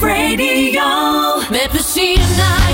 Radio. 0.00 1.40
Met 1.50 1.68
plezier 1.70 2.18
naar 2.36 2.67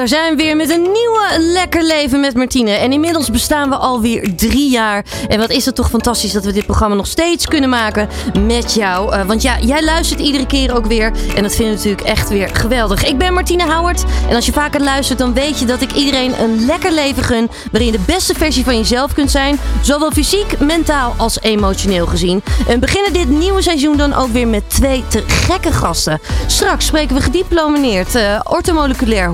daar 0.00 0.08
zijn 0.08 0.36
we 0.36 0.42
weer 0.42 0.56
met 0.56 0.70
een 0.70 0.82
nieuwe 0.82 1.28
Lekker 1.38 1.82
Leven 1.82 2.20
met 2.20 2.34
Martine. 2.34 2.70
En 2.70 2.92
inmiddels 2.92 3.30
bestaan 3.30 3.68
we 3.68 3.76
alweer 3.76 4.36
drie 4.36 4.70
jaar. 4.70 5.04
En 5.28 5.38
wat 5.38 5.50
is 5.50 5.64
het 5.64 5.74
toch 5.74 5.88
fantastisch 5.88 6.32
dat 6.32 6.44
we 6.44 6.52
dit 6.52 6.66
programma 6.66 6.94
nog 6.94 7.06
steeds 7.06 7.46
kunnen 7.46 7.70
maken 7.70 8.08
met 8.46 8.74
jou. 8.74 9.12
Eh, 9.12 9.26
want 9.26 9.42
ja, 9.42 9.58
jij 9.58 9.84
luistert 9.84 10.20
iedere 10.20 10.46
keer 10.46 10.74
ook 10.74 10.86
weer. 10.86 11.12
En 11.36 11.42
dat 11.42 11.54
vinden 11.54 11.74
we 11.74 11.82
natuurlijk 11.82 12.08
echt 12.08 12.28
weer 12.28 12.50
geweldig. 12.52 13.04
Ik 13.04 13.18
ben 13.18 13.32
Martine 13.32 13.72
Howard. 13.72 14.04
En 14.28 14.34
als 14.34 14.46
je 14.46 14.52
vaker 14.52 14.80
luistert, 14.80 15.18
dan 15.18 15.34
weet 15.34 15.58
je 15.58 15.64
dat 15.64 15.80
ik 15.80 15.92
iedereen 15.92 16.40
een 16.40 16.64
lekker 16.64 16.92
leven 16.92 17.22
gun. 17.22 17.50
Waarin 17.72 17.92
je 17.92 17.98
de 17.98 18.04
beste 18.06 18.34
versie 18.34 18.64
van 18.64 18.76
jezelf 18.76 19.14
kunt 19.14 19.30
zijn. 19.30 19.60
Zowel 19.82 20.10
fysiek, 20.10 20.60
mentaal 20.60 21.14
als 21.16 21.40
emotioneel 21.40 22.06
gezien. 22.06 22.42
En 22.68 22.80
beginnen 22.80 23.12
dit 23.12 23.28
nieuwe 23.28 23.62
seizoen 23.62 23.96
dan 23.96 24.14
ook 24.14 24.32
weer 24.32 24.48
met 24.48 24.70
twee 24.70 25.04
te 25.08 25.22
gekke 25.26 25.72
gasten. 25.72 26.20
Straks 26.46 26.86
spreken 26.86 27.16
we 27.16 27.22
gediplomeerd 27.22 28.14
uh, 28.14 28.40
ortomoleculair 28.44 29.28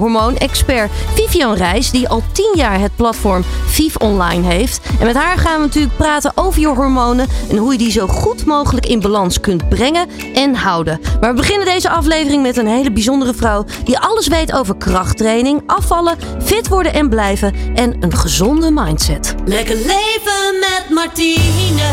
hormoonexpert 0.56 0.90
Vivian 1.14 1.54
Reis, 1.54 1.90
die 1.90 2.08
al 2.08 2.22
10 2.32 2.52
jaar 2.54 2.80
het 2.80 2.96
platform 2.96 3.44
Viv 3.66 3.96
Online 3.96 4.46
heeft. 4.46 4.80
En 5.00 5.06
met 5.06 5.16
haar 5.16 5.38
gaan 5.38 5.60
we 5.60 5.66
natuurlijk 5.66 5.96
praten 5.96 6.32
over 6.34 6.60
je 6.60 6.66
hormonen 6.66 7.28
en 7.48 7.56
hoe 7.56 7.72
je 7.72 7.78
die 7.78 7.90
zo 7.90 8.06
goed 8.06 8.44
mogelijk 8.44 8.86
in 8.86 9.00
balans 9.00 9.40
kunt 9.40 9.68
brengen 9.68 10.08
en 10.34 10.54
houden. 10.54 11.00
Maar 11.20 11.30
we 11.30 11.36
beginnen 11.36 11.66
deze 11.66 11.88
aflevering 11.88 12.42
met 12.42 12.56
een 12.56 12.66
hele 12.66 12.92
bijzondere 12.92 13.34
vrouw 13.34 13.64
die 13.84 13.98
alles 13.98 14.26
weet 14.26 14.52
over 14.52 14.76
krachttraining, 14.76 15.62
afvallen, 15.66 16.16
fit 16.44 16.68
worden 16.68 16.92
en 16.92 17.08
blijven 17.08 17.54
en 17.74 17.96
een 18.00 18.16
gezonde 18.16 18.70
mindset. 18.70 19.34
Lekker 19.44 19.76
leven 19.76 20.58
met 20.60 20.84
Martine. 20.90 21.90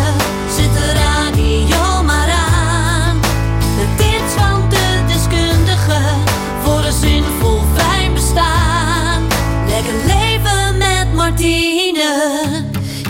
Zet 0.55 0.73
de 0.73 0.91
radio 0.93 1.92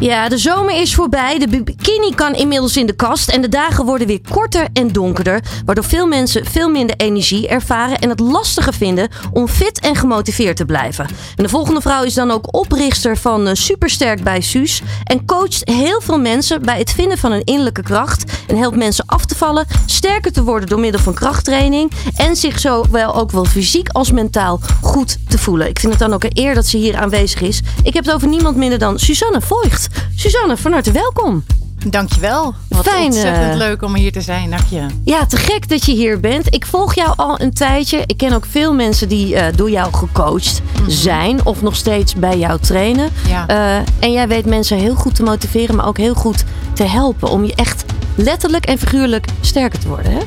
Ja, 0.03 0.29
de 0.29 0.37
zomer 0.37 0.81
is 0.81 0.95
voorbij. 0.95 1.39
De 1.39 1.63
bikini 1.63 2.15
kan 2.15 2.33
inmiddels 2.33 2.77
in 2.77 2.85
de 2.85 2.93
kast. 2.93 3.29
En 3.29 3.41
de 3.41 3.49
dagen 3.49 3.85
worden 3.85 4.07
weer 4.07 4.19
korter 4.29 4.67
en 4.73 4.91
donkerder. 4.91 5.43
Waardoor 5.65 5.83
veel 5.83 6.07
mensen 6.07 6.45
veel 6.45 6.69
minder 6.69 6.95
energie 6.95 7.47
ervaren. 7.47 7.99
En 7.99 8.09
het 8.09 8.19
lastiger 8.19 8.73
vinden 8.73 9.09
om 9.31 9.47
fit 9.47 9.79
en 9.79 9.95
gemotiveerd 9.95 10.57
te 10.57 10.65
blijven. 10.65 11.07
En 11.35 11.43
de 11.43 11.49
volgende 11.49 11.81
vrouw 11.81 12.03
is 12.03 12.13
dan 12.13 12.31
ook 12.31 12.55
oprichter 12.55 13.17
van 13.17 13.47
eh, 13.47 13.53
Supersterk 13.53 14.23
bij 14.23 14.41
Suus. 14.41 14.81
En 15.03 15.25
coacht 15.25 15.61
heel 15.69 16.01
veel 16.01 16.19
mensen 16.19 16.61
bij 16.61 16.77
het 16.77 16.91
vinden 16.91 17.17
van 17.17 17.31
een 17.31 17.43
innerlijke 17.43 17.83
kracht. 17.83 18.31
En 18.47 18.57
helpt 18.57 18.77
mensen 18.77 19.05
af 19.05 19.25
te 19.25 19.35
vallen, 19.35 19.65
sterker 19.85 20.31
te 20.31 20.43
worden 20.43 20.69
door 20.69 20.79
middel 20.79 21.01
van 21.01 21.13
krachttraining. 21.13 21.91
En 22.15 22.35
zich 22.35 22.59
zowel 22.59 23.15
ook 23.15 23.31
wel 23.31 23.45
fysiek 23.45 23.89
als 23.89 24.11
mentaal 24.11 24.59
goed 24.81 25.17
te 25.27 25.37
voelen. 25.37 25.67
Ik 25.67 25.79
vind 25.79 25.91
het 25.91 26.01
dan 26.01 26.13
ook 26.13 26.23
een 26.23 26.31
eer 26.33 26.53
dat 26.53 26.65
ze 26.65 26.77
hier 26.77 26.95
aanwezig 26.95 27.41
is. 27.41 27.61
Ik 27.83 27.93
heb 27.93 28.05
het 28.05 28.13
over 28.13 28.27
niemand 28.27 28.55
minder 28.55 28.79
dan 28.79 28.99
Suzanne 28.99 29.41
Voigt. 29.41 29.92
Suzanne, 30.15 30.57
van 30.57 30.71
harte 30.71 30.91
welkom. 30.91 31.43
Dankjewel. 31.87 32.53
Wat 32.69 32.87
Fijn, 32.87 33.05
ontzettend 33.05 33.51
eh, 33.51 33.57
leuk 33.57 33.81
om 33.81 33.95
hier 33.95 34.11
te 34.11 34.21
zijn. 34.21 34.49
Dank 34.49 34.65
je. 34.69 34.85
Ja, 35.03 35.25
te 35.25 35.37
gek 35.37 35.69
dat 35.69 35.85
je 35.85 35.91
hier 35.91 36.19
bent. 36.19 36.53
Ik 36.53 36.65
volg 36.65 36.95
jou 36.95 37.13
al 37.15 37.41
een 37.41 37.53
tijdje. 37.53 38.03
Ik 38.05 38.17
ken 38.17 38.33
ook 38.33 38.45
veel 38.49 38.73
mensen 38.73 39.07
die 39.09 39.35
eh, 39.35 39.57
door 39.57 39.69
jou 39.69 39.93
gecoacht 39.93 40.61
zijn 40.87 41.45
of 41.45 41.61
nog 41.61 41.75
steeds 41.75 42.15
bij 42.15 42.37
jou 42.37 42.59
trainen. 42.59 43.09
Ja. 43.27 43.47
Eh, 43.47 43.75
en 43.99 44.11
jij 44.11 44.27
weet 44.27 44.45
mensen 44.45 44.77
heel 44.77 44.95
goed 44.95 45.15
te 45.15 45.23
motiveren, 45.23 45.75
maar 45.75 45.87
ook 45.87 45.97
heel 45.97 46.13
goed 46.13 46.43
te 46.73 46.83
helpen 46.83 47.29
om 47.29 47.45
je 47.45 47.55
echt 47.55 47.85
letterlijk 48.15 48.65
en 48.65 48.77
figuurlijk 48.77 49.25
sterker 49.41 49.79
te 49.79 49.87
worden. 49.87 50.11
Hè? 50.11 50.19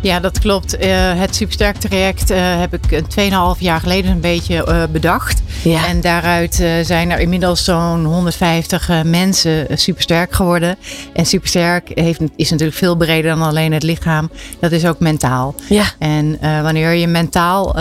Ja, 0.00 0.20
dat 0.20 0.38
klopt. 0.38 0.76
Eh, 0.76 1.18
het 1.18 1.34
Supersterk 1.34 1.76
traject 1.76 2.30
eh, 2.30 2.58
heb 2.58 2.74
ik 2.74 2.92
een 2.92 3.54
2,5 3.56 3.60
jaar 3.60 3.80
geleden 3.80 4.10
een 4.10 4.20
beetje 4.20 4.64
eh, 4.64 4.82
bedacht. 4.92 5.42
Ja. 5.62 5.86
En 5.86 6.00
daaruit 6.00 6.54
zijn 6.82 7.10
er 7.10 7.18
inmiddels 7.18 7.64
zo'n 7.64 8.04
150 8.04 8.88
eh, 8.88 9.02
mensen 9.02 9.66
supersterk 9.78 10.32
geworden. 10.32 10.76
En 11.12 11.26
supersterk 11.26 11.90
heeft, 11.94 12.20
is 12.36 12.50
natuurlijk 12.50 12.78
veel 12.78 12.96
breder 12.96 13.30
dan 13.30 13.42
alleen 13.42 13.72
het 13.72 13.82
lichaam. 13.82 14.30
Dat 14.60 14.72
is 14.72 14.86
ook 14.86 14.98
mentaal. 14.98 15.54
Ja. 15.68 15.84
En 15.98 16.38
wanneer 16.40 16.92
je 16.92 17.06
mentaal 17.06 17.76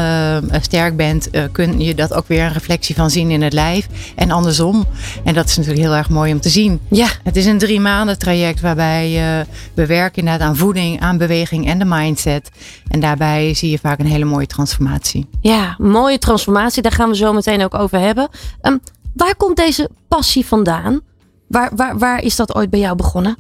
sterk 0.62 0.96
bent, 0.96 1.30
kun 1.51 1.81
je 1.81 1.96
dat 1.96 2.13
ook 2.13 2.28
weer 2.28 2.44
een 2.44 2.53
reflectie 2.53 2.96
van 2.96 3.09
zien 3.09 3.31
in 3.31 3.41
het 3.41 3.53
lijf. 3.53 3.88
En 4.16 4.31
andersom. 4.31 4.86
En 5.24 5.34
dat 5.34 5.46
is 5.46 5.57
natuurlijk 5.57 5.86
heel 5.86 5.96
erg 5.96 6.09
mooi 6.09 6.31
om 6.31 6.40
te 6.40 6.50
zien. 6.50 6.80
Ja, 6.90 7.07
Het 7.24 7.36
is 7.36 7.46
een 7.46 7.57
drie 7.57 7.80
maanden 7.80 8.19
traject 8.19 8.62
waarbij 8.62 9.12
we 9.74 9.86
werken 9.86 10.18
inderdaad 10.24 10.47
aan 10.47 10.57
voeding, 10.57 11.01
aan 11.01 11.18
beweging 11.18 11.68
en 11.68 11.80
de 11.80 11.86
mindset. 12.09 12.50
En 12.88 13.00
daarbij 13.00 13.53
zie 13.53 13.70
je 13.70 13.80
vaak 13.80 14.00
een 14.00 14.06
hele 14.06 14.25
mooie 14.25 14.47
transformatie. 14.47 15.30
ja, 15.42 15.75
mooie 15.78 16.18
transformatie. 16.18 16.81
Daar 16.81 16.92
gaan 16.92 17.09
we 17.09 17.16
zo 17.16 17.34
meteen 17.34 17.64
ook 17.64 17.75
over 17.75 18.00
hebben. 18.00 18.30
Ehm, 18.62 18.78
waar 19.14 19.36
komt 19.36 19.56
deze 19.58 19.90
passie 20.08 20.46
vandaan? 20.46 21.02
Waar, 21.48 21.72
waar, 21.75 21.98
waar 21.98 22.22
is 22.22 22.36
dat 22.36 22.56
ooit 22.56 22.69
bij 22.69 22.80
jou 22.80 22.96
begonnen? 22.96 23.38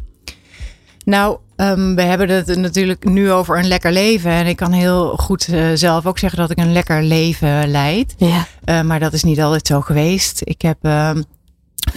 Nou, 1.05 1.37
ehm, 1.55 1.95
we 1.95 2.01
hebben 2.01 2.29
het 2.29 2.55
natuurlijk 2.55 3.03
nu 3.05 3.31
over 3.31 3.57
een 3.57 3.67
lekker 3.67 3.91
leven. 3.91 4.31
En 4.31 4.45
ik 4.47 4.55
kan 4.55 4.71
heel 4.71 5.15
goed 5.17 5.47
eh, 5.47 5.65
zelf 5.73 6.05
ook 6.05 6.19
zeggen 6.19 6.39
dat 6.39 6.51
ik 6.51 6.57
een 6.57 6.71
lekker 6.73 7.03
leven 7.03 7.71
leid. 7.71 8.13
Ja. 8.17 8.47
Eh, 8.63 8.81
maar 8.81 8.99
dat 8.99 9.13
is 9.13 9.23
niet 9.23 9.41
altijd 9.41 9.67
zo 9.67 9.81
geweest. 9.81 10.41
Ik 10.43 10.61
heb 10.61 10.77
ehm, 10.81 11.21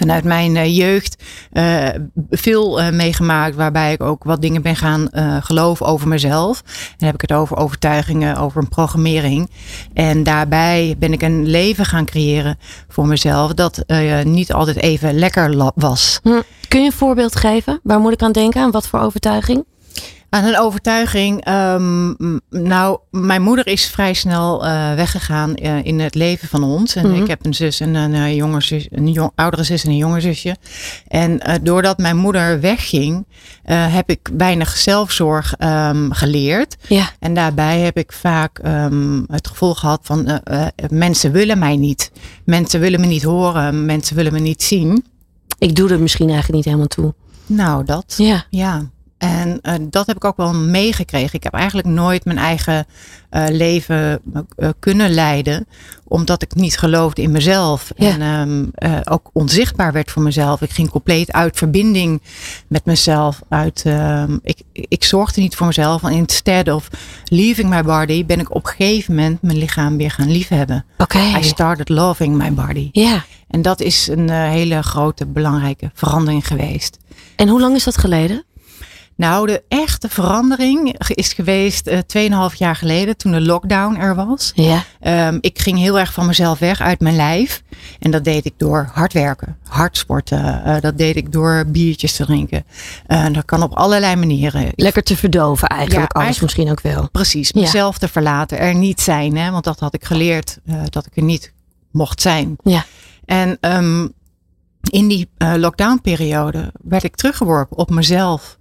vanuit 0.02 0.24
mijn 0.24 0.56
eh, 0.56 0.76
jeugd 0.76 1.22
eh, 1.52 1.88
veel 2.30 2.80
eh, 2.80 2.92
meegemaakt 2.92 3.56
waarbij 3.56 3.92
ik 3.92 4.02
ook 4.02 4.24
wat 4.24 4.42
dingen 4.42 4.62
ben 4.62 4.76
gaan 4.76 5.08
geloven 5.42 5.86
over 5.86 6.08
mezelf. 6.08 6.62
En 6.66 6.94
dan 6.96 7.06
heb 7.06 7.14
ik 7.14 7.20
het 7.20 7.32
over 7.32 7.56
overtuigingen, 7.56 8.36
over 8.36 8.62
een 8.62 8.68
programmering. 8.68 9.50
En 9.94 10.22
daarbij 10.22 10.94
ben 10.98 11.12
ik 11.12 11.22
een 11.22 11.46
leven 11.46 11.84
gaan 11.84 12.04
creëren 12.04 12.58
voor 12.88 13.06
mezelf 13.06 13.52
dat 13.54 13.84
niet 14.24 14.52
altijd 14.52 14.76
even 14.76 15.14
lekker 15.14 15.72
was. 15.74 16.20
Hm. 16.22 16.40
Kun 16.68 16.80
je 16.80 16.86
een 16.86 16.92
voorbeeld 16.92 17.36
geven? 17.36 17.80
Waar 17.82 18.00
moet 18.00 18.12
ik 18.12 18.22
aan 18.22 18.32
denken? 18.32 18.62
Aan 18.62 18.70
wat 18.70 18.86
voor 18.86 19.00
overtuiging? 19.00 19.64
Aan 20.34 20.44
een 20.44 20.58
overtuiging. 20.58 21.44
ehm, 21.44 22.12
nou, 22.50 22.98
mijn 23.10 23.42
moeder 23.42 23.66
is 23.66 23.86
vrij 23.86 24.14
snel 24.14 24.66
eh, 24.66 24.94
weggegaan 24.94 25.54
eh, 25.54 25.84
in 25.84 26.00
het 26.00 26.14
leven 26.14 26.48
van 26.48 26.62
ons. 26.64 26.94
En 26.94 27.10
Mhm. 27.10 27.20
ik 27.22 27.26
heb 27.28 27.46
een 27.46 27.54
zus 27.54 27.80
en 27.80 27.94
een, 27.94 28.14
eh, 28.14 28.34
jonge 28.36 28.60
zus, 28.62 28.86
een 28.90 29.08
jong, 29.12 29.30
oudere 29.34 29.62
zus 29.62 29.84
en 29.84 29.90
een 29.90 29.96
jonge 29.96 30.20
zusje. 30.20 30.56
En 31.08 31.40
doordat 31.62 31.98
mijn 31.98 32.16
moeder 32.16 32.60
wegging, 32.60 33.26
heb 33.64 34.10
ik 34.10 34.28
weinig 34.36 34.76
zelfzorg 34.76 35.54
ehm, 35.58 36.10
geleerd. 36.10 36.76
Ja. 36.88 37.10
En 37.18 37.34
daarbij 37.34 37.80
heb 37.80 37.96
ik 37.96 38.12
vaak 38.12 38.58
ehm, 38.58 39.22
het 39.26 39.48
gevoel 39.48 39.74
gehad 39.74 40.00
van 40.02 40.40
mensen 40.88 41.32
willen 41.32 41.58
mij 41.58 41.76
niet. 41.76 42.12
Mensen 42.44 42.80
willen 42.80 43.00
me 43.00 43.06
niet 43.06 43.22
horen. 43.22 43.84
Mensen 43.86 44.16
willen 44.16 44.32
me 44.32 44.38
niet 44.38 44.62
zien. 44.62 45.04
Ik 45.58 45.74
doe 45.74 45.90
er 45.90 46.00
misschien 46.00 46.26
eigenlijk 46.28 46.56
niet 46.56 46.64
helemaal 46.64 46.86
toe. 46.86 47.14
Nou, 47.46 47.84
dat. 47.84 48.14
Ja. 48.16 48.44
Ja, 48.50 48.90
en 49.22 49.60
eh, 49.60 49.74
dat 49.80 50.06
heb 50.06 50.16
ik 50.16 50.24
ook 50.24 50.36
wel 50.36 50.54
meegekregen. 50.54 51.34
Ik 51.34 51.42
heb 51.42 51.54
eigenlijk 51.54 51.88
nooit 51.88 52.24
mijn 52.24 52.38
eigen 52.38 52.86
eh, 53.30 53.44
leven 53.48 54.20
eh, 54.56 54.68
kunnen 54.78 55.10
leiden, 55.10 55.66
omdat 56.04 56.42
ik 56.42 56.54
niet 56.54 56.78
geloofde 56.78 57.22
in 57.22 57.30
mezelf. 57.30 57.92
Ja. 57.96 58.10
En 58.10 58.20
ehm, 58.20 58.64
eh, 58.74 59.00
ook 59.12 59.30
onzichtbaar 59.32 59.92
werd 59.92 60.10
voor 60.10 60.22
mezelf. 60.22 60.62
Ik 60.62 60.70
ging 60.70 60.90
compleet 60.90 61.32
uit 61.32 61.56
verbinding 61.56 62.22
met 62.66 62.84
mezelf. 62.84 63.40
Uit, 63.48 63.82
ehm, 63.84 64.38
ik, 64.42 64.60
ik 64.72 65.04
zorgde 65.04 65.40
niet 65.40 65.56
voor 65.56 65.66
mezelf. 65.66 66.02
En 66.02 66.12
instead 66.12 66.68
of 66.68 66.88
leaving 67.24 67.68
my 67.68 67.82
body, 67.82 68.26
ben 68.26 68.40
ik 68.40 68.54
op 68.54 68.66
een 68.66 68.72
gegeven 68.76 69.14
moment 69.14 69.42
mijn 69.42 69.58
lichaam 69.58 69.96
weer 69.96 70.10
gaan 70.10 70.30
liefhebben. 70.30 70.84
Oké. 70.98 71.18
I 71.18 71.42
started 71.42 71.88
loving 71.88 72.36
my 72.36 72.52
body. 72.52 72.88
Ja. 72.92 73.24
En 73.48 73.62
dat 73.62 73.80
is 73.80 74.06
een 74.06 74.30
hele 74.30 74.82
grote, 74.82 75.26
belangrijke 75.26 75.90
verandering 75.94 76.46
geweest. 76.46 76.98
En 77.36 77.48
hoe 77.48 77.60
lang 77.60 77.74
is 77.74 77.84
dat 77.84 77.96
geleden? 77.96 78.44
Nou, 79.16 79.46
de 79.46 79.62
echte 79.68 80.08
verandering 80.08 80.98
is 81.08 81.32
geweest 81.32 81.86
eh 81.86 81.98
2,5 82.50 82.56
jaar 82.56 82.76
geleden 82.76 83.16
toen 83.16 83.32
de 83.32 83.40
lockdown 83.40 83.94
er 83.96 84.14
was. 84.14 84.52
Ja. 84.54 84.84
Ehm, 85.00 85.38
ik 85.40 85.58
ging 85.58 85.78
heel 85.78 85.98
erg 85.98 86.12
van 86.12 86.26
mezelf 86.26 86.58
weg 86.58 86.80
uit 86.80 87.00
mijn 87.00 87.16
lijf. 87.16 87.62
En 87.98 88.10
dat 88.10 88.24
deed 88.24 88.44
ik 88.44 88.54
door 88.56 88.90
hard 88.92 89.12
werken, 89.12 89.56
hard 89.68 89.96
sporten. 89.96 90.64
Eh, 90.64 90.80
dat 90.80 90.98
deed 90.98 91.16
ik 91.16 91.32
door 91.32 91.64
biertjes 91.66 92.16
te 92.16 92.24
drinken. 92.24 92.64
Eh, 93.06 93.26
dat 93.32 93.44
kan 93.44 93.62
op 93.62 93.72
allerlei 93.74 94.16
manieren. 94.16 94.72
Lekker 94.74 95.02
te 95.02 95.16
verdoven 95.16 95.68
eigenlijk. 95.68 96.14
Ja, 96.14 96.20
alles 96.20 96.40
misschien 96.40 96.70
ook 96.70 96.80
wel. 96.80 97.08
Precies, 97.10 97.50
Ja. 97.54 97.60
mezelf 97.60 97.98
te 97.98 98.08
verlaten, 98.08 98.58
er 98.58 98.74
niet 98.74 99.00
zijn. 99.00 99.36
Hè, 99.36 99.50
want 99.50 99.64
dat 99.64 99.80
had 99.80 99.94
ik 99.94 100.04
geleerd, 100.04 100.58
dat 100.88 101.06
ik 101.06 101.16
er 101.16 101.22
niet 101.22 101.52
mocht 101.90 102.20
zijn. 102.20 102.56
Ja. 102.62 102.84
En 103.24 103.56
ehm, 103.60 104.08
in 104.90 105.08
die 105.08 105.28
lockdownperiode 105.56 106.72
werd 106.82 107.02
ik 107.02 107.16
teruggeworpen 107.16 107.76
op 107.76 107.90
mezelf. 107.90 108.58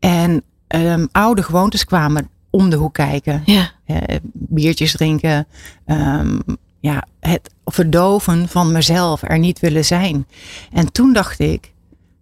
En 0.00 0.42
ehm, 0.66 1.06
oude 1.12 1.42
gewoontes 1.42 1.84
kwamen 1.84 2.28
om 2.50 2.70
de 2.70 2.76
hoek 2.76 2.94
kijken. 2.94 3.42
Ja. 3.44 3.70
Eh, 3.84 4.16
biertjes 4.32 4.92
drinken. 4.92 5.46
ehm, 5.84 6.38
ja, 6.80 7.04
het 7.20 7.50
verdoven 7.64 8.48
van 8.48 8.72
mezelf, 8.72 9.22
er 9.22 9.38
niet 9.38 9.60
willen 9.60 9.84
zijn. 9.84 10.26
En 10.72 10.92
toen 10.92 11.12
dacht 11.12 11.38
ik, 11.38 11.72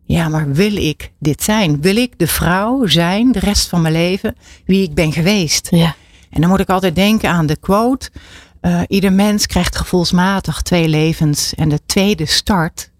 ja, 0.04 0.28
maar 0.28 0.52
wil 0.52 0.76
ik 0.76 1.12
dit 1.18 1.42
zijn? 1.42 1.80
Wil 1.80 1.96
ik 1.96 2.18
de 2.18 2.26
vrouw 2.26 2.86
zijn, 2.86 3.32
de 3.32 3.38
rest 3.38 3.68
van 3.68 3.80
mijn 3.82 3.94
leven, 3.94 4.36
wie 4.64 4.82
ik 4.82 4.94
ben 4.94 5.12
geweest? 5.12 5.68
Ja. 5.70 5.94
En 6.30 6.40
dan 6.40 6.50
moet 6.50 6.60
ik 6.60 6.68
altijd 6.70 6.94
denken 6.94 7.30
aan 7.30 7.46
de 7.46 7.56
quote. 7.56 8.10
eh, 8.60 8.80
ieder 8.88 9.12
mens 9.12 9.46
krijgt 9.46 9.76
gevoelsmatig 9.76 10.62
twee 10.62 10.88
levens. 10.88 11.54
En 11.54 11.68
de 11.68 11.80
tweede 11.86 12.26
start 12.26 12.90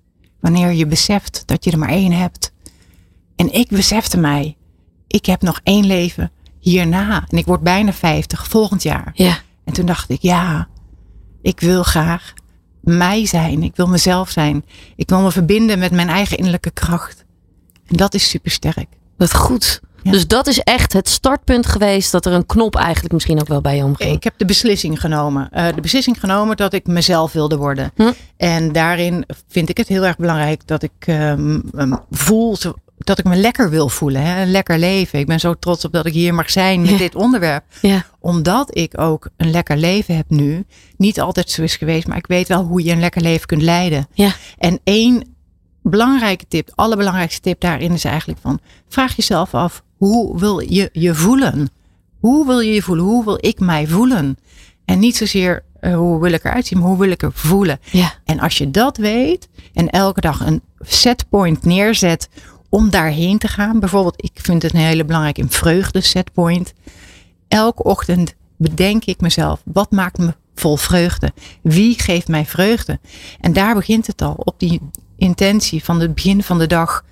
wanneer 0.40 0.72
je 0.72 0.86
beseft 0.86 1.42
dat 1.46 1.64
je 1.64 1.70
er 1.70 1.78
maar 1.78 1.88
één 1.88 2.12
hebt. 2.12 2.52
En 3.36 3.52
ik 3.52 3.68
besefte 3.68 4.18
mij, 4.18 4.56
ik 5.08 5.26
heb 5.26 5.42
nog 5.42 5.60
één 5.62 5.86
leven 5.86 6.30
hierna. 6.60 7.24
En 7.28 7.38
ik 7.38 7.46
word 7.46 7.60
bijna 7.60 7.92
50 7.92 8.46
volgend 8.46 8.82
jaar. 8.82 9.10
Ja. 9.14 9.38
En 9.64 9.72
toen 9.72 9.86
dacht 9.86 10.10
ik, 10.10 10.22
ja, 10.22 10.68
ik 11.42 11.60
wil 11.60 11.82
graag 11.82 12.32
mij 12.80 13.26
zijn. 13.26 13.62
Ik 13.62 13.76
wil 13.76 13.86
mezelf 13.86 14.30
zijn. 14.30 14.64
Ik 14.96 15.08
wil 15.08 15.20
me 15.20 15.32
verbinden 15.32 15.78
met 15.78 15.92
mijn 15.92 16.08
eigen 16.08 16.36
innerlijke 16.36 16.70
kracht. 16.70 17.24
En 17.86 17.96
dat 17.96 18.14
is 18.14 18.28
super 18.28 18.50
sterk. 18.50 18.88
Wat 19.16 19.34
goed. 19.34 19.80
Ja. 20.02 20.10
Dus 20.10 20.26
dat 20.26 20.46
is 20.46 20.58
echt 20.58 20.92
het 20.92 21.08
startpunt 21.08 21.66
geweest 21.66 22.12
dat 22.12 22.26
er 22.26 22.32
een 22.32 22.46
knop 22.46 22.76
eigenlijk 22.76 23.14
misschien 23.14 23.40
ook 23.40 23.48
wel 23.48 23.60
bij 23.60 23.76
je 23.76 23.84
omging. 23.84 24.12
Ik 24.12 24.24
heb 24.24 24.34
de 24.36 24.44
beslissing 24.44 25.00
genomen. 25.00 25.50
Eh, 25.50 25.74
de 25.74 25.80
beslissing 25.80 26.20
genomen 26.20 26.56
dat 26.56 26.72
ik 26.72 26.86
mezelf 26.86 27.32
wilde 27.32 27.56
worden. 27.56 27.92
Hm. 27.94 28.12
En 28.36 28.72
daarin 28.72 29.24
vind 29.48 29.68
ik 29.68 29.76
het 29.76 29.88
heel 29.88 30.04
erg 30.04 30.16
belangrijk 30.16 30.66
dat 30.66 30.82
ik 30.82 30.92
ehm, 30.98 31.60
voel 32.10 32.56
dat 32.98 33.18
ik 33.18 33.24
me 33.24 33.36
lekker 33.36 33.70
wil 33.70 33.88
voelen. 33.88 34.22
Hè? 34.22 34.42
Een 34.42 34.50
lekker 34.50 34.78
leven. 34.78 35.18
Ik 35.18 35.26
ben 35.26 35.40
zo 35.40 35.54
trots 35.54 35.84
op 35.84 35.92
dat 35.92 36.06
ik 36.06 36.12
hier 36.12 36.34
mag 36.34 36.50
zijn 36.50 36.80
met 36.80 36.90
Ja. 36.90 36.96
dit 36.96 37.14
onderwerp. 37.14 37.64
Ja. 37.82 38.04
Omdat 38.20 38.76
ik 38.76 39.00
ook 39.00 39.28
een 39.36 39.50
lekker 39.50 39.76
leven 39.76 40.16
heb 40.16 40.30
nu. 40.30 40.64
Niet 40.96 41.20
altijd 41.20 41.50
zo 41.50 41.62
is 41.62 41.76
geweest, 41.76 42.06
maar 42.06 42.16
ik 42.16 42.26
weet 42.26 42.48
wel 42.48 42.62
hoe 42.64 42.84
je 42.84 42.92
een 42.92 43.00
lekker 43.00 43.22
leven 43.22 43.46
kunt 43.46 43.62
leiden. 43.62 44.08
Ja. 44.12 44.32
En 44.58 44.80
één 44.84 45.36
belangrijke 45.82 46.44
tip, 46.48 46.70
allerbelangrijkste 46.74 47.40
tip 47.40 47.60
daarin 47.60 47.92
is 47.92 48.04
eigenlijk 48.04 48.40
van, 48.42 48.60
vraag 48.88 49.16
jezelf 49.16 49.54
af, 49.54 49.82
hoe 49.96 50.38
wil 50.38 50.58
je 50.58 50.88
je 50.92 51.14
voelen? 51.14 51.70
Hoe 52.20 52.46
wil 52.46 52.60
je 52.60 52.72
je 52.72 52.82
voelen? 52.82 53.04
Hoe 53.04 53.24
wil 53.24 53.38
ik 53.40 53.60
mij 53.60 53.86
voelen? 53.86 54.36
En 54.84 54.98
niet 54.98 55.16
zozeer 55.16 55.64
eh, 55.80 55.94
hoe 55.96 56.20
wil 56.20 56.32
ik 56.32 56.44
eruit 56.44 56.66
zien, 56.66 56.78
maar 56.78 56.88
hoe 56.88 56.98
wil 56.98 57.10
ik 57.10 57.22
er 57.22 57.32
voelen? 57.32 57.78
Ja. 57.90 58.12
En 58.24 58.40
als 58.40 58.58
je 58.58 58.70
dat 58.70 58.96
weet 58.96 59.48
en 59.74 59.90
elke 59.90 60.20
dag 60.20 60.46
een 60.46 60.62
setpoint 60.80 61.64
neerzet 61.64 62.28
om 62.68 62.90
daarheen 62.90 63.38
te 63.38 63.48
gaan. 63.48 63.80
Bijvoorbeeld, 63.80 64.24
ik 64.24 64.38
vind 64.42 64.62
het 64.62 64.74
een 64.74 64.80
hele 64.80 65.04
belangrijk 65.04 65.38
een 65.38 65.50
vreugde 65.50 66.00
setpoint. 66.00 66.72
Elke 67.48 67.82
ochtend 67.82 68.34
bedenk 68.56 69.04
ik 69.04 69.20
mezelf, 69.20 69.62
wat 69.64 69.90
maakt 69.90 70.18
me 70.18 70.34
vol 70.54 70.76
vreugde? 70.76 71.32
Wie 71.62 72.00
geeft 72.00 72.28
mij 72.28 72.46
vreugde? 72.46 72.98
En 73.40 73.52
daar 73.52 73.74
begint 73.74 74.06
het 74.06 74.22
al, 74.22 74.34
op 74.36 74.54
die 74.58 74.80
intentie 75.16 75.84
van 75.84 76.00
het 76.00 76.14
begin 76.14 76.42
van 76.42 76.58
de 76.58 76.66
dag. 76.66 77.04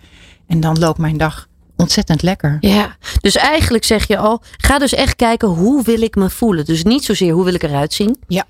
En 0.46 0.60
dan 0.60 0.78
loopt 0.78 0.98
mijn 0.98 1.16
dag 1.16 1.48
ontzettend 1.76 2.22
lekker. 2.22 2.56
Ja, 2.60 2.96
dus 3.20 3.36
eigenlijk 3.36 3.84
zeg 3.84 4.06
je 4.06 4.16
al, 4.16 4.42
ga 4.56 4.78
dus 4.78 4.94
echt 4.94 5.16
kijken 5.16 5.48
hoe 5.48 5.82
wil 5.82 6.02
ik 6.02 6.14
me 6.14 6.30
voelen. 6.30 6.64
Dus 6.64 6.82
niet 6.82 7.04
zozeer 7.04 7.32
hoe 7.32 7.44
wil 7.44 7.54
ik 7.54 7.62
eruit 7.62 7.92
zien. 7.92 8.16
Dus 8.26 8.42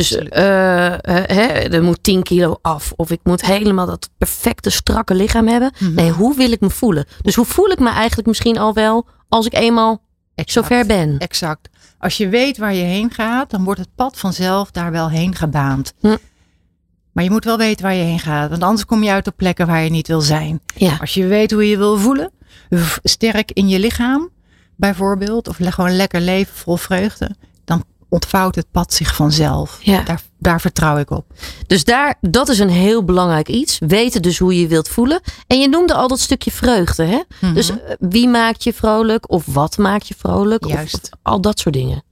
Absoluut. 0.00 0.32
eh, 0.32 0.86
eh, 0.92 0.98
hè, 1.26 1.46
er 1.46 1.82
moet 1.82 2.02
10 2.02 2.22
kilo 2.22 2.58
af. 2.62 2.92
Of 2.96 3.10
ik 3.10 3.20
moet 3.22 3.46
helemaal 3.46 3.86
dat 3.86 4.10
perfecte 4.18 4.70
strakke 4.70 5.14
lichaam 5.14 5.48
hebben. 5.48 5.72
Mhm. 5.78 5.94
Nee, 5.94 6.10
hoe 6.10 6.36
wil 6.36 6.52
ik 6.52 6.60
me 6.60 6.70
voelen? 6.70 7.06
Dus 7.22 7.34
hoe 7.34 7.44
voel 7.44 7.70
ik 7.70 7.78
me 7.78 7.90
eigenlijk 7.90 8.28
misschien 8.28 8.58
al 8.58 8.74
wel 8.74 9.06
als 9.28 9.46
ik 9.46 9.54
eenmaal 9.54 10.02
Exact. 10.34 10.66
zover 10.66 10.86
ben? 10.86 11.18
Exact. 11.18 11.68
Als 11.98 12.16
je 12.16 12.28
weet 12.28 12.58
waar 12.58 12.74
je 12.74 12.82
heen 12.84 13.10
gaat, 13.10 13.50
dan 13.50 13.64
wordt 13.64 13.80
het 13.80 13.94
pad 13.94 14.18
vanzelf 14.18 14.70
daar 14.70 14.90
wel 14.92 15.10
heen 15.10 15.34
gebaand. 15.34 15.92
Hm. 16.00 16.16
Maar 17.12 17.24
je 17.24 17.30
moet 17.30 17.44
wel 17.44 17.56
weten 17.58 17.84
waar 17.84 17.94
je 17.94 18.02
heen 18.02 18.18
gaat, 18.18 18.50
want 18.50 18.62
anders 18.62 18.84
kom 18.84 19.02
je 19.02 19.10
uit 19.10 19.26
op 19.26 19.36
plekken 19.36 19.66
waar 19.66 19.82
je 19.84 19.90
niet 19.90 20.08
wil 20.08 20.20
zijn. 20.20 20.60
Ja, 20.74 20.96
Als 21.00 21.14
je 21.14 21.26
weet 21.26 21.50
hoe 21.50 21.68
je 21.68 21.76
wil 21.76 21.96
voelen, 21.98 22.30
sterk 23.02 23.50
in 23.52 23.68
je 23.68 23.78
lichaam 23.78 24.30
bijvoorbeeld, 24.76 25.48
of 25.48 25.56
gewoon 25.60 25.96
lekker 25.96 26.20
leven 26.20 26.54
vol 26.54 26.76
vreugde, 26.76 27.30
ontvouwt 28.12 28.54
het 28.54 28.66
pad 28.70 28.92
zich 28.92 29.14
vanzelf. 29.14 29.78
Ja. 29.80 30.02
Daar, 30.02 30.22
daar 30.38 30.60
vertrouw 30.60 30.96
ik 30.96 31.10
op. 31.10 31.26
dus 31.66 31.84
daar, 31.84 32.14
dat 32.20 32.48
is 32.48 32.58
een 32.58 32.70
heel 32.70 33.04
belangrijk 33.04 33.48
iets. 33.48 33.78
Weten 33.86 34.22
dus 34.22 34.38
hoe 34.38 34.60
je 34.60 34.66
wilt 34.66 34.88
voelen. 34.88 35.20
En 35.46 35.60
je 35.60 35.68
noemde 35.68 35.94
al 35.94 36.08
dat 36.08 36.20
stukje 36.20 36.50
vreugde. 36.50 37.04
Hè? 37.04 37.20
Mhm. 37.40 37.54
Dus 37.54 37.70
eh, 37.70 37.76
wie 37.98 38.28
maakt 38.28 38.64
je 38.64 38.72
vrolijk? 38.72 39.30
Of 39.30 39.44
wat 39.46 39.78
maakt 39.78 40.08
je 40.08 40.14
vrolijk? 40.18 40.66
Juist. 40.66 41.08
Of 41.12 41.18
al 41.22 41.40
dat 41.40 41.58
soort 41.58 41.74
dingen. 41.74 42.02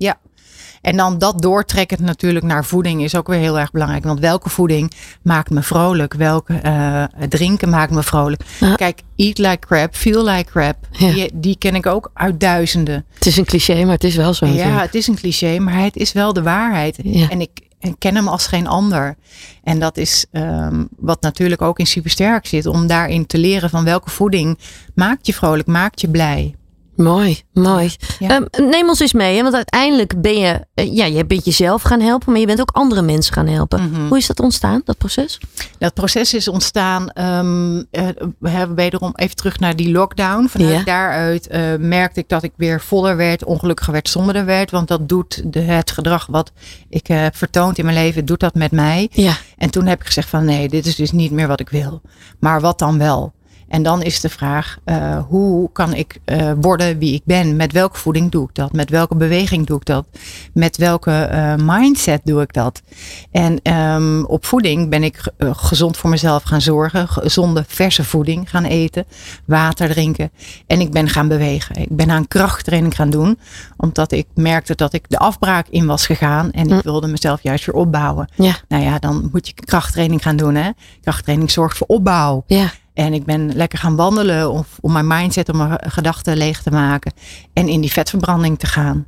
En 0.81 0.97
dan 0.97 1.19
dat 1.19 1.43
doortrekken 1.43 2.05
natuurlijk 2.05 2.45
naar 2.45 2.65
voeding 2.65 3.03
is 3.03 3.17
ook 3.17 3.27
weer 3.27 3.39
heel 3.39 3.59
erg 3.59 3.71
belangrijk. 3.71 4.05
Want 4.05 4.21
welke 4.21 4.49
voeding 4.49 4.93
maakt 5.23 5.51
me 5.51 5.63
vrolijk? 5.63 6.15
Welke 6.15 6.55
eh, 6.55 7.05
drinken 7.29 7.69
maakt 7.69 7.93
me 7.93 8.03
vrolijk? 8.03 8.43
Kijk, 8.77 9.01
eat 9.17 9.39
like 9.39 9.59
crap, 9.59 9.95
feel 9.95 10.25
like 10.25 10.51
crap. 10.51 10.77
Ja. 10.91 11.13
Die, 11.13 11.31
die 11.35 11.57
ken 11.59 11.75
ik 11.75 11.87
ook 11.87 12.11
uit 12.15 12.41
duizenden. 12.41 13.05
Het 13.15 13.27
is 13.27 13.37
een 13.37 13.45
cliché, 13.45 13.85
maar 13.85 13.95
het 13.95 14.05
is 14.05 14.17
wel 14.17 14.35
zo. 14.35 14.47
Ja, 14.47 14.53
natuurlijk. 14.53 14.83
het 14.83 14.95
is 14.95 15.07
een 15.07 15.17
cliché, 15.17 15.59
maar 15.59 15.83
het 15.83 15.97
is 15.97 16.13
wel 16.13 16.33
de 16.33 16.43
waarheid. 16.43 16.99
Ja. 17.03 17.29
En 17.29 17.41
ik 17.41 17.51
en 17.81 17.99
ken 17.99 18.15
hem 18.15 18.29
als 18.29 18.47
geen 18.47 18.67
ander. 18.67 19.17
En 19.63 19.79
dat 19.79 19.97
is 19.97 20.27
ehm, 20.33 20.85
wat 20.97 21.23
natuurlijk 21.23 21.63
ook 21.63 21.79
in 21.79 21.87
Supersterk 21.87 22.47
zit. 22.47 22.67
Om 22.67 22.87
daarin 22.87 23.27
te 23.27 23.39
leren 23.39 23.71
van 23.71 23.85
welke 23.85 24.11
voeding 24.11 24.59
maakt 24.95 25.27
je 25.27 25.35
vrolijk, 25.35 25.69
maakt 25.69 26.01
je 26.01 26.09
blij. 26.09 26.55
Mooi, 27.03 27.43
mooi. 27.53 27.91
Ja. 28.19 28.29
Ehm, 28.29 28.69
neem 28.71 28.89
ons 28.89 29.01
eens 29.01 29.13
mee, 29.13 29.37
hè? 29.37 29.43
want 29.43 29.55
uiteindelijk 29.55 30.21
ben 30.21 30.39
je, 30.39 30.67
eh, 30.75 30.95
ja, 30.95 31.05
je 31.05 31.27
bent 31.27 31.45
jezelf 31.45 31.83
gaan 31.83 32.01
helpen, 32.01 32.33
maar 32.33 32.41
je 32.41 32.47
bent 32.47 32.61
ook 32.61 32.71
andere 32.71 33.03
mensen 33.03 33.35
gaan 33.35 33.47
helpen. 33.47 33.91
Mhm. 33.91 34.07
Hoe 34.09 34.19
is 34.19 34.27
dat 34.27 34.41
ontstaan, 34.41 34.81
dat 34.85 34.99
proces? 34.99 35.39
Dat 35.79 35.95
proces 35.95 36.35
is 36.35 36.49
ontstaan, 36.49 37.11
ehm, 37.11 37.83
eh, 37.91 38.09
we 38.39 38.49
hebben 38.49 38.77
wederom 38.77 39.13
even 39.15 39.37
terug 39.37 39.59
naar 39.59 39.77
die 39.77 39.91
lockdown. 39.91 40.47
Vanuit 40.47 40.73
Ja. 40.73 40.83
daaruit 40.85 41.47
eh, 41.47 41.63
merkte 41.79 42.21
ik 42.21 42.29
dat 42.29 42.43
ik 42.43 42.53
weer 42.57 42.81
voller 42.81 43.17
werd, 43.17 43.45
ongelukkiger 43.45 43.93
werd, 43.93 44.09
somberder 44.09 44.45
werd. 44.45 44.71
Want 44.71 44.89
dat 44.89 45.09
doet 45.09 45.53
de, 45.53 45.61
het 45.61 45.91
gedrag 45.91 46.27
wat 46.27 46.53
ik 46.89 47.07
heb 47.07 47.37
vertoond 47.37 47.79
in 47.79 47.85
mijn 47.85 47.97
leven, 47.97 48.25
doet 48.25 48.41
dat 48.41 48.55
met 48.55 48.71
mij. 48.71 49.09
Ja, 49.13 49.37
En 49.57 49.71
toen 49.71 49.87
heb 49.87 50.01
ik 50.01 50.07
gezegd 50.07 50.29
van 50.29 50.45
nee, 50.45 50.69
dit 50.69 50.87
is 50.87 50.95
dus 50.97 51.13
niet 51.13 51.31
meer 51.33 51.49
wat 51.49 51.61
ik 51.61 51.69
wil. 51.69 52.01
Maar 52.41 52.61
wat 52.61 52.79
dan 52.79 52.99
wel? 52.99 53.33
En 53.71 53.83
dan 53.83 54.03
is 54.03 54.21
de 54.21 54.29
vraag, 54.29 54.79
eh, 54.85 55.19
hoe 55.29 55.71
kan 55.73 55.95
ik 55.95 56.19
eh, 56.25 56.53
worden 56.61 56.99
wie 56.99 57.15
ik 57.15 57.23
ben? 57.25 57.57
Met 57.57 57.73
welke 57.73 57.99
voeding 57.99 58.31
doe 58.31 58.49
ik 58.49 58.55
dat? 58.55 58.73
Met 58.73 58.91
welke 58.91 59.17
beweging 59.17 59.67
doe 59.67 59.77
ik 59.77 59.85
dat? 59.85 60.07
Met 60.55 60.77
welke 60.77 61.11
eh, 61.13 61.55
mindset 61.59 62.21
doe 62.25 62.41
ik 62.43 62.53
dat? 62.53 62.83
En 63.31 63.61
ehm, 63.63 64.23
op 64.25 64.45
voeding 64.47 64.89
ben 64.91 65.03
ik 65.03 65.17
ge- 65.17 65.33
gezond 65.55 65.97
voor 65.97 66.11
mezelf 66.11 66.43
gaan 66.43 66.61
zorgen. 66.61 67.09
Gezonde, 67.09 67.65
verse 67.67 68.05
voeding 68.05 68.51
gaan 68.51 68.65
eten. 68.65 69.05
Water 69.45 69.89
drinken. 69.89 70.31
En 70.67 70.81
ik 70.81 70.91
ben 70.93 71.09
gaan 71.09 71.29
bewegen. 71.29 71.77
Ik 71.77 71.97
ben 71.97 72.11
aan 72.11 72.29
krachttraining 72.29 72.95
gaan 72.97 73.11
doen. 73.11 73.39
Omdat 73.77 74.13
ik 74.13 74.27
merkte 74.35 74.75
dat 74.75 74.93
ik 74.93 75.05
de 75.09 75.19
afbraak 75.19 75.67
in 75.69 75.87
was 75.87 76.07
gegaan. 76.07 76.51
En 76.51 76.65
ik 76.67 76.71
Hm. 76.73 76.81
wilde 76.83 77.07
mezelf 77.07 77.43
juist 77.43 77.67
weer 77.67 77.75
opbouwen. 77.75 78.29
ja, 78.35 78.55
Nou 78.69 78.83
ja, 78.83 78.99
dan 78.99 79.29
moet 79.33 79.47
je 79.47 79.55
krachttraining 79.55 80.23
gaan 80.23 80.37
doen. 80.37 80.55
Hè? 80.55 80.71
Krachttraining 81.03 81.51
zorgt 81.51 81.77
voor 81.77 81.87
opbouw. 81.87 82.45
ja. 82.47 82.71
En 83.01 83.13
ik 83.13 83.25
ben 83.25 83.55
lekker 83.57 83.79
gaan 83.79 83.97
wandelen 83.97 84.51
om, 84.51 84.65
om 84.81 84.93
mijn 84.93 85.07
mindset, 85.07 85.49
om 85.49 85.57
mijn 85.57 85.79
gedachten 85.87 86.37
leeg 86.37 86.63
te 86.63 86.71
maken. 86.71 87.13
En 87.53 87.69
in 87.69 87.81
die 87.81 87.93
vetverbranding 87.93 88.59
te 88.59 88.67
gaan. 88.67 89.07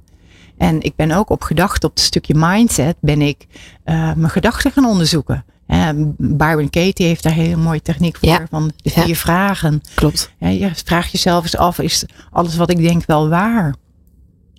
En 0.59 0.81
ik 0.83 0.97
ben 0.97 1.11
ook 1.11 1.31
op 1.31 1.43
gedachten, 1.43 1.89
op 1.89 1.95
het 1.95 2.05
stukje 2.05 2.35
mindset, 2.37 2.97
ben 3.01 3.23
ik 3.23 3.47
eh, 3.85 3.95
mijn 4.15 4.31
gedachten 4.31 4.73
gaan 4.73 4.85
onderzoeken. 4.85 5.45
Eh, 5.67 5.89
Byron 6.17 6.71
Katie 6.71 7.07
heeft 7.07 7.23
daar 7.23 7.33
een 7.33 7.39
hele 7.39 7.57
mooie 7.57 7.83
techniek 7.83 8.17
voor. 8.17 8.29
Ja. 8.29 8.47
Van 8.51 8.73
de 8.77 8.91
Ja. 8.95 9.03
vier 9.03 9.17
vragen. 9.17 9.81
Klopt. 9.95 10.33
Ja, 10.39 10.49
je 10.49 10.71
vraag 10.85 11.09
jezelf 11.09 11.43
eens 11.43 11.57
af, 11.57 11.79
is 11.79 12.05
alles 12.31 12.57
wat 12.57 12.71
ik 12.71 12.79
denk 12.79 13.07
wel 13.07 13.29
waar? 13.29 13.75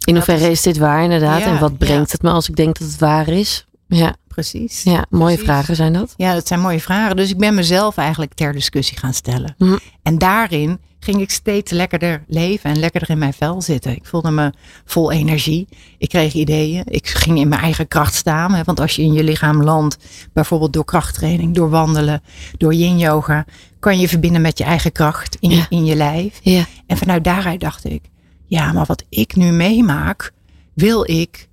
In 0.05 0.15
hoeverre 0.15 0.51
is 0.51 0.61
dit 0.61 0.77
waar 0.77 1.03
inderdaad? 1.03 1.41
En 1.41 1.59
wat 1.59 1.77
brengt 1.77 2.11
het 2.11 2.21
me 2.21 2.29
als 2.29 2.49
ik 2.49 2.55
denk 2.55 2.79
dat 2.79 2.87
het 2.87 2.99
waar 2.99 3.27
is? 3.27 3.65
Ja, 3.87 4.15
Precies. 4.33 4.83
ja 4.83 5.05
mooie 5.09 5.25
Precies. 5.25 5.43
vragen 5.43 5.75
zijn 5.75 5.93
dat. 5.93 6.13
Ja, 6.17 6.33
dat 6.33 6.47
zijn 6.47 6.59
mooie 6.59 6.79
vragen. 6.79 7.15
Dus 7.15 7.29
ik 7.29 7.37
ben 7.37 7.55
mezelf 7.55 7.97
eigenlijk 7.97 8.33
ter 8.33 8.53
discussie 8.53 8.97
gaan 8.97 9.13
stellen. 9.13 9.55
Mhm. 9.57 9.77
En 10.03 10.17
daarin 10.17 10.79
ging 10.99 11.21
ik 11.21 11.31
steeds 11.31 11.71
lekkerder 11.71 12.23
leven 12.27 12.69
en 12.69 12.79
lekkerder 12.79 13.09
in 13.09 13.17
mijn 13.17 13.33
vel 13.33 13.61
zitten. 13.61 13.95
Ik 13.95 14.05
voelde 14.05 14.31
me 14.31 14.53
vol 14.85 15.11
energie. 15.11 15.67
Ik 15.97 16.09
kreeg 16.09 16.33
ideeën. 16.33 16.83
Ik 16.85 17.07
ging 17.07 17.37
in 17.39 17.47
mijn 17.47 17.61
eigen 17.61 17.87
kracht 17.87 18.13
staan. 18.13 18.53
Hè, 18.53 18.63
want 18.63 18.79
als 18.79 18.95
je 18.95 19.01
in 19.01 19.13
je 19.13 19.23
lichaam 19.23 19.63
landt, 19.63 19.97
bijvoorbeeld 20.33 20.73
door 20.73 20.85
krachttraining, 20.85 21.55
door 21.55 21.69
wandelen, 21.69 22.21
door 22.57 22.73
yin 22.73 22.97
yoga, 22.97 23.45
kan 23.79 23.99
je 23.99 24.07
verbinden 24.07 24.41
met 24.41 24.57
je 24.57 24.63
eigen 24.63 24.91
kracht 24.91 25.37
in, 25.39 25.49
Ja. 25.49 25.65
in 25.69 25.85
je 25.85 25.95
lijf. 25.95 26.39
Ja. 26.41 26.65
En 26.87 26.97
vanuit 26.97 27.23
daaruit 27.23 27.59
dacht 27.59 27.85
ik, 27.85 28.01
ja, 28.45 28.71
maar 28.71 28.85
wat 28.85 29.03
ik 29.09 29.35
nu 29.35 29.51
meemaak, 29.51 30.31
wil 30.73 31.09
ik 31.09 31.47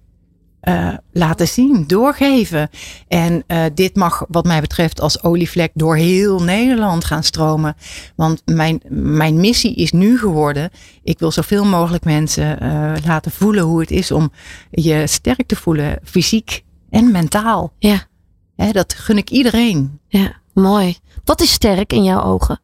eh, 0.61 0.95
laten 1.13 1.49
zien, 1.49 1.85
doorgeven. 1.87 2.71
En 3.09 3.45
eh, 3.47 3.65
dit 3.75 3.97
mag 3.97 4.25
wat 4.29 4.45
mij 4.45 4.61
betreft 4.61 5.01
als 5.01 5.23
olievlek 5.23 5.71
door 5.75 5.97
heel 5.97 6.43
Nederland 6.43 7.05
gaan 7.05 7.23
stromen. 7.23 7.77
Want 8.17 8.43
mijn, 8.45 8.81
mijn 8.89 9.41
missie 9.41 9.75
is 9.75 9.93
nu 9.93 10.19
geworden, 10.19 10.71
ik 11.03 11.19
wil 11.19 11.31
zoveel 11.31 11.65
mogelijk 11.65 12.05
mensen 12.05 12.61
eh, 12.61 12.93
laten 13.05 13.31
voelen 13.31 13.65
hoe 13.65 13.81
het 13.81 13.91
is 13.91 14.11
om 14.11 14.33
je 14.71 15.07
sterk 15.07 15.47
te 15.47 15.57
voelen, 15.57 15.99
fysiek 16.05 16.65
en 16.91 17.11
mentaal. 17.11 17.73
Ja. 17.79 18.07
Hè, 18.57 18.71
dat 18.73 18.95
gun 18.95 19.17
ik 19.17 19.31
iedereen. 19.31 20.01
Ja, 20.09 20.41
mooi. 20.55 20.97
Wat 21.25 21.41
is 21.41 21.53
sterk 21.53 21.93
in 21.93 22.05
jouw 22.05 22.23
ogen? 22.23 22.61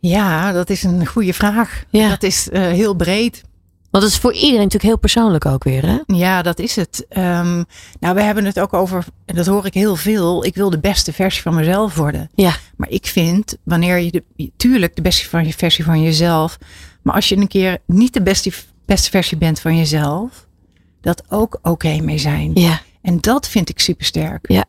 Ja, 0.00 0.52
dat 0.52 0.70
is 0.70 0.82
een 0.82 1.06
goede 1.06 1.32
vraag. 1.32 1.84
Ja. 1.90 2.08
Dat 2.08 2.22
is 2.22 2.48
heel 2.52 2.94
breed. 2.94 3.42
Want 3.94 4.06
het 4.06 4.14
is 4.14 4.20
voor 4.20 4.32
iedereen 4.32 4.54
natuurlijk 4.54 4.82
heel 4.82 4.98
persoonlijk 4.98 5.46
ook 5.46 5.64
weer, 5.64 5.86
hè? 5.86 5.98
Ja, 6.06 6.42
dat 6.42 6.58
is 6.58 6.76
het. 6.76 7.06
Ehm, 7.08 7.62
nou, 8.00 8.14
we 8.14 8.22
hebben 8.22 8.44
het 8.44 8.60
ook 8.60 8.72
over, 8.72 9.04
en 9.24 9.34
dat 9.34 9.46
hoor 9.46 9.66
ik 9.66 9.74
heel 9.74 9.96
veel. 9.96 10.44
Ik 10.44 10.54
wil 10.54 10.70
de 10.70 10.78
beste 10.78 11.12
versie 11.12 11.42
van 11.42 11.54
mezelf 11.54 11.94
worden. 11.94 12.30
Ja. 12.34 12.56
Maar 12.76 12.88
ik 12.88 13.06
vind, 13.06 13.56
wanneer 13.64 13.98
je 13.98 14.10
de, 14.36 14.50
tuurlijk 14.56 14.96
de 14.96 15.02
beste 15.02 15.28
van 15.28 15.46
je 15.46 15.52
versie 15.52 15.84
van 15.84 16.02
jezelf, 16.02 16.58
maar 17.02 17.14
als 17.14 17.28
je 17.28 17.36
een 17.36 17.48
keer 17.48 17.78
niet 17.86 18.12
de 18.12 18.22
beste, 18.22 18.52
beste 18.84 19.10
versie 19.10 19.38
bent 19.38 19.60
van 19.60 19.76
jezelf, 19.76 20.46
dat 21.00 21.22
ook 21.28 21.58
oké 21.62 22.00
mee 22.00 22.18
zijn. 22.18 22.50
Ja. 22.54 22.80
En 23.02 23.20
dat 23.20 23.48
vind 23.48 23.68
ik 23.68 23.80
supersterk. 23.80 24.48
Ja, 24.48 24.64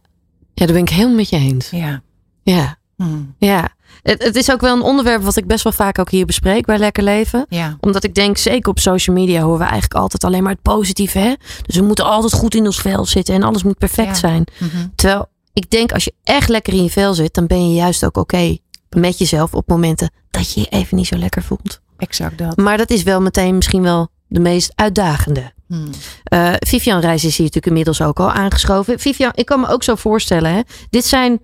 daar 0.54 0.68
ben 0.68 0.78
ik 0.78 0.90
helemaal 0.90 1.16
met 1.16 1.30
je 1.30 1.38
eens. 1.38 1.70
Ja. 1.70 2.02
Ja. 2.44 2.78
Hm. 2.96 3.04
Ja. 3.38 3.70
Het, 4.02 4.24
het 4.24 4.36
is 4.36 4.52
ook 4.52 4.62
wel 4.62 4.76
een 4.76 4.82
onderwerp 4.82 5.24
wat 5.24 5.36
ik 5.36 5.48
best 5.48 5.64
wel 5.64 5.74
vaak 5.74 6.00
ook 6.00 6.10
hier 6.10 6.26
bespreek 6.26 6.66
bij 6.66 6.78
Lekker 6.78 7.04
Leven. 7.04 7.46
Ja. 7.50 7.78
Omdat 7.80 8.04
ik 8.04 8.16
denk, 8.16 8.38
zeker 8.38 8.70
op 8.70 8.80
social 8.80 9.16
media 9.16 9.42
horen 9.42 9.58
we 9.60 9.64
eigenlijk 9.64 9.94
altijd 9.94 10.24
alleen 10.24 10.44
maar 10.44 10.52
het 10.52 10.62
positieve. 10.62 11.20
Hè? 11.20 11.34
Dus 11.66 11.76
we 11.76 11.84
moeten 11.84 12.06
altijd 12.06 12.34
goed 12.34 12.56
in 12.56 12.66
ons 12.66 12.82
vel 12.82 13.06
zitten 13.06 13.34
en 13.36 13.44
alles 13.44 13.64
moet 13.64 13.78
perfect 13.78 14.08
Ja. 14.08 14.14
zijn. 14.14 14.44
Mhm. 14.58 14.88
Terwijl 14.96 15.26
ik 15.54 15.70
denk, 15.70 15.92
als 15.92 16.04
je 16.04 16.14
echt 16.24 16.50
lekker 16.50 16.74
in 16.74 16.84
je 16.84 16.90
vel 16.90 17.14
zit, 17.14 17.34
dan 17.34 17.48
ben 17.48 17.70
je 17.70 17.76
juist 17.76 18.06
ook 18.06 18.18
oké 18.18 18.58
met 18.90 19.18
jezelf 19.18 19.54
op 19.54 19.68
momenten 19.68 20.12
dat 20.32 20.54
je 20.54 20.60
je 20.60 20.68
even 20.70 20.98
niet 20.98 21.08
zo 21.08 21.18
lekker 21.18 21.44
voelt. 21.44 21.82
Exact 21.98 22.38
dat. 22.38 22.58
Maar 22.58 22.78
dat 22.78 22.90
is 22.90 23.04
wel 23.04 23.22
meteen 23.22 23.56
misschien 23.56 23.82
wel 23.82 24.08
de 24.28 24.40
meest 24.40 24.72
uitdagende. 24.76 25.54
Hm. 25.68 25.76
Eh, 26.24 26.54
Vivian 26.60 27.00
Reis 27.00 27.24
is 27.24 27.38
hier 27.38 27.46
natuurlijk 27.46 27.66
inmiddels 27.66 28.02
ook 28.02 28.20
al 28.20 28.32
aangeschoven. 28.32 29.00
Vivian, 29.00 29.32
ik 29.36 29.46
kan 29.46 29.60
me 29.60 29.68
ook 29.68 29.84
zo 29.84 29.96
voorstellen, 29.96 30.54
hè? 30.54 30.62
dit 30.90 31.06
zijn 31.06 31.40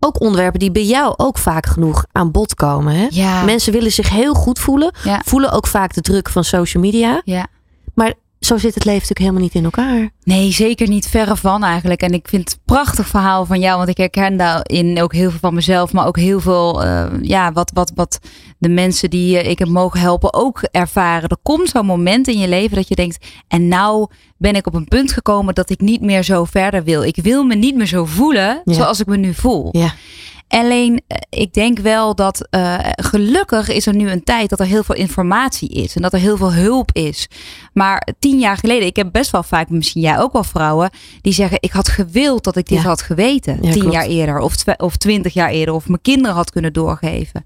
ook 0.00 0.20
onderwerpen 0.20 0.60
die 0.60 0.70
bij 0.70 0.84
jou 0.84 1.14
ook 1.16 1.38
vaak 1.38 1.66
genoeg 1.66 2.04
aan 2.12 2.30
bod 2.30 2.54
komen. 2.54 2.94
Hè? 2.94 3.06
Ja. 3.10 3.44
Mensen 3.44 3.72
willen 3.72 3.92
zich 3.92 4.08
heel 4.10 4.34
goed 4.34 4.58
voelen, 4.58 4.92
Ja. 5.04 5.22
voelen 5.24 5.50
ook 5.52 5.66
vaak 5.66 5.94
de 5.94 6.00
druk 6.00 6.28
van 6.28 6.44
social 6.44 6.82
media. 6.82 7.20
Ja. 7.24 7.46
Maar 7.94 8.12
zo 8.40 8.56
zit 8.58 8.74
het 8.74 8.84
leven 8.84 9.00
natuurlijk 9.08 9.18
helemaal 9.18 9.42
niet 9.42 9.54
in 9.54 9.64
elkaar. 9.64 10.10
Nee, 10.24 10.52
zeker 10.52 10.88
niet 10.88 11.06
verre 11.08 11.36
van 11.36 11.64
eigenlijk. 11.64 12.02
En 12.02 12.12
ik 12.12 12.28
vind 12.28 12.44
het 12.44 12.52
een 12.52 12.62
prachtig 12.64 13.06
verhaal 13.06 13.46
van 13.46 13.60
jou, 13.60 13.76
want 13.76 13.88
ik 13.88 13.96
herken 13.96 14.36
daarin 14.36 15.02
ook 15.02 15.12
heel 15.12 15.30
veel 15.30 15.38
van 15.38 15.54
mezelf, 15.54 15.92
maar 15.92 16.06
ook 16.06 16.16
heel 16.16 16.40
veel, 16.40 16.84
eh, 16.84 17.06
ja, 17.22 17.52
wat, 17.52 17.70
wat, 17.74 17.92
wat 17.94 18.18
de 18.58 18.68
mensen 18.68 19.10
die 19.10 19.38
eh, 19.38 19.50
ik 19.50 19.58
heb 19.58 19.68
mogen 19.68 20.00
helpen 20.00 20.34
ook 20.34 20.62
ervaren. 20.70 21.28
Er 21.28 21.36
komt 21.42 21.68
zo'n 21.68 21.86
moment 21.86 22.28
in 22.28 22.38
je 22.38 22.48
leven 22.48 22.76
dat 22.76 22.88
je 22.88 22.94
denkt, 22.94 23.26
en 23.48 23.68
nou 23.68 24.06
ben 24.36 24.54
ik 24.54 24.66
op 24.66 24.74
een 24.74 24.88
punt 24.88 25.12
gekomen 25.12 25.54
dat 25.54 25.70
ik 25.70 25.80
niet 25.80 26.00
meer 26.00 26.22
zo 26.22 26.44
verder 26.44 26.84
wil. 26.84 27.02
Ik 27.02 27.16
wil 27.22 27.44
me 27.44 27.54
niet 27.54 27.76
meer 27.76 27.86
zo 27.86 28.04
voelen 28.04 28.60
Ja. 28.64 28.72
zoals 28.72 29.00
ik 29.00 29.06
me 29.06 29.16
nu 29.16 29.34
voel. 29.34 29.68
Ja. 29.72 29.94
Alleen, 30.50 31.00
eh, 31.06 31.16
ik 31.30 31.52
denk 31.54 31.78
wel 31.78 32.14
dat 32.14 32.46
eh, 32.50 32.78
gelukkig 32.84 33.68
is 33.68 33.86
er 33.86 33.94
nu 33.94 34.10
een 34.10 34.24
tijd 34.24 34.50
dat 34.50 34.60
er 34.60 34.66
heel 34.66 34.82
veel 34.84 34.94
informatie 34.94 35.68
is 35.68 35.94
en 35.96 36.02
dat 36.02 36.12
er 36.12 36.18
heel 36.18 36.36
veel 36.36 36.52
hulp 36.52 36.90
is. 36.92 37.28
Maar 37.72 38.08
tien 38.18 38.38
jaar 38.38 38.56
geleden, 38.56 38.86
ik 38.86 38.96
heb 38.96 39.08
best 39.12 39.30
wel 39.30 39.42
vaak, 39.42 39.68
misschien 39.68 40.00
jij 40.00 40.18
ook 40.18 40.32
wel 40.32 40.44
vrouwen, 40.44 40.90
die 41.20 41.32
zeggen: 41.32 41.56
Ik 41.60 41.70
had 41.70 41.88
gewild 41.88 42.44
dat 42.44 42.56
ik 42.56 42.66
dit 42.68 42.78
Ja. 42.78 42.84
had 42.84 43.02
geweten. 43.02 43.58
Ja, 43.62 43.70
tien 43.70 43.80
klopt. 43.80 43.94
jaar 43.94 44.06
eerder 44.06 44.38
of, 44.38 44.54
of 44.76 44.96
twintig 44.96 45.32
jaar 45.34 45.50
eerder, 45.50 45.74
of 45.74 45.88
mijn 45.88 46.02
kinderen 46.02 46.36
had 46.36 46.50
kunnen 46.50 46.72
doorgeven. 46.72 47.44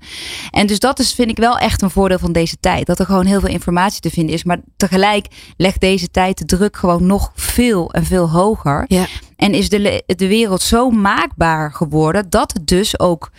En 0.50 0.66
dus 0.66 0.78
dat 0.78 0.98
is, 0.98 1.12
vind 1.14 1.30
ik 1.30 1.36
wel 1.36 1.58
echt 1.58 1.82
een 1.82 1.90
voordeel 1.90 2.18
van 2.18 2.32
deze 2.32 2.56
tijd. 2.60 2.86
Dat 2.86 2.98
er 2.98 3.06
gewoon 3.06 3.26
heel 3.26 3.40
veel 3.40 3.48
informatie 3.48 4.00
te 4.00 4.10
vinden 4.10 4.34
is. 4.34 4.44
Maar 4.44 4.58
tegelijk 4.76 5.26
legt 5.56 5.80
deze 5.80 6.10
tijd 6.10 6.38
de 6.38 6.44
druk 6.56 6.76
gewoon 6.76 7.06
nog 7.06 7.32
veel 7.34 7.92
en 7.92 8.04
veel 8.04 8.30
hoger. 8.30 8.84
Ja. 8.88 9.06
En 9.36 9.54
is 9.54 9.68
de, 9.68 10.02
de 10.06 10.26
wereld 10.28 10.62
zo 10.62 10.90
maakbaar 10.90 11.72
geworden 11.72 12.26
dat 12.30 12.52
het 12.52 12.66
dus 12.66 12.98
ook 13.00 13.30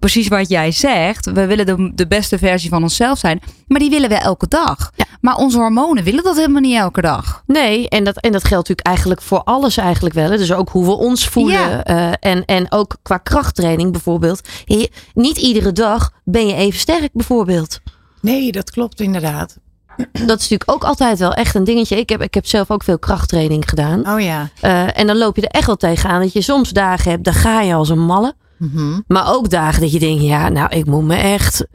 precies 0.00 0.28
wat 0.28 0.48
jij 0.48 0.70
zegt. 0.72 1.26
We 1.32 1.46
willen 1.46 1.66
de, 1.66 1.92
de 1.94 2.06
beste 2.06 2.38
versie 2.38 2.70
van 2.70 2.82
onszelf 2.82 3.18
zijn. 3.18 3.40
Maar 3.66 3.80
die 3.80 3.90
willen 3.90 4.08
we 4.08 4.14
elke 4.14 4.48
dag. 4.48 4.92
Ja. 4.96 5.04
Maar 5.20 5.36
onze 5.36 5.58
hormonen 5.58 6.04
willen 6.04 6.24
dat 6.24 6.36
helemaal 6.36 6.60
niet 6.60 6.76
elke 6.76 7.00
dag. 7.00 7.42
Nee, 7.46 7.88
en 7.88 8.04
dat, 8.04 8.16
en 8.20 8.32
dat 8.32 8.40
geldt 8.44 8.68
natuurlijk 8.68 8.86
eigenlijk 8.86 9.22
voor 9.22 9.42
alles 9.42 9.76
eigenlijk 9.76 10.14
wel. 10.14 10.30
hè. 10.30 10.36
Dus 10.36 10.52
ook 10.52 10.68
hoe 10.68 10.84
we 10.84 10.92
ons 10.92 11.28
voelen. 11.28 11.60
Ja. 11.60 11.84
eh, 11.84 12.12
en, 12.20 12.44
en 12.44 12.72
ook 12.72 12.96
qua 13.02 13.16
krachttraining 13.18 13.92
bijvoorbeeld. 13.92 14.48
Je- 14.64 14.90
niet 15.14 15.36
iedere 15.38 15.72
dag 15.72 16.12
ben 16.24 16.46
je 16.46 16.54
even 16.54 16.78
sterk 16.78 17.10
bijvoorbeeld. 17.12 17.80
Nee, 18.20 18.52
dat 18.52 18.70
klopt 18.70 19.00
inderdaad. 19.00 19.56
Dat 20.12 20.40
is 20.40 20.48
natuurlijk 20.48 20.70
ook 20.70 20.84
altijd 20.84 21.18
wel 21.18 21.32
echt 21.32 21.54
een 21.54 21.64
dingetje. 21.64 21.96
Ik 21.96 22.08
heb, 22.08 22.22
ik 22.22 22.34
heb 22.34 22.46
zelf 22.46 22.70
ook 22.70 22.82
veel 22.82 22.98
krachttraining 22.98 23.68
gedaan. 23.68 24.08
Oh 24.08 24.20
ja. 24.20 24.48
Eh, 24.60 24.98
en 24.98 25.06
dan 25.06 25.16
loop 25.16 25.36
je 25.36 25.42
er 25.42 25.58
echt 25.58 25.66
wel 25.66 25.76
tegenaan 25.76 26.20
dat 26.20 26.32
je 26.32 26.42
soms 26.42 26.70
dagen 26.70 27.10
hebt, 27.10 27.24
dan 27.24 27.34
ga 27.34 27.60
je 27.60 27.74
als 27.74 27.88
een 27.88 28.04
malle. 28.04 28.34
Mhm. 28.56 29.00
Maar 29.06 29.34
ook 29.34 29.50
dagen 29.50 29.80
dat 29.80 29.92
je 29.92 29.98
denkt, 29.98 30.22
ja, 30.22 30.48
nou, 30.48 30.68
ik 30.76 30.86
moet 30.86 31.04
me 31.04 31.16
echt, 31.16 31.66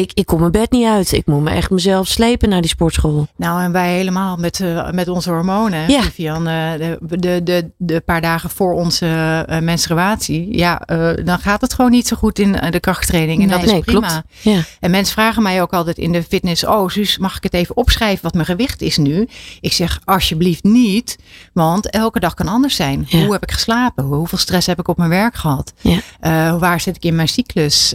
ik, 0.00 0.10
ik 0.14 0.26
kom 0.26 0.40
mijn 0.40 0.52
bed 0.52 0.70
niet 0.70 0.86
uit. 0.86 1.12
Ik 1.12 1.26
moet 1.26 1.42
me 1.42 1.50
echt 1.50 1.70
mezelf 1.70 2.06
slepen 2.08 2.48
naar 2.48 2.60
die 2.60 2.70
sportschool. 2.70 3.26
Nou, 3.36 3.62
en 3.62 3.72
wij 3.72 3.92
helemaal 3.96 4.36
met, 4.36 4.60
eh, 4.60 4.90
met 4.90 5.08
onze 5.08 5.30
hormonen, 5.30 5.90
Ja. 5.90 6.02
Vivian. 6.02 6.46
eh, 6.46 6.72
de, 6.78 6.98
de, 7.18 7.40
de, 7.42 7.70
de 7.76 8.00
paar 8.00 8.20
dagen 8.20 8.50
voor 8.50 8.72
onze 8.72 9.06
eh, 9.48 9.58
menstruatie. 9.58 10.56
Ja, 10.58 10.82
dan 11.24 11.38
gaat 11.38 11.60
het 11.60 11.74
gewoon 11.74 11.90
niet 11.90 12.06
zo 12.08 12.16
goed 12.16 12.38
in 12.38 12.52
de 12.70 12.80
krachttraining. 12.80 13.42
En 13.42 13.48
dat 13.48 13.62
is 13.62 13.70
nee, 13.72 13.80
prima. 13.80 13.98
klopt. 14.00 14.22
Ja. 14.40 14.60
En 14.80 14.90
mensen 14.90 15.14
vragen 15.14 15.42
mij 15.42 15.62
ook 15.62 15.72
altijd 15.72 15.98
in 15.98 16.12
de 16.12 16.22
fitness: 16.22 16.64
Oh, 16.64 16.88
Suus, 16.88 17.18
mag 17.18 17.36
ik 17.36 17.42
het 17.42 17.54
even 17.54 17.76
opschrijven 17.76 18.22
wat 18.22 18.34
mijn 18.34 18.46
gewicht 18.46 18.80
is 18.82 18.96
nu? 18.96 19.28
Ik 19.60 19.72
zeg 19.72 20.00
alsjeblieft 20.04 20.62
niet, 20.64 21.18
want 21.52 21.90
elke 21.90 22.20
dag 22.20 22.34
kan 22.34 22.48
anders 22.48 22.76
zijn. 22.76 23.06
Ja. 23.08 23.22
Hoe 23.22 23.32
heb 23.32 23.42
ik 23.42 23.50
geslapen? 23.52 24.04
Hoeveel 24.04 24.38
stress 24.38 24.66
heb 24.66 24.78
ik 24.78 24.88
op 24.88 24.96
mijn 24.96 25.10
werk 25.10 25.34
gehad? 25.34 25.72
Ja. 25.80 25.98
Eh, 26.20 26.58
waar 26.58 26.80
zit 26.80 26.96
ik 26.96 27.04
in 27.04 27.14
mijn 27.16 27.28
cyclus? 27.28 27.94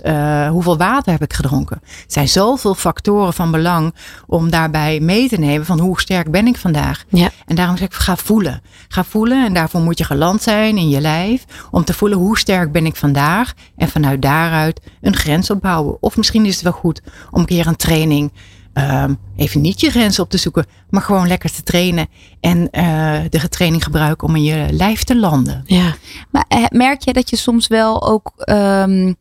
Hoeveel 0.49 0.77
water 0.77 1.11
heb 1.11 1.21
ik 1.23 1.33
gedronken? 1.33 1.81
Het 2.01 2.13
zijn 2.13 2.27
zoveel 2.29 2.75
factoren 2.75 3.33
van 3.33 3.51
belang 3.51 3.93
om 4.27 4.49
daarbij 4.49 4.99
mee 4.99 5.27
te 5.29 5.39
nemen 5.39 5.65
van 5.65 5.79
hoe 5.79 6.01
sterk 6.01 6.31
ben 6.31 6.47
ik 6.47 6.55
vandaag. 6.57 7.03
Ja. 7.09 7.29
En 7.45 7.55
daarom 7.55 7.77
zeg 7.77 7.87
ik, 7.87 7.93
ga 7.93 8.15
voelen. 8.15 8.61
Ga 8.87 9.03
voelen 9.03 9.45
en 9.45 9.53
daarvoor 9.53 9.81
moet 9.81 9.97
je 9.97 10.03
geland 10.03 10.41
zijn 10.41 10.77
in 10.77 10.89
je 10.89 11.01
lijf. 11.01 11.45
Om 11.71 11.83
te 11.83 11.93
voelen 11.93 12.17
hoe 12.17 12.37
sterk 12.37 12.71
ben 12.71 12.85
ik 12.85 12.95
vandaag. 12.95 13.53
En 13.77 13.89
vanuit 13.89 14.21
daaruit 14.21 14.81
een 15.01 15.15
grens 15.15 15.49
opbouwen. 15.49 15.97
Of 15.99 16.17
misschien 16.17 16.45
is 16.45 16.53
het 16.53 16.63
wel 16.63 16.71
goed 16.71 17.01
om 17.31 17.39
een 17.39 17.45
keer 17.45 17.67
een 17.67 17.75
training... 17.75 18.31
ehm, 18.73 19.13
even 19.35 19.61
niet 19.61 19.79
je 19.79 19.89
grens 19.89 20.19
op 20.19 20.29
te 20.29 20.37
zoeken, 20.37 20.65
maar 20.89 21.01
gewoon 21.01 21.27
lekker 21.27 21.51
te 21.51 21.63
trainen. 21.63 22.07
En 22.39 22.69
eh, 22.69 23.19
de 23.29 23.49
training 23.49 23.83
gebruiken 23.83 24.27
om 24.27 24.35
in 24.35 24.43
je 24.43 24.67
lijf 24.71 25.03
te 25.03 25.17
landen. 25.19 25.63
Ja. 25.65 25.95
Maar 26.31 26.45
eh, 26.47 26.63
merk 26.69 27.01
je 27.01 27.13
dat 27.13 27.29
je 27.29 27.35
soms 27.35 27.67
wel 27.67 28.07
ook. 28.07 28.33
ehm, 28.37 29.13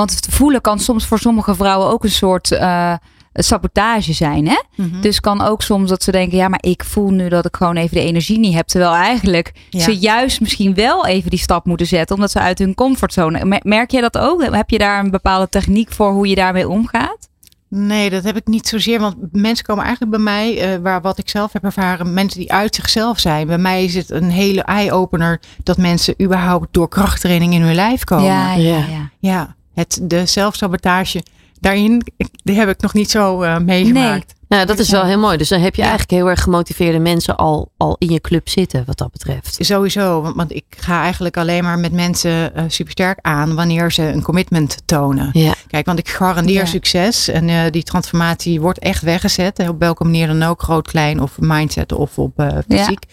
want 0.00 0.14
het 0.14 0.34
voelen 0.34 0.60
kan 0.60 0.78
soms 0.78 1.06
voor 1.06 1.18
sommige 1.18 1.54
vrouwen 1.54 1.88
ook 1.88 2.04
een 2.04 2.10
soort 2.10 2.52
eh, 2.52 2.92
sabotage 3.32 4.12
zijn. 4.12 4.46
Hè? 4.48 4.60
Mhm. 4.76 5.00
Dus 5.00 5.20
kan 5.20 5.40
ook 5.40 5.62
soms 5.62 5.88
dat 5.90 6.02
ze 6.02 6.10
denken: 6.10 6.38
ja, 6.38 6.48
maar 6.48 6.62
ik 6.62 6.84
voel 6.84 7.10
nu 7.10 7.28
dat 7.28 7.44
ik 7.46 7.56
gewoon 7.56 7.76
even 7.76 7.96
de 7.96 8.02
energie 8.04 8.38
niet 8.38 8.54
heb. 8.54 8.66
Terwijl 8.66 8.92
eigenlijk 8.94 9.52
Ja. 9.70 9.80
ze 9.80 9.98
juist 9.98 10.40
misschien 10.40 10.74
wel 10.74 11.06
even 11.06 11.30
die 11.30 11.38
stap 11.38 11.64
moeten 11.66 11.86
zetten, 11.86 12.14
omdat 12.16 12.30
ze 12.30 12.40
uit 12.40 12.58
hun 12.58 12.74
comfortzone. 12.74 13.44
Mer- 13.44 13.60
Merk 13.62 13.90
je 13.90 14.00
dat 14.00 14.18
ook? 14.18 14.44
Heb 14.54 14.70
je 14.70 14.78
daar 14.78 15.04
een 15.04 15.10
bepaalde 15.10 15.48
techniek 15.48 15.92
voor 15.92 16.10
hoe 16.12 16.26
je 16.28 16.34
daarmee 16.34 16.68
omgaat? 16.68 17.28
Nee, 17.68 18.10
dat 18.10 18.24
heb 18.24 18.36
ik 18.36 18.46
niet 18.46 18.68
zozeer. 18.68 19.00
Want 19.00 19.14
mensen 19.32 19.64
komen 19.64 19.84
eigenlijk 19.84 20.12
bij 20.16 20.24
mij, 20.24 20.58
eh, 20.74 20.78
waar 20.82 21.00
wat 21.00 21.18
ik 21.18 21.28
zelf 21.28 21.52
heb 21.52 21.64
ervaren, 21.64 22.14
mensen 22.14 22.40
die 22.40 22.52
uit 22.52 22.74
zichzelf 22.74 23.18
zijn. 23.18 23.46
Bij 23.46 23.58
mij 23.58 23.84
is 23.84 23.94
het 23.94 24.10
een 24.10 24.30
hele 24.30 24.62
eye-opener 24.62 25.40
dat 25.62 25.76
mensen 25.76 26.14
überhaupt 26.22 26.66
door 26.70 26.88
krachttraining 26.88 27.54
in 27.54 27.62
hun 27.62 27.74
lijf 27.74 28.04
komen. 28.04 28.24
ja, 28.24 28.54
Ja. 28.54 28.76
ja. 28.76 29.10
Ja, 29.18 29.54
het, 29.74 29.98
de 30.02 30.26
zelfsabotage, 30.26 31.22
daarin 31.60 32.02
ik- 32.16 32.28
die 32.42 32.56
heb 32.56 32.68
ik 32.68 32.80
nog 32.80 32.94
niet 32.94 33.10
zo 33.10 33.42
eh, 33.42 33.58
meegemaakt. 33.58 34.34
Nou, 34.48 34.66
dat 34.66 34.78
is 34.78 34.90
wel 34.90 35.04
heel 35.04 35.18
mooi. 35.18 35.36
Dus 35.36 35.48
dan 35.48 35.60
heb 35.60 35.74
je 35.74 35.82
Ja. 35.82 35.88
eigenlijk 35.88 36.18
heel 36.20 36.30
erg 36.30 36.42
gemotiveerde 36.42 36.98
mensen 36.98 37.36
al, 37.36 37.70
al 37.76 37.96
in 37.98 38.08
je 38.10 38.20
club 38.20 38.48
zitten, 38.48 38.82
wat 38.86 38.98
dat 38.98 39.10
betreft. 39.12 39.56
Sowieso, 39.60 40.22
want, 40.22 40.36
want 40.36 40.52
ik 40.54 40.64
ga 40.76 41.02
eigenlijk 41.02 41.36
alleen 41.36 41.62
maar 41.64 41.78
met 41.78 41.92
mensen 41.92 42.54
eh, 42.54 42.64
supersterk 42.68 43.18
aan 43.22 43.54
wanneer 43.54 43.92
ze 43.92 44.02
een 44.02 44.22
commitment 44.22 44.76
tonen. 44.84 45.30
Ja. 45.32 45.54
Kijk, 45.66 45.86
want 45.86 45.98
ik 45.98 46.08
garandeer 46.08 46.54
Ja. 46.54 46.64
succes 46.64 47.28
en 47.28 47.48
eh, 47.48 47.56
die 47.70 47.82
transformatie 47.82 48.60
wordt 48.60 48.78
echt 48.78 49.02
weggezet. 49.02 49.68
Op 49.68 49.78
welke 49.78 50.04
manier 50.04 50.26
dan 50.26 50.42
ook, 50.42 50.62
groot, 50.62 50.88
klein 50.88 51.20
of 51.20 51.36
mindset 51.38 51.92
of 51.92 52.18
op 52.18 52.38
eh, 52.38 52.48
fysiek. 52.68 53.04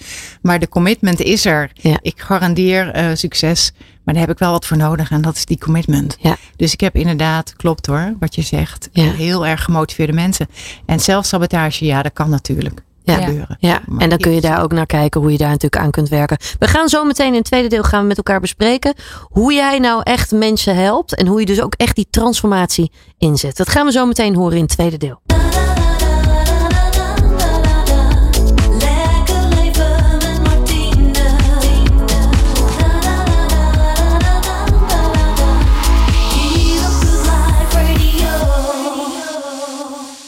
Maar 0.41 0.59
de 0.59 0.69
commitment 0.69 1.21
is 1.21 1.45
er. 1.45 1.71
Ja. 1.73 1.97
Ik 2.01 2.21
garandeer 2.21 3.11
succes, 3.13 3.71
maar 4.07 4.15
daar 4.15 4.23
heb 4.27 4.33
ik 4.33 4.39
wel 4.39 4.51
wat 4.51 4.65
voor 4.65 4.77
nodig 4.77 5.09
en 5.11 5.21
dat 5.21 5.35
is 5.35 5.45
die 5.45 5.57
commitment. 5.59 6.17
Ja. 6.19 6.35
Dus 6.55 6.73
ik 6.73 6.79
heb 6.79 6.95
inderdaad, 6.95 7.53
klopt 7.55 7.85
hoor, 7.85 8.13
wat 8.19 8.35
je 8.35 8.41
zegt, 8.41 8.89
Ja. 8.91 9.03
heel 9.11 9.45
erg 9.45 9.63
gemotiveerde 9.63 10.13
mensen. 10.13 10.47
En 10.85 10.99
zelfsabotage, 10.99 11.85
ja, 11.85 12.01
dat 12.01 12.13
kan 12.13 12.29
natuurlijk 12.29 12.81
Ja. 13.03 13.15
gebeuren. 13.15 13.57
Ja, 13.59 13.81
Maar 13.85 14.01
en 14.01 14.09
dan 14.09 14.17
kun 14.17 14.31
je 14.31 14.41
daar 14.41 14.61
ook 14.63 14.71
naar 14.71 14.85
kijken 14.85 15.21
hoe 15.21 15.31
je 15.31 15.37
daar 15.37 15.47
natuurlijk 15.49 15.81
aan 15.83 15.91
kunt 15.91 16.09
werken. 16.09 16.37
We 16.59 16.67
gaan 16.67 16.89
zo 16.89 17.03
meteen 17.05 17.27
in 17.27 17.33
het 17.33 17.43
tweede 17.45 17.67
deel 17.67 17.83
gaan 17.83 18.01
we 18.01 18.07
met 18.07 18.17
elkaar 18.17 18.39
bespreken 18.39 18.93
hoe 19.21 19.53
jij 19.53 19.79
nou 19.79 20.01
echt 20.03 20.31
mensen 20.31 20.75
helpt 20.75 21.15
en 21.15 21.27
hoe 21.27 21.39
je 21.39 21.45
dus 21.45 21.61
ook 21.61 21.73
echt 21.73 21.95
die 21.95 22.07
transformatie 22.09 22.91
inzet. 23.17 23.57
Dat 23.57 23.69
gaan 23.69 23.85
we 23.85 23.91
zo 23.91 24.05
meteen 24.05 24.35
horen 24.35 24.55
in 24.57 24.63
het 24.63 24.71
tweede 24.71 24.97
deel. 24.97 25.21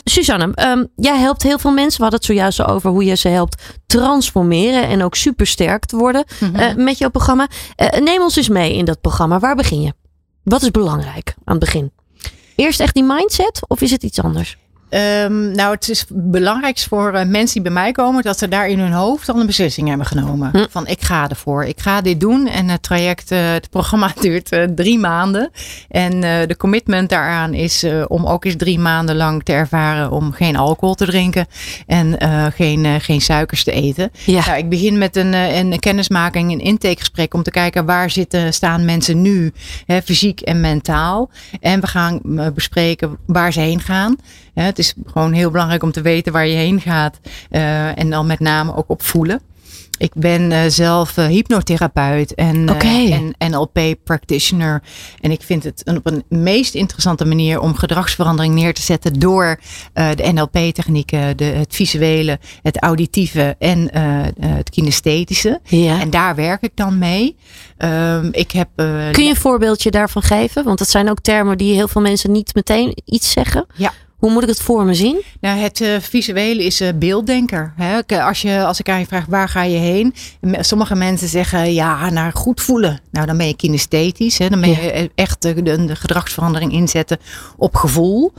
Suzanne, 0.09 0.51
ehm, 0.53 0.85
jij 0.95 1.17
helpt 1.17 1.43
heel 1.43 1.59
veel 1.59 1.71
mensen. 1.71 1.97
We 1.97 2.01
hadden 2.01 2.19
het 2.19 2.27
zojuist 2.29 2.61
over 2.63 2.89
hoe 2.89 3.03
je 3.03 3.15
ze 3.15 3.27
helpt 3.27 3.61
transformeren 3.87 4.87
en 4.87 5.03
ook 5.03 5.15
supersterk 5.15 5.85
te 5.85 5.95
worden 5.97 6.23
Mhm. 6.39 6.55
eh, 6.55 6.75
met 6.75 6.97
jouw 6.97 7.09
programma. 7.09 7.47
Eh, 7.75 7.99
neem 7.99 8.21
ons 8.21 8.35
eens 8.35 8.49
mee 8.49 8.75
in 8.75 8.85
dat 8.85 9.01
programma. 9.01 9.39
Waar 9.39 9.55
begin 9.55 9.81
je? 9.81 9.93
Wat 10.43 10.61
is 10.61 10.71
belangrijk 10.71 11.33
aan 11.43 11.55
het 11.55 11.59
begin? 11.65 11.91
Eerst 12.55 12.79
echt 12.79 12.93
die 12.93 13.03
mindset 13.03 13.59
of 13.67 13.81
is 13.81 13.91
het 13.91 14.03
iets 14.03 14.21
anders? 14.21 14.57
Ehm, 14.89 15.51
nou, 15.51 15.73
het 15.73 15.89
is 15.89 16.05
belangrijk 16.09 16.79
voor 16.79 17.13
eh, 17.13 17.25
mensen 17.25 17.53
die 17.53 17.61
bij 17.61 17.81
mij 17.81 17.91
komen 17.91 18.23
dat 18.23 18.37
ze 18.37 18.47
daar 18.47 18.69
in 18.69 18.79
hun 18.79 18.91
hoofd 18.91 19.29
al 19.29 19.39
een 19.39 19.45
beslissing 19.45 19.87
hebben 19.87 20.07
genomen. 20.07 20.49
Hm. 20.51 20.65
Van 20.69 20.87
ik 20.87 21.01
ga 21.01 21.29
ervoor, 21.29 21.65
ik 21.65 21.79
ga 21.79 22.01
dit 22.01 22.19
doen. 22.19 22.47
En 22.47 22.69
het 22.69 22.83
traject, 22.83 23.31
eh, 23.31 23.51
het 23.51 23.69
programma 23.69 24.13
duurt 24.21 24.51
eh, 24.51 24.63
drie 24.63 24.99
maanden. 24.99 25.51
En 25.89 26.19
de 26.21 26.55
commitment 26.57 27.09
daaraan 27.09 27.53
is 27.53 27.85
om 28.07 28.25
ook 28.25 28.45
eens 28.45 28.55
drie 28.55 28.79
maanden 28.79 29.15
lang 29.15 29.43
te 29.43 29.51
ervaren 29.51 30.11
om 30.11 30.31
geen 30.31 30.55
alcohol 30.55 30.95
te 30.95 31.05
drinken 31.05 31.47
en 31.87 32.17
geen, 32.53 33.01
geen 33.01 33.21
suikers 33.21 33.63
te 33.63 33.71
eten. 33.71 34.11
Ja. 34.25 34.45
Nou, 34.45 34.57
ik 34.57 34.69
begin 34.69 34.97
met 34.97 35.15
een, 35.15 35.33
een 35.33 35.79
kennismaking, 35.79 36.51
een 36.51 36.59
intakegesprek 36.59 37.33
om 37.33 37.43
te 37.43 37.51
kijken 37.51 37.85
waar 37.85 38.09
zitten, 38.09 38.53
staan 38.53 38.85
mensen 38.85 39.21
nu, 39.21 39.51
hè, 39.85 40.01
fysiek 40.01 40.41
en 40.41 40.59
mentaal. 40.59 41.29
En 41.59 41.81
we 41.81 41.87
gaan 41.87 42.21
bespreken 42.53 43.17
waar 43.25 43.53
ze 43.53 43.59
heen 43.59 43.79
gaan. 43.79 44.17
Hè, 44.53 44.71
is 44.79 44.93
gewoon 45.05 45.33
heel 45.33 45.51
belangrijk 45.51 45.83
om 45.83 45.91
te 45.91 46.01
weten 46.01 46.33
waar 46.33 46.47
je 46.47 46.55
heen 46.55 46.81
gaat. 46.81 47.19
eh, 47.49 47.97
en 47.99 48.09
dan 48.09 48.27
met 48.27 48.39
name 48.39 48.75
ook 48.75 48.89
op 48.89 49.03
voelen. 49.03 49.41
Ik 49.97 50.13
ben 50.13 50.51
eh, 50.51 50.59
zelf 50.67 51.17
eh, 51.17 51.25
hypnotherapeut 51.25 52.33
en, 52.33 52.69
Oké. 52.69 52.87
en 53.37 53.51
NLP 53.51 53.79
practitioner. 54.03 54.81
En 55.21 55.31
ik 55.31 55.41
vind 55.41 55.63
het 55.63 55.81
een, 55.85 55.97
op 55.97 56.05
een 56.05 56.23
meest 56.29 56.73
interessante 56.73 57.25
manier 57.25 57.59
om 57.59 57.75
gedragsverandering 57.75 58.53
neer 58.53 58.73
te 58.73 58.81
zetten 58.81 59.19
door 59.19 59.59
de 59.93 60.31
NLP-technieken, 60.33 61.37
de, 61.37 61.43
het 61.43 61.75
visuele, 61.75 62.39
het 62.61 62.81
auditieve 62.81 63.55
en 63.59 63.89
het 64.39 64.69
kinesthetische. 64.69 65.59
Ja. 65.63 65.99
En 66.01 66.09
daar 66.09 66.35
werk 66.35 66.61
ik 66.61 66.71
dan 66.75 66.97
mee. 66.97 67.35
Ehm, 67.77 68.27
ik 68.31 68.51
heb, 68.51 68.69
Kun 69.11 69.23
je 69.23 69.29
een 69.29 69.35
voorbeeldje 69.35 69.91
daarvan 69.91 70.21
geven? 70.21 70.63
Want 70.63 70.77
dat 70.79 70.89
zijn 70.89 71.09
ook 71.09 71.19
termen 71.19 71.57
die 71.57 71.73
heel 71.73 71.87
veel 71.87 72.01
mensen 72.01 72.31
niet 72.31 72.55
meteen 72.55 72.97
iets 73.05 73.31
zeggen. 73.31 73.65
Ja. 73.75 73.93
Hoe 74.19 74.31
moet 74.31 74.43
ik 74.43 74.49
het 74.49 74.61
voor 74.61 74.85
me 74.85 74.93
zien? 74.93 75.21
Nou, 75.41 75.59
het 75.59 75.81
eh, 75.81 75.99
visuele 75.99 76.63
is 76.63 76.81
eh, 76.81 76.89
beelddenker. 76.95 77.73
Hè? 77.75 78.23
Als, 78.23 78.41
je, 78.41 78.63
als 78.63 78.79
ik 78.79 78.89
aan 78.89 78.99
je 78.99 79.05
vraag 79.05 79.25
waar 79.25 79.49
ga 79.49 79.63
je 79.63 79.77
heen? 79.77 80.13
Sommige 80.59 80.95
mensen 80.95 81.27
zeggen 81.27 81.73
ja, 81.73 82.09
naar 82.09 82.31
goed 82.33 82.61
voelen. 82.61 82.99
Nou, 83.11 83.25
dan 83.25 83.37
ben 83.37 83.47
je 83.47 83.55
kinesthetisch. 83.55 84.37
Hè? 84.37 84.49
Dan 84.49 84.61
ben 84.61 84.69
je 84.69 84.91
eh, 84.91 85.07
echt 85.15 85.41
de, 85.41 85.63
de, 85.63 85.85
de 85.85 85.95
gedragsverandering 85.95 86.71
inzetten 86.71 87.17
op 87.57 87.75
gevoel. 87.75 88.33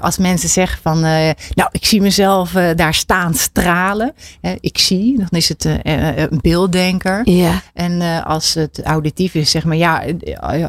Als 0.00 0.18
mensen 0.18 0.48
zeggen 0.48 0.78
van, 0.82 1.00
nou, 1.00 1.68
ik 1.70 1.86
zie 1.86 2.00
mezelf 2.00 2.50
daar 2.76 2.94
staan 2.94 3.34
stralen. 3.34 4.14
Hè? 4.40 4.54
Ik 4.60 4.78
zie, 4.78 5.16
dan 5.18 5.28
is 5.30 5.48
het 5.48 5.64
een 5.84 6.38
beelddenker. 6.40 7.20
Ja. 7.30 7.62
En 7.74 8.24
als 8.24 8.54
het 8.54 8.82
auditief 8.82 9.34
is, 9.34 9.50
zeg 9.50 9.64
maar, 9.64 9.76
ja, 9.76 10.04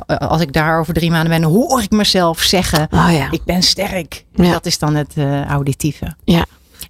als 0.06 0.42
ik 0.42 0.54
daar 0.54 0.80
over 0.80 0.94
drie 0.94 1.12
maanden 1.12 1.42
ben, 1.42 1.50
hoor 1.50 1.82
ik 1.82 1.92
mezelf 1.92 2.40
zeggen, 2.40 2.88
Oh 2.92 3.08
ja. 3.12 3.32
ik 3.32 3.44
ben 3.44 3.64
sterk. 3.64 4.17
Ja. 4.34 4.52
Dat 4.52 4.66
is 4.66 4.80
dan 4.80 4.96
het 4.96 5.14
eh, 5.16 5.46
auditieve. 5.46 6.16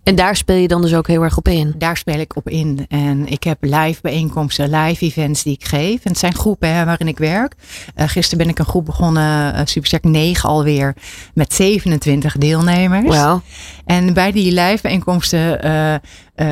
En 0.04 0.16
daar 0.16 0.36
speel 0.36 0.56
je 0.56 0.68
dan 0.68 0.82
dus 0.82 0.94
ook 0.94 1.08
heel 1.08 1.24
erg 1.24 1.38
op 1.38 1.48
in. 1.48 1.74
Daar 1.78 1.98
speel 1.98 2.20
ik 2.20 2.36
op 2.36 2.50
in. 2.50 2.86
En 2.90 3.28
ik 3.28 3.44
heb 3.44 3.58
live 3.62 4.02
bijeenkomsten, 4.02 4.70
live 4.70 5.06
events 5.06 5.44
die 5.44 5.54
ik 5.54 5.66
geef. 5.66 6.04
En 6.04 6.12
het 6.12 6.18
zijn 6.18 6.36
groepen 6.36 6.74
hè, 6.74 6.86
waarin 6.86 7.08
ik 7.08 7.18
werk. 7.18 7.56
Eh, 7.96 8.08
gisteren 8.08 8.38
ben 8.38 8.50
ik 8.50 8.60
een 8.60 8.66
groep 8.66 8.86
begonnen, 8.86 9.56
uh, 9.56 9.62
Supersterk 9.64 10.04
9 10.04 10.50
alweer, 10.50 10.96
met 11.34 11.54
27 11.54 12.38
deelnemers. 12.38 13.42
En 13.86 14.14
bij 14.14 14.32
die 14.32 14.52
live 14.52 14.80
bijeenkomsten, 14.82 15.62
eh, 15.62 15.94
eh, 15.94 16.02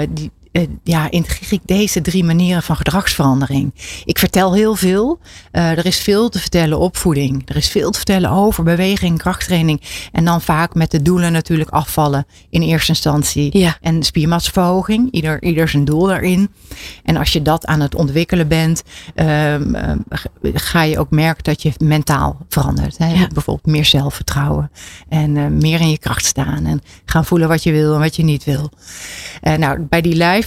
die, 0.09 0.31
eh, 0.43 0.44
ja, 0.83 1.11
integreer 1.11 1.53
ik 1.53 1.61
deze 1.65 2.01
drie 2.01 2.23
manieren 2.23 2.63
van 2.63 2.75
gedragsverandering. 2.75 3.73
Ik 4.05 4.19
vertel 4.19 4.53
heel 4.53 4.75
veel. 4.75 5.19
Eh, 5.51 5.69
er 5.69 5.85
is 5.85 5.99
veel 5.99 6.29
te 6.29 6.39
vertellen 6.39 6.79
opvoeding. 6.79 7.49
Er 7.49 7.55
is 7.55 7.69
veel 7.69 7.91
te 7.91 7.97
vertellen 7.97 8.29
over 8.29 8.63
beweging, 8.63 9.17
krachttraining. 9.17 9.81
En 10.11 10.25
dan 10.25 10.41
vaak 10.41 10.73
met 10.73 10.91
de 10.91 11.01
doelen 11.01 11.31
natuurlijk 11.31 11.69
afvallen 11.69 12.25
in 12.49 12.61
eerste 12.61 12.89
instantie. 12.89 13.57
Ja. 13.57 13.77
En 13.81 14.03
spiermatsverhoging. 14.03 15.11
Ieder, 15.11 15.43
ieder 15.43 15.67
zijn 15.67 15.85
doel 15.85 16.07
daarin. 16.07 16.51
En 17.03 17.17
als 17.17 17.33
je 17.33 17.41
dat 17.41 17.65
aan 17.65 17.79
het 17.79 17.95
ontwikkelen 17.95 18.47
bent, 18.47 18.83
ehm, 19.15 19.75
ehm, 19.75 19.97
ga 20.41 20.81
je 20.81 20.99
ook 20.99 21.09
merken 21.09 21.43
dat 21.43 21.61
je 21.61 21.71
mentaal 21.77 22.37
verandert. 22.49 22.97
Hè? 22.97 23.13
Ja. 23.13 23.27
Bijvoorbeeld 23.33 23.75
meer 23.75 23.85
zelfvertrouwen. 23.85 24.71
En 25.09 25.37
eh, 25.37 25.45
meer 25.47 25.79
in 25.79 25.89
je 25.89 25.99
kracht 25.99 26.25
staan. 26.25 26.65
En 26.65 26.81
gaan 27.05 27.25
voelen 27.25 27.47
wat 27.47 27.63
je 27.63 27.71
wil 27.71 27.93
en 27.93 27.99
wat 27.99 28.15
je 28.15 28.23
niet 28.23 28.43
wil. 28.43 28.69
Eh, 29.41 29.53
nou, 29.53 29.79
bij 29.79 30.01
die 30.01 30.15
live 30.15 30.44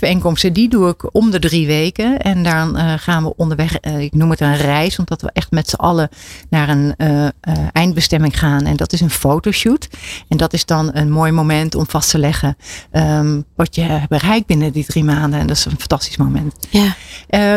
die 0.53 0.69
doe 0.69 0.89
ik 0.89 1.15
om 1.15 1.31
de 1.31 1.39
drie 1.39 1.67
weken. 1.67 2.19
En 2.19 2.43
dan 2.43 2.77
eh, 2.77 2.93
gaan 2.97 3.23
we 3.23 3.37
onderweg, 3.37 3.77
eh, 3.77 4.01
ik 4.01 4.15
noem 4.15 4.31
het 4.31 4.41
een 4.41 4.57
reis, 4.57 4.99
omdat 4.99 5.23
we 5.23 5.31
echt 5.33 5.51
met 5.51 5.69
z'n 5.69 5.77
allen 5.77 6.09
naar 6.51 6.69
een 6.69 6.95
eh, 6.97 7.29
eindbestemming 7.73 8.39
gaan. 8.39 8.65
En 8.65 8.77
dat 8.77 8.93
is 8.93 9.01
een 9.01 9.11
fotoshoot. 9.11 9.89
En 10.29 10.37
dat 10.37 10.53
is 10.53 10.65
dan 10.65 10.91
een 10.93 11.11
mooi 11.11 11.33
moment 11.33 11.75
om 11.75 11.87
vast 11.89 12.11
te 12.11 12.19
leggen 12.19 12.57
ehm, 12.91 13.41
wat 13.57 13.75
je 13.75 14.01
bereikt 14.09 14.47
binnen 14.47 14.73
die 14.73 14.85
drie 14.85 15.05
maanden. 15.05 15.41
En 15.41 15.47
dat 15.47 15.57
is 15.57 15.65
een 15.65 15.79
fantastisch 15.79 16.17
moment. 16.17 16.55
Ja. 16.71 16.95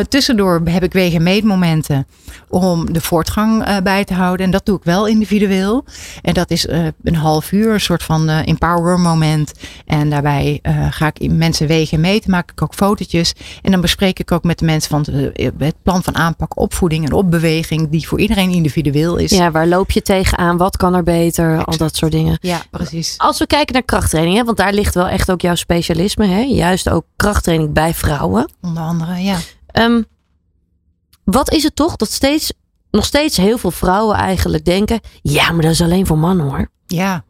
Tussendoor 0.03 0.61
heb 0.65 0.83
ik 0.83 0.93
wegen 0.93 1.23
meetmomenten 1.23 2.07
om 2.49 2.93
de 2.93 3.01
voortgang 3.01 3.81
bij 3.83 4.03
te 4.03 4.13
houden. 4.13 4.45
En 4.45 4.51
dat 4.51 4.65
doe 4.65 4.77
ik 4.77 4.83
wel 4.83 5.07
individueel. 5.07 5.85
En 6.21 6.33
dat 6.33 6.51
is 6.51 6.67
een 7.03 7.15
half 7.15 7.51
uur, 7.51 7.73
een 7.73 7.81
soort 7.81 8.03
van 8.03 8.29
empower 8.29 8.99
moment. 8.99 9.51
En 9.85 10.09
daarbij 10.09 10.59
ga 10.89 11.07
ik 11.07 11.19
in 11.19 11.37
mensen 11.37 11.67
wegen 11.67 11.99
meten, 11.99 12.30
maak 12.31 12.51
ik 12.51 12.61
ook 12.61 12.73
fotootjes. 12.73 13.33
En 13.61 13.71
dan 13.71 13.81
bespreek 13.81 14.19
ik 14.19 14.31
ook 14.31 14.43
met 14.43 14.59
de 14.59 14.65
mensen 14.65 14.89
van 14.89 15.15
eh, 15.33 15.49
het 15.57 15.75
plan 15.83 16.03
van 16.03 16.15
aanpak, 16.15 16.59
opvoeding 16.59 17.05
en 17.05 17.13
opbeweging, 17.13 17.89
die 17.89 18.07
voor 18.07 18.19
iedereen 18.19 18.51
individueel 18.51 19.17
is. 19.17 19.31
ja, 19.31 19.51
waar 19.51 19.67
loop 19.67 19.91
je 19.91 20.01
tegenaan? 20.01 20.57
Wat 20.57 20.77
kan 20.77 20.93
er 20.93 21.03
beter? 21.03 21.65
Al 21.65 21.77
dat 21.77 21.95
soort 21.95 22.11
dingen. 22.11 22.37
Ja, 22.41 22.61
precies. 22.71 23.13
Als 23.17 23.39
we 23.39 23.47
kijken 23.47 23.73
naar 23.73 23.83
krachttraining, 23.83 24.37
hè, 24.37 24.43
want 24.43 24.57
daar 24.57 24.73
ligt 24.73 24.95
wel 24.95 25.07
echt 25.07 25.31
ook 25.31 25.41
jouw 25.41 25.55
specialisme. 25.55 26.25
Hè? 26.25 26.41
Juist 26.41 26.89
ook 26.89 27.05
krachttraining 27.15 27.73
bij 27.73 27.93
vrouwen. 27.93 28.51
Onder 28.61 28.83
andere, 28.83 29.15
ja. 29.15 29.37
Ehm, 29.67 30.01
wat 31.23 31.51
is 31.51 31.63
het 31.63 31.75
toch 31.75 31.95
dat 31.95 32.11
steeds, 32.11 32.53
nog 32.91 33.05
steeds 33.05 33.37
heel 33.37 33.57
veel 33.57 33.71
vrouwen 33.71 34.15
eigenlijk 34.15 34.65
denken: 34.65 34.99
ja, 35.21 35.51
maar 35.51 35.61
dat 35.61 35.71
is 35.71 35.81
alleen 35.81 36.05
voor 36.05 36.17
mannen 36.17 36.45
hoor. 36.45 36.69
Ja. 36.87 37.23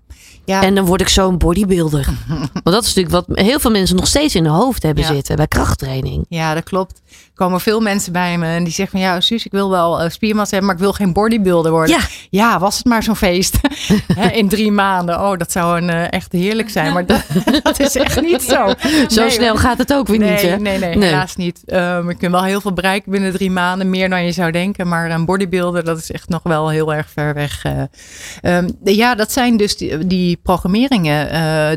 Ja, 0.46 0.64
En 0.64 0.76
dan 0.76 0.86
word 0.86 1.02
ik 1.02 1.10
zo'n 1.10 1.38
bodybuilder. 1.38 2.10
Want 2.64 2.64
dat 2.64 2.84
is 2.84 2.94
natuurlijk 2.94 3.28
wat 3.28 3.38
heel 3.38 3.60
veel 3.60 3.72
mensen 3.72 3.96
nog 3.96 4.08
steeds 4.08 4.36
in 4.36 4.44
hun 4.46 4.54
hoofd 4.54 4.84
hebben 4.84 5.04
Ja. 5.04 5.14
zitten 5.14 5.36
bij 5.36 5.48
krachttraining. 5.48 6.26
Ja, 6.30 6.54
dat 6.54 6.64
klopt. 6.64 7.02
Komen 7.42 7.62
veel 7.62 7.80
mensen 7.80 8.12
bij 8.12 8.38
me 8.38 8.46
en 8.46 8.64
die 8.64 8.74
zeggen 8.74 9.00
van 9.00 9.08
ja, 9.10 9.22
Suus, 9.22 9.46
ik 9.46 9.52
wil 9.52 9.70
wel 9.70 10.04
uh, 10.04 10.10
spiermassa 10.10 10.50
hebben, 10.50 10.66
maar 10.66 10.76
ik 10.76 10.82
wil 10.82 10.94
geen 10.94 11.14
bodybuilder 11.14 11.72
worden. 11.72 11.96
Ja. 11.96 12.02
ja 12.30 12.60
was 12.60 12.78
het 12.78 12.86
maar 12.86 13.04
zo'n 13.04 13.16
feest 13.16 13.60
in 14.32 14.50
drie 14.50 14.72
maanden. 14.72 15.22
Oh, 15.22 15.38
dat 15.38 15.52
zou 15.52 15.82
een, 15.82 15.90
uh, 15.90 16.12
echt 16.12 16.32
heerlijk 16.32 16.70
zijn, 16.70 16.94
maar 16.94 17.06
dat, 17.06 17.24
dat, 17.64 17.80
is 17.80 17.96
echt 17.96 18.22
niet 18.22 18.42
zo. 18.42 18.74
Zo 19.08 19.30
snel 19.30 19.56
gaat 19.56 19.78
het 19.78 19.94
ook 19.94 20.08
weer 20.08 20.20
nee, 20.20 20.32
niet, 20.32 20.42
hè? 20.42 20.58
Nee, 20.58 20.78
nee, 20.78 20.96
nee, 20.96 21.10
helaas 21.10 21.36
niet. 21.36 21.62
Um, 21.66 22.10
ik 22.10 22.18
kan 22.18 22.32
wel 22.32 22.44
heel 22.44 22.62
veel 22.62 22.74
bereiken 22.74 23.12
binnen 23.12 23.32
drie 23.32 23.52
maanden, 23.52 23.90
meer 23.90 24.10
dan 24.10 24.26
je 24.26 24.32
zou 24.32 24.52
denken, 24.52 24.88
maar 24.88 25.12
een 25.12 25.26
bodybuilder, 25.26 25.84
dat 25.84 25.98
is 25.98 26.12
echt 26.12 26.30
nog 26.30 26.44
wel 26.44 26.70
heel 26.70 26.94
erg 26.94 27.10
ver 27.10 27.34
weg. 27.34 27.66
Uh, 27.66 28.58
um, 28.58 28.78
ja, 28.84 29.16
dat 29.16 29.32
zijn 29.32 29.58
dus 29.58 29.78
die, 29.78 30.08
die 30.08 30.40
programmeringen, 30.44 31.30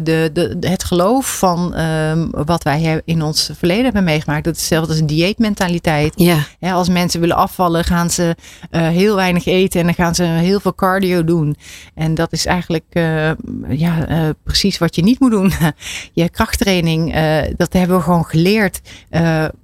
de, 0.04 0.30
de, 0.32 0.56
het 0.60 0.84
geloof 0.84 1.38
van 1.38 1.78
um, 1.80 2.28
wat 2.30 2.62
wij 2.62 3.02
in 3.04 3.22
ons 3.22 3.50
verleden 3.56 3.84
hebben 3.84 4.04
meegemaakt. 4.04 4.44
Dat 4.44 4.54
is 4.54 4.60
hetzelfde 4.60 4.90
als 4.90 5.00
een 5.00 5.06
dieetmentaliteit. 5.54 6.12
Ja. 6.16 6.38
Ja, 6.58 6.72
als 6.72 6.88
mensen 6.88 7.20
willen 7.20 7.36
afvallen, 7.36 7.84
gaan 7.84 8.10
ze 8.10 8.36
uh, 8.70 8.88
heel 8.88 9.16
weinig 9.16 9.46
eten 9.46 9.80
en 9.80 9.86
dan 9.86 9.94
gaan 9.94 10.14
ze 10.14 10.22
heel 10.22 10.60
veel 10.60 10.74
cardio 10.74 11.24
doen. 11.24 11.56
En 11.94 12.14
dat 12.14 12.32
is 12.32 12.46
eigenlijk 12.46 12.84
uh, 12.92 13.30
ja, 13.68 14.08
uh, 14.08 14.28
precies 14.44 14.78
wat 14.78 14.94
je 14.94 15.02
niet 15.02 15.20
moet 15.20 15.30
doen. 15.30 15.52
je 16.12 16.28
krachttraining, 16.28 17.14
dat 17.56 17.72
hebben 17.72 17.96
we 17.96 18.02
gewoon 18.02 18.24
geleerd 18.24 18.80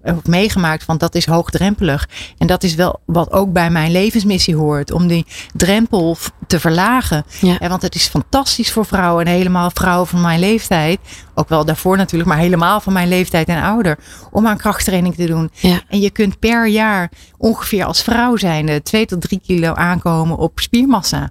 of 0.02 0.26
meegemaakt, 0.26 0.84
want 0.84 1.00
dat 1.00 1.14
is 1.14 1.26
hoogdrempelig. 1.26 2.08
En 2.38 2.46
dat 2.46 2.62
is 2.62 2.74
wel 2.74 3.00
wat 3.04 3.32
ook 3.32 3.52
bij 3.52 3.70
mijn 3.70 3.92
levensmissie 3.92 4.56
hoort, 4.56 4.92
om 4.92 5.06
die 5.06 5.26
drempel 5.52 6.16
te 6.46 6.60
verlagen. 6.60 7.24
Ja. 7.40 7.56
Ja, 7.60 7.68
want 7.68 7.82
het 7.82 7.94
is 7.94 8.06
fantastisch 8.06 8.72
voor 8.72 8.86
vrouwen 8.86 9.24
en 9.24 9.32
helemaal 9.32 9.70
vrouwen 9.70 10.06
van 10.06 10.20
mijn 10.20 10.40
leeftijd. 10.40 10.98
Ook 11.34 11.48
wel 11.48 11.64
daarvoor 11.64 11.96
natuurlijk, 11.96 12.30
maar 12.30 12.38
helemaal 12.38 12.80
van 12.80 12.92
mijn 12.92 13.08
leeftijd 13.08 13.48
en 13.48 13.62
ouder. 13.62 13.98
Om 14.30 14.46
aan 14.46 14.56
krachttraining 14.56 15.14
te 15.14 15.26
doen. 15.26 15.50
Ja. 15.54 15.69
En 15.88 16.00
je 16.00 16.10
kunt 16.10 16.38
per 16.38 16.66
jaar 16.66 17.10
ongeveer 17.36 17.84
als 17.84 18.02
vrouw 18.02 18.36
zijnde 18.36 18.82
2 18.82 19.06
tot 19.06 19.20
3 19.20 19.40
kilo 19.46 19.72
aankomen 19.74 20.36
op 20.36 20.60
spiermassa. 20.60 21.30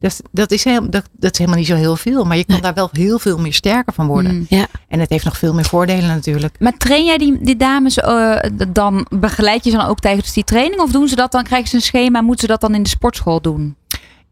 Dat, 0.00 0.20
dat, 0.32 0.50
is 0.50 0.64
heel, 0.64 0.90
dat, 0.90 1.04
dat 1.12 1.32
is 1.32 1.38
helemaal 1.38 1.58
niet 1.58 1.68
zo 1.68 1.74
heel 1.74 1.96
veel. 1.96 2.24
Maar 2.24 2.36
je 2.36 2.44
kan 2.44 2.54
Nee. 2.54 2.62
daar 2.62 2.74
wel 2.74 2.88
heel 2.92 3.18
veel 3.18 3.38
meer 3.38 3.52
sterker 3.52 3.92
van 3.92 4.06
worden. 4.06 4.34
Mm. 4.34 4.46
Ja. 4.48 4.66
En 4.88 5.00
het 5.00 5.10
heeft 5.10 5.24
nog 5.24 5.38
veel 5.38 5.54
meer 5.54 5.64
voordelen 5.64 6.08
natuurlijk. 6.08 6.56
Maar 6.58 6.76
train 6.76 7.04
jij 7.04 7.18
die, 7.18 7.38
die 7.40 7.56
dames 7.56 7.98
uh, 7.98 8.36
dan, 8.68 9.06
begeleid 9.10 9.64
je 9.64 9.70
ze 9.70 9.76
dan 9.76 9.86
ook 9.86 10.00
tijdens 10.00 10.32
die 10.32 10.44
training? 10.44 10.80
Of 10.80 10.90
doen 10.90 11.08
ze 11.08 11.16
dat 11.16 11.32
dan, 11.32 11.42
krijgen 11.42 11.68
ze 11.68 11.74
een 11.74 11.82
schema 11.82 12.18
en 12.18 12.24
moeten 12.24 12.46
ze 12.46 12.52
dat 12.52 12.60
dan 12.60 12.74
in 12.74 12.82
de 12.82 12.88
sportschool 12.88 13.40
doen? 13.40 13.76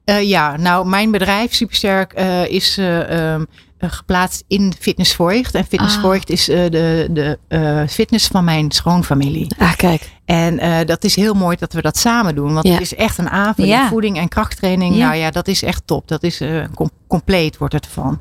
Uh, 0.05 0.23
ja, 0.23 0.57
nou 0.57 0.89
mijn 0.89 1.11
bedrijf 1.11 1.55
Supersterk 1.55 2.19
uh, 2.19 2.47
is 2.47 2.79
um, 2.79 3.47
geplaatst 3.81 4.45
in 4.47 4.75
Fitness 4.79 5.15
Voigt. 5.15 5.55
En 5.55 5.65
Fitness 5.65 5.97
Ah. 5.97 6.01
Is 6.31 6.49
uh, 6.49 6.57
de, 6.57 7.07
de 7.11 7.39
uh, 7.49 7.83
fitness 7.89 8.27
van 8.27 8.45
mijn 8.45 8.71
schoonfamilie. 8.71 9.55
Ah, 9.59 9.77
kijk. 9.77 10.11
En 10.29 10.65
uh, 10.65 10.77
dat 10.87 11.05
is 11.05 11.17
heel 11.17 11.35
mooi 11.35 11.57
dat 11.57 11.73
we 11.73 11.83
dat 11.83 11.97
samen 11.97 12.35
doen. 12.35 12.55
Want 12.55 12.67
Ja. 12.67 12.73
het 12.73 12.81
is 12.81 12.95
echt 12.95 13.19
een. 13.19 13.29
Ja. 13.57 13.89
Voeding 13.89 14.19
en 14.19 14.29
krachttraining. 14.29 14.97
Ja. 14.97 15.07
Nou 15.07 15.17
ja, 15.17 15.31
dat 15.31 15.49
is 15.49 15.63
echt 15.63 15.83
top. 15.85 16.09
Dat 16.09 16.23
is 16.23 16.41
uh, 16.41 16.65
com 16.75 16.91
compleet 17.09 17.59
wordt 17.59 17.75
het 17.75 17.87
van. 17.87 18.21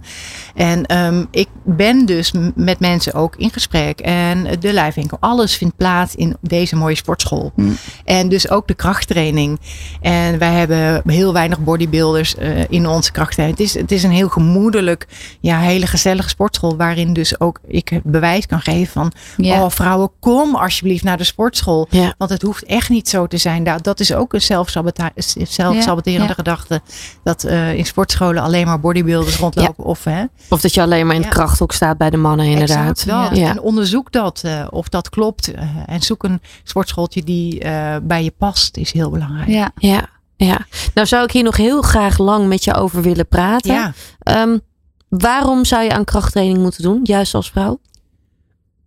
En 0.56 0.98
um, 0.98 1.28
ik 1.32 1.48
ben 1.64 2.06
dus 2.06 2.34
met 2.56 2.80
mensen 2.80 3.14
ook 3.14 3.36
in 3.36 3.52
gesprek. 3.52 4.00
En 4.00 4.48
de 4.60 4.74
lijfwinkel. 4.74 5.18
Alles 5.20 5.56
vindt 5.56 5.78
plaats 5.78 6.16
in 6.16 6.36
deze 6.42 6.76
mooie 6.76 6.96
sportschool. 6.96 7.52
Hm. 7.56 7.72
En 8.06 8.30
dus 8.30 8.50
ook 8.50 8.68
de 8.68 8.74
krachttraining. 8.74 9.60
En 10.02 10.40
wij 10.40 10.54
hebben 10.54 11.02
heel 11.06 11.34
weinig 11.34 11.60
bodybuilders 11.60 12.36
uh, 12.36 12.64
in 12.70 12.88
onze 12.88 13.12
krachttraining. 13.12 13.60
Het 13.60 13.68
is, 13.68 13.82
het 13.82 13.92
is 13.92 14.04
een 14.04 14.12
heel 14.12 14.30
gemoedelijk, 14.30 15.08
ja, 15.40 15.60
hele 15.60 15.88
gezellige 15.88 16.30
sportschool. 16.30 16.78
Waarin 16.78 17.14
dus 17.14 17.40
ook 17.40 17.60
ik 17.68 18.00
bewijs 18.04 18.46
kan 18.46 18.62
geven 18.62 18.92
van... 18.92 19.12
Ja. 19.38 19.64
Oh 19.64 19.70
vrouwen, 19.70 20.12
kom 20.20 20.56
alsjeblieft 20.56 21.04
naar 21.04 21.18
de 21.18 21.24
sportschool. 21.24 21.88
Ja. 22.02 22.14
Want 22.18 22.30
het 22.32 22.42
hoeft 22.42 22.64
echt 22.64 22.90
niet 22.90 23.10
zo 23.10 23.28
te 23.28 23.38
zijn. 23.38 23.64
Dat, 23.64 23.84
dat 23.84 24.00
is 24.00 24.14
ook 24.14 24.34
een 24.34 24.42
zelfsabota- 24.42 25.12
zelfsaboterende 25.48 26.28
Ja. 26.28 26.34
gedachte. 26.34 26.82
Dat 27.24 27.44
uh, 27.46 27.74
in 27.74 27.86
sportscholen 27.86 28.44
alleen 28.44 28.66
maar 28.66 28.80
bodybuilders 28.80 29.38
rondlopen. 29.38 29.84
Of, 29.84 30.04
hè, 30.04 30.24
Of 30.50 30.62
dat 30.62 30.74
je 30.74 30.82
alleen 30.82 31.06
maar 31.06 31.16
in 31.16 31.22
het 31.22 31.34
Ja. 31.34 31.36
krachthok 31.40 31.72
staat 31.72 31.98
bij 31.98 32.10
de 32.10 32.18
mannen, 32.18 32.46
inderdaad. 32.46 32.90
Exact 33.00 33.30
dat. 33.30 33.38
Ja. 33.38 33.50
En 33.50 33.62
onderzoek 33.62 34.12
dat 34.12 34.42
uh, 34.46 34.68
of 34.70 34.90
dat 34.90 35.10
klopt. 35.10 35.54
Uh, 35.56 35.62
en 35.86 36.02
zoek 36.02 36.24
een 36.24 36.42
sportschooltje 36.64 37.24
die 37.24 37.64
uh, 37.64 37.96
bij 38.04 38.24
je 38.24 38.34
past. 38.38 38.78
Is 38.78 38.92
heel 38.92 39.10
belangrijk. 39.10 39.48
Ja. 39.50 39.72
Ja, 39.76 40.10
ja. 40.36 40.66
Nou 40.94 41.08
zou 41.08 41.24
ik 41.24 41.32
hier 41.32 41.44
nog 41.44 41.58
heel 41.58 41.82
graag 41.82 42.18
lang 42.18 42.48
met 42.48 42.64
je 42.64 42.74
over 42.74 43.02
willen 43.02 43.28
praten. 43.28 43.74
Ja. 43.74 43.94
Um, 44.42 44.62
waarom 45.10 45.66
zou 45.66 45.84
je 45.84 45.94
aan 45.94 46.04
krachttraining 46.04 46.58
moeten 46.58 46.84
doen, 46.84 47.00
juist 47.04 47.34
als 47.34 47.50
vrouw? 47.52 47.80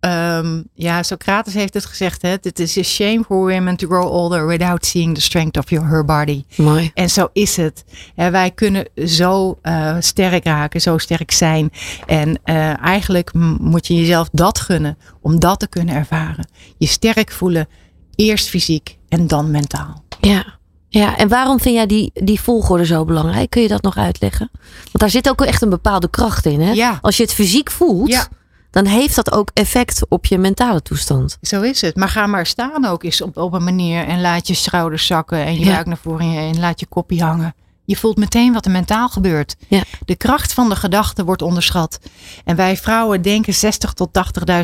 Um, 0.05 0.67
ja, 0.73 1.03
Socrates 1.03 1.53
heeft 1.53 1.73
het 1.73 1.85
gezegd. 1.85 2.21
Het 2.21 2.45
it 2.45 2.59
is 2.59 2.77
a 2.77 2.83
shame 2.83 3.23
for 3.27 3.37
women 3.37 3.75
to 3.75 3.87
grow 3.87 4.05
older 4.05 4.47
without 4.47 4.85
seeing 4.85 5.15
the 5.15 5.21
strength 5.21 5.57
of 5.57 5.69
your, 5.69 5.87
her 5.87 6.05
body. 6.05 6.43
Mooi. 6.55 6.91
En 6.93 7.09
zo 7.09 7.29
is 7.33 7.55
het. 7.55 7.83
He, 8.15 8.31
wij 8.31 8.51
kunnen 8.51 8.89
zo 9.05 9.59
uh, 9.63 9.95
sterk 9.99 10.45
raken, 10.45 10.81
zo 10.81 10.97
sterk 10.97 11.31
zijn. 11.31 11.71
En 12.05 12.39
uh, 12.45 12.83
eigenlijk 12.83 13.33
moet 13.59 13.87
je 13.87 13.95
jezelf 13.95 14.29
dat 14.31 14.59
gunnen 14.59 14.97
om 15.21 15.39
dat 15.39 15.59
te 15.59 15.67
kunnen 15.67 15.95
ervaren. 15.95 16.47
Je 16.77 16.87
sterk 16.87 17.31
voelen, 17.31 17.67
eerst 18.15 18.47
fysiek 18.47 18.97
en 19.09 19.27
dan 19.27 19.51
mentaal. 19.51 20.03
Ja. 20.21 20.59
Ja, 20.87 21.17
en 21.17 21.27
waarom 21.27 21.59
vind 21.59 21.75
jij 21.75 21.85
die, 21.85 22.11
die 22.13 22.41
volgorde 22.41 22.85
zo 22.85 23.05
belangrijk? 23.05 23.49
Kun 23.49 23.61
je 23.61 23.67
dat 23.67 23.81
nog 23.81 23.97
uitleggen? 23.97 24.49
Want 24.83 24.99
daar 24.99 25.09
zit 25.09 25.29
ook 25.29 25.41
echt 25.41 25.61
een 25.61 25.69
bepaalde 25.69 26.09
kracht 26.09 26.45
in. 26.45 26.61
Hè? 26.61 26.71
Ja. 26.71 26.97
Als 27.01 27.17
je 27.17 27.23
het 27.23 27.33
fysiek 27.33 27.71
voelt, 27.71 28.09
Ja. 28.09 28.27
Dan 28.71 28.85
heeft 28.85 29.15
dat 29.15 29.31
ook 29.31 29.49
effect 29.53 30.05
op 30.09 30.25
je 30.25 30.37
mentale 30.37 30.81
toestand. 30.81 31.37
Zo 31.41 31.61
is 31.61 31.81
het. 31.81 31.95
Maar 31.95 32.09
ga 32.09 32.27
maar 32.27 32.45
staan 32.45 32.85
ook 32.85 33.03
eens 33.03 33.21
op, 33.21 33.37
op 33.37 33.53
een 33.53 33.63
manier 33.63 34.07
en 34.07 34.21
laat 34.21 34.47
je 34.47 34.53
schouders 34.53 35.05
zakken 35.05 35.45
en 35.45 35.53
je 35.59 35.65
Ja. 35.65 35.71
buik 35.73 35.85
naar 35.85 35.97
voren 35.97 36.37
en 36.37 36.59
laat 36.59 36.79
je 36.79 36.85
kopje 36.85 37.23
hangen. 37.23 37.55
Je 37.85 37.97
voelt 37.97 38.17
meteen 38.17 38.53
wat 38.53 38.65
er 38.65 38.71
mentaal 38.71 39.09
gebeurt. 39.09 39.55
Ja. 39.67 39.83
De 40.05 40.15
kracht 40.15 40.53
van 40.53 40.69
de 40.69 40.75
gedachte 40.75 41.23
wordt 41.25 41.41
onderschat. 41.41 41.99
En 42.45 42.55
wij 42.55 42.77
vrouwen 42.77 43.21
denken 43.21 43.53
60 43.53 43.93
tot 43.93 44.09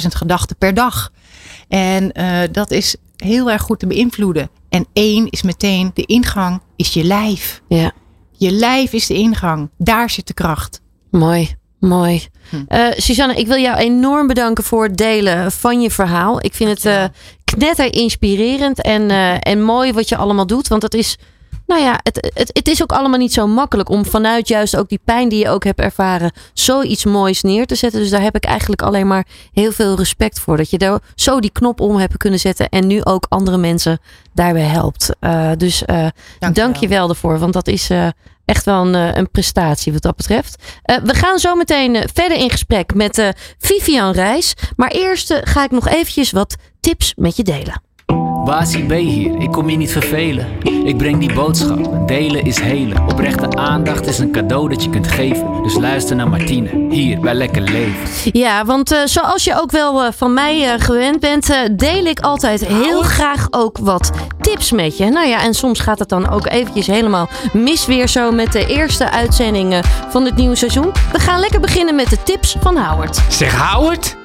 80.000 0.01 0.07
gedachten 0.07 0.55
per 0.57 0.73
dag. 0.73 1.11
En 1.67 2.19
uh, 2.19 2.39
dat 2.51 2.71
is 2.71 2.95
heel 3.15 3.51
erg 3.51 3.61
goed 3.61 3.79
te 3.79 3.87
beïnvloeden. 3.87 4.49
En 4.69 4.85
één 4.93 5.29
is 5.29 5.41
meteen 5.41 5.91
de 5.93 6.05
ingang, 6.05 6.61
is 6.75 6.93
je 6.93 7.03
lijf. 7.03 7.61
Ja. 7.67 7.91
Je 8.31 8.51
lijf 8.51 8.93
is 8.93 9.07
de 9.07 9.13
ingang. 9.13 9.69
Daar 9.77 10.09
zit 10.09 10.27
de 10.27 10.33
kracht. 10.33 10.81
Mooi, 11.11 11.55
mooi. 11.79 12.27
Hm. 12.49 12.55
Uh, 12.69 12.87
Suzanne, 12.95 13.35
ik 13.35 13.47
wil 13.47 13.57
jou 13.57 13.77
enorm 13.77 14.27
bedanken 14.27 14.63
voor 14.63 14.83
het 14.83 14.97
delen 14.97 15.51
van 15.51 15.81
je 15.81 15.91
verhaal. 15.91 16.45
Ik 16.45 16.53
vind 16.53 16.69
het 16.69 16.85
uh, 16.85 17.03
knetter 17.43 17.93
inspirerend 17.93 18.81
en, 18.81 19.01
uh, 19.01 19.35
en 19.39 19.63
mooi 19.63 19.93
wat 19.93 20.09
je 20.09 20.17
allemaal 20.17 20.47
doet. 20.47 20.67
Want 20.67 20.81
het 20.81 20.93
is, 20.93 21.17
nou 21.65 21.81
ja, 21.81 21.99
het, 22.03 22.31
het, 22.33 22.49
het 22.53 22.67
is 22.67 22.81
ook 22.81 22.91
allemaal 22.91 23.19
niet 23.19 23.33
zo 23.33 23.47
makkelijk 23.47 23.89
om 23.89 24.05
vanuit 24.05 24.47
juist 24.47 24.77
ook 24.77 24.89
die 24.89 24.99
pijn 25.03 25.29
die 25.29 25.39
je 25.39 25.49
ook 25.49 25.63
hebt 25.63 25.79
ervaren, 25.79 26.31
zoiets 26.53 27.05
moois 27.05 27.41
neer 27.41 27.65
te 27.65 27.75
zetten. 27.75 27.99
Dus 27.99 28.09
daar 28.09 28.21
heb 28.21 28.35
ik 28.35 28.45
eigenlijk 28.45 28.81
alleen 28.81 29.07
maar 29.07 29.27
heel 29.53 29.71
veel 29.71 29.95
respect 29.95 30.39
voor. 30.39 30.57
Dat 30.57 30.69
je 30.69 30.77
daar 30.77 30.99
zo 31.15 31.39
die 31.39 31.51
knop 31.51 31.79
om 31.79 31.97
hebt 31.97 32.17
kunnen 32.17 32.39
zetten 32.39 32.69
en 32.69 32.87
nu 32.87 33.03
ook 33.03 33.25
andere 33.29 33.57
mensen 33.57 33.99
daarbij 34.33 34.61
helpt. 34.61 35.09
Dus 35.57 35.83
dank, 36.53 36.75
je 36.75 36.87
wel 36.87 37.07
daarvoor, 37.07 37.39
want 37.39 37.53
dat 37.53 37.67
is 37.67 37.89
echt 38.47 38.65
wel 38.65 38.85
een, 38.85 38.93
uh, 38.93 39.15
een, 39.15 39.31
prestatie 39.31 39.93
wat 39.93 40.01
dat 40.01 40.15
betreft. 40.15 40.63
Uh, 40.85 40.97
we 40.97 41.13
gaan 41.13 41.39
zo 41.39 41.55
meteen 41.55 41.95
uh, 41.95 42.01
verder 42.13 42.37
in 42.37 42.49
gesprek 42.49 42.93
met 42.93 43.31
Vivian 43.57 44.11
Reis. 44.11 44.53
Maar 44.75 44.91
eerst 44.91 45.39
ga 45.43 45.63
ik 45.63 45.71
nog 45.71 45.87
eventjes 45.87 46.31
wat 46.31 46.55
tips 46.79 47.13
met 47.15 47.35
je 47.35 47.43
delen. 47.43 47.86
Basie 48.47 48.85
B 48.85 48.91
hier, 48.91 49.41
ik 49.41 49.51
kom 49.51 49.69
je 49.69 49.77
niet 49.77 49.91
vervelen. 49.91 50.47
Ik 50.83 50.97
breng 50.97 51.19
die 51.19 51.33
boodschap, 51.33 52.07
delen 52.07 52.43
is 52.43 52.59
helen. 52.59 53.07
Oprechte 53.09 53.55
aandacht 53.55 54.07
is 54.07 54.19
een 54.19 54.31
cadeau 54.31 54.69
dat 54.69 54.83
je 54.83 54.89
kunt 54.89 55.07
geven. 55.07 55.63
Dus 55.63 55.73
luister 55.73 56.15
naar 56.15 56.29
Martine, 56.29 56.87
hier 56.89 57.19
bij 57.19 57.33
Lekker 57.33 57.61
Leven. 57.61 58.31
Ja, 58.39 58.65
want 58.65 58.91
uh, 58.91 58.99
zoals 59.05 59.43
je 59.43 59.61
ook 59.61 59.71
wel 59.71 60.05
uh, 60.05 60.11
van 60.11 60.33
mij 60.33 60.73
uh, 60.73 60.73
gewend 60.77 61.19
bent, 61.19 61.53
deel 61.71 62.05
ik 62.05 62.19
altijd 62.19 62.65
heel 62.65 63.01
graag 63.01 63.47
ook 63.49 63.77
wat 63.77 64.11
tips 64.41 64.71
met 64.71 64.97
je. 64.97 65.09
Nou 65.09 65.27
ja, 65.27 65.41
en 65.43 65.53
soms 65.53 65.79
gaat 65.79 65.99
het 65.99 66.09
dan 66.09 66.29
ook 66.29 66.47
eventjes 66.47 66.87
helemaal 66.87 67.29
mis 67.53 67.85
weer 67.85 68.07
zo 68.07 68.31
met 68.31 68.51
de 68.51 68.65
eerste 68.65 69.11
uitzendingen 69.11 69.83
van 70.09 70.25
het 70.25 70.35
nieuwe 70.35 70.55
seizoen. 70.55 70.91
We 71.11 71.19
gaan 71.19 71.39
lekker 71.39 71.59
beginnen 71.59 71.95
met 71.95 72.09
de 72.09 72.23
tips 72.23 72.57
van 72.59 72.77
Howard. 72.77 73.19
Zeg 73.29 73.71
Howard? 73.71 74.15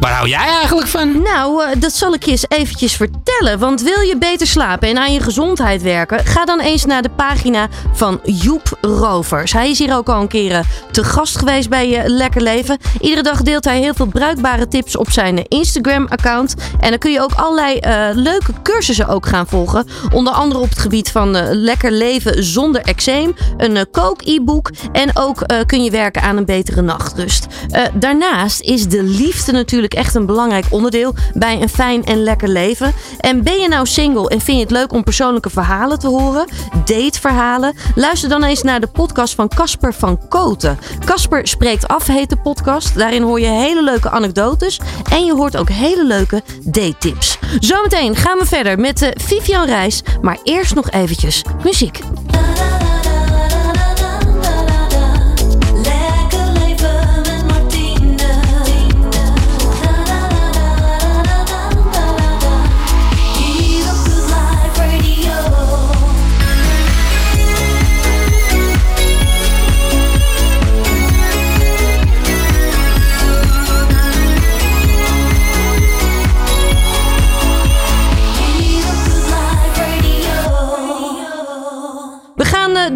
Waar 0.00 0.12
hou 0.12 0.28
jij 0.28 0.48
eigenlijk 0.48 0.88
van? 0.88 1.22
Nou, 1.22 1.64
uh, 1.64 1.68
dat 1.78 1.92
zal 1.92 2.14
ik 2.14 2.24
je 2.24 2.30
eens 2.30 2.44
eventjes 2.48 2.96
vertellen. 2.96 3.58
Want 3.58 3.82
wil 3.82 4.00
je 4.00 4.16
beter 4.18 4.46
slapen 4.46 4.88
en 4.88 4.98
aan 4.98 5.12
je 5.12 5.20
gezondheid 5.20 5.82
werken? 5.82 6.26
Ga 6.26 6.44
dan 6.44 6.60
eens 6.60 6.84
naar 6.84 7.02
de 7.02 7.10
pagina 7.10 7.68
van 7.92 8.20
Joep 8.24 8.78
Rovers. 8.80 9.52
Hij 9.52 9.70
is 9.70 9.78
hier 9.78 9.96
ook 9.96 10.08
al 10.08 10.20
een 10.20 10.28
keer 10.28 10.50
uh, 10.50 10.58
te 10.90 11.04
gast 11.04 11.38
geweest 11.38 11.68
bij 11.68 11.88
je 11.88 12.02
Lekker 12.06 12.42
Leven. 12.42 12.78
Iedere 13.00 13.22
dag 13.22 13.42
deelt 13.42 13.64
hij 13.64 13.80
heel 13.80 13.94
veel 13.94 14.06
bruikbare 14.06 14.68
tips 14.68 14.96
op 14.96 15.10
zijn 15.10 15.48
Instagram-account. 15.48 16.54
En 16.80 16.90
dan 16.90 16.98
kun 16.98 17.12
je 17.12 17.22
ook 17.22 17.32
allerlei 17.32 17.78
leuke 18.14 18.52
cursussen 18.62 19.08
ook 19.08 19.26
gaan 19.26 19.46
volgen. 19.46 19.86
Onder 20.12 20.32
andere 20.32 20.60
op 20.60 20.68
het 20.68 20.78
gebied 20.78 21.10
van 21.10 21.30
Lekker 21.54 21.92
Leven 21.92 22.44
zonder 22.44 22.80
eczeem. 22.82 23.34
Een 23.56 23.86
kook-e-book. 23.90 24.70
En 24.92 25.16
ook 25.16 25.42
kun 25.66 25.84
je 25.84 25.90
werken 25.90 26.22
aan 26.22 26.36
een 26.36 26.44
betere 26.44 26.82
nachtrust. 26.82 27.46
daarnaast 27.94 28.60
is 28.60 28.88
de 28.88 29.02
liefde 29.02 29.52
natuurlijk 29.52 29.89
echt 29.94 30.14
een 30.14 30.26
belangrijk 30.26 30.66
onderdeel 30.70 31.14
bij 31.34 31.62
een 31.62 31.68
fijn 31.68 32.04
en 32.04 32.22
lekker 32.22 32.48
leven. 32.48 32.92
En 33.18 33.42
ben 33.42 33.60
je 33.60 33.68
nou 33.68 33.86
single 33.86 34.28
en 34.28 34.40
vind 34.40 34.56
je 34.56 34.62
het 34.62 34.72
leuk 34.72 34.92
om 34.92 35.04
persoonlijke 35.04 35.50
verhalen 35.50 35.98
te 35.98 36.08
horen? 36.08 36.48
Dateverhalen? 36.84 37.74
Luister 37.94 38.28
dan 38.28 38.44
eens 38.44 38.62
naar 38.62 38.80
de 38.80 38.86
podcast 38.86 39.34
van 39.34 39.48
Casper 39.48 39.94
van 39.94 40.28
Koten. 40.28 40.78
Casper 41.04 41.48
spreekt 41.48 41.88
af 41.88 42.06
heet 42.06 42.30
de 42.30 42.36
podcast. 42.36 42.98
Daarin 42.98 43.22
hoor 43.22 43.40
je 43.40 43.46
hele 43.46 43.82
leuke 43.82 44.10
anekdotes 44.10 44.80
en 45.12 45.24
je 45.24 45.34
hoort 45.34 45.56
ook 45.56 45.68
hele 45.68 46.04
leuke 46.04 46.42
date 46.62 46.98
tips. 46.98 47.38
Zometeen 47.58 48.16
gaan 48.16 48.38
we 48.38 48.46
verder 48.46 48.78
met 48.78 48.98
de 48.98 49.16
Vivian 49.20 49.66
Reis, 49.66 50.02
maar 50.22 50.38
eerst 50.44 50.74
nog 50.74 50.90
eventjes 50.90 51.44
muziek. 51.62 52.00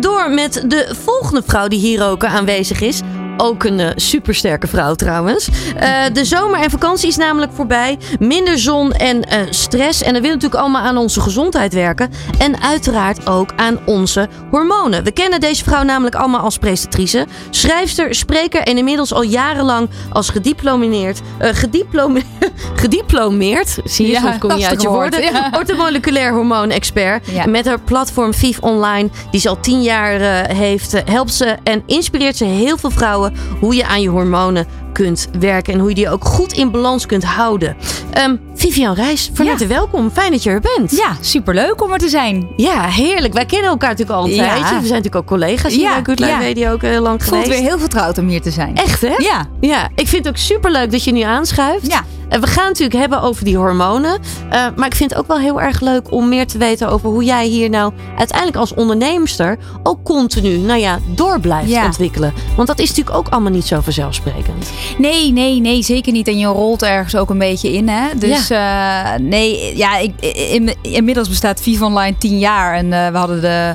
Door 0.00 0.30
met 0.30 0.64
de 0.66 0.94
volgende 1.04 1.42
vrouw 1.46 1.68
die 1.68 1.78
hier 1.78 2.04
ook 2.04 2.24
aanwezig 2.24 2.80
is. 2.80 3.00
Ook 3.36 3.64
een 3.64 3.80
eh, 3.80 3.90
supersterke 3.96 4.66
vrouw 4.66 4.94
trouwens. 4.94 5.48
Eh, 5.76 5.90
de 6.12 6.24
zomer 6.24 6.60
en 6.60 6.70
vakantie 6.70 7.08
is 7.08 7.16
namelijk 7.16 7.52
voorbij. 7.52 7.98
Minder 8.18 8.58
zon 8.58 8.92
en 8.92 9.22
eh, 9.22 9.38
stress. 9.50 10.02
En 10.02 10.12
dat 10.12 10.22
wil 10.22 10.30
natuurlijk 10.32 10.60
allemaal 10.60 10.82
aan 10.82 10.96
onze 10.96 11.20
gezondheid 11.20 11.72
werken. 11.74 12.10
En 12.38 12.62
uiteraard 12.62 13.26
ook 13.26 13.50
aan 13.56 13.78
onze 13.84 14.28
hormonen. 14.50 15.04
We 15.04 15.10
kennen 15.12 15.40
deze 15.40 15.64
vrouw 15.64 15.82
namelijk 15.82 16.14
allemaal 16.14 16.40
als 16.40 16.58
presentatrice. 16.58 17.26
Schrijfster, 17.50 18.14
spreker 18.14 18.60
en 18.60 18.78
inmiddels 18.78 19.12
al 19.12 19.22
jarenlang 19.22 19.88
als 20.12 20.28
gediplomeerd. 20.28 21.20
eh 21.38 21.48
gediplomeerd. 21.52 22.24
gediplomeerd. 22.82 23.78
Zie 23.84 24.06
je, 24.06 24.12
Ja, 24.12 24.20
soms 24.20 24.38
kom 24.38 24.56
je 24.56 24.68
uit 24.68 24.82
je 24.82 24.88
woorden. 24.88 25.20
woord, 25.20 25.32
ja. 25.32 25.50
Orthomoleculair 25.58 26.32
hormoon-expert. 26.32 27.26
Ja. 27.30 27.46
Met 27.46 27.66
haar 27.66 27.80
platform 27.80 28.34
Viv 28.34 28.58
Online, 28.58 29.08
die 29.30 29.40
ze 29.40 29.48
al 29.48 29.60
tien 29.60 29.82
jaar 29.82 30.20
heeft, 30.54 31.02
helpt 31.04 31.34
ze 31.34 31.56
en 31.62 31.82
inspireert 31.86 32.36
ze 32.36 32.44
heel 32.44 32.76
veel 32.76 32.90
vrouwen 32.90 33.23
hoe 33.60 33.74
je 33.74 33.86
aan 33.86 34.00
je 34.02 34.08
hormonen 34.08 34.66
kunt 34.92 35.28
werken 35.38 35.72
en 35.72 35.78
hoe 35.78 35.88
je 35.88 35.94
die 35.94 36.10
ook 36.10 36.24
goed 36.24 36.52
in 36.52 36.70
balans 36.70 37.06
kunt 37.06 37.24
houden. 37.24 37.76
Ehm 38.12 38.36
Vivian 38.54 38.94
Reis, 38.94 39.30
van 39.34 39.44
Ja. 39.44 39.50
harte 39.50 39.66
welkom. 39.66 40.10
Fijn 40.10 40.30
dat 40.30 40.42
je 40.42 40.50
er 40.50 40.60
bent. 40.76 40.90
Ja, 40.90 41.16
superleuk 41.20 41.82
om 41.82 41.92
er 41.92 41.98
te 41.98 42.08
zijn. 42.08 42.48
Ja, 42.56 42.80
heerlijk. 42.82 43.34
Wij 43.34 43.44
kennen 43.44 43.70
elkaar 43.70 43.90
natuurlijk 43.90 44.18
al 44.18 44.24
een 44.24 44.34
Ja. 44.34 44.42
tijdje. 44.44 44.62
We 44.62 44.68
zijn 44.70 44.80
natuurlijk 44.80 45.14
ook 45.16 45.26
collega's 45.26 45.72
hier 45.72 45.82
Ja, 45.82 45.92
bij 45.94 46.02
Good 46.04 46.18
Life 46.18 46.30
ja. 46.32 46.40
Radio 46.40 46.72
ook 46.72 46.82
heel 46.82 47.02
lang 47.02 47.18
Het 47.20 47.28
voelt 47.28 47.42
geweest. 47.42 47.60
weer 47.60 47.68
heel 47.70 47.78
vertrouwd 47.78 48.18
om 48.18 48.28
hier 48.28 48.42
te 48.42 48.50
zijn. 48.50 48.76
Echt 48.76 49.00
hè? 49.00 49.14
Ja. 49.18 49.46
Ja, 49.60 49.88
ik 49.94 50.08
vind 50.08 50.24
het 50.24 50.28
ook 50.34 50.40
superleuk 50.40 50.90
dat 50.90 51.04
je 51.04 51.12
nu 51.12 51.20
aanschuift. 51.20 51.86
Ja. 51.86 52.04
En 52.28 52.40
we 52.40 52.46
gaan 52.46 52.68
het 52.68 52.78
natuurlijk 52.78 52.98
hebben 52.98 53.22
over 53.22 53.44
die 53.44 53.56
hormonen. 53.56 54.18
Eh, 54.50 54.66
maar 54.76 54.86
ik 54.86 54.94
vind 54.94 55.10
het 55.10 55.18
ook 55.18 55.26
wel 55.26 55.38
heel 55.38 55.60
erg 55.60 55.80
leuk 55.80 56.12
om 56.12 56.28
meer 56.28 56.46
te 56.46 56.58
weten 56.58 56.88
over 56.88 57.08
hoe 57.08 57.24
jij 57.24 57.46
hier 57.46 57.70
nou 57.70 57.92
uiteindelijk 58.16 58.58
als 58.58 58.74
onderneemster 58.74 59.58
ook 59.82 60.02
continu, 60.04 60.56
nou 60.56 60.80
ja, 60.80 60.98
door 61.14 61.40
blijft 61.40 61.70
Ja. 61.70 61.84
ontwikkelen. 61.84 62.32
Want 62.56 62.68
dat 62.68 62.78
is 62.78 62.88
natuurlijk 62.88 63.16
ook 63.16 63.28
allemaal 63.28 63.50
niet 63.52 63.66
zo 63.66 63.80
vanzelfsprekend. 63.80 64.70
Nee, 64.98 65.32
nee, 65.32 65.60
nee, 65.60 65.82
zeker 65.82 66.12
niet. 66.12 66.28
En 66.28 66.38
je 66.38 66.46
rolt 66.46 66.82
ergens 66.82 67.16
ook 67.16 67.30
een 67.30 67.38
beetje 67.38 67.72
in, 67.72 67.88
hè? 67.88 68.08
Dus 68.18 68.50
eh, 68.50 69.14
nee, 69.20 69.76
ja, 69.76 69.98
ik, 69.98 70.12
in, 70.50 70.74
inmiddels 70.82 71.28
bestaat 71.28 71.60
Viv 71.60 71.80
Online 71.82 72.18
tien 72.18 72.38
jaar. 72.38 72.74
En 72.74 72.92
eh, 72.92 73.08
we 73.10 73.16
hadden 73.18 73.40
de, 73.40 73.74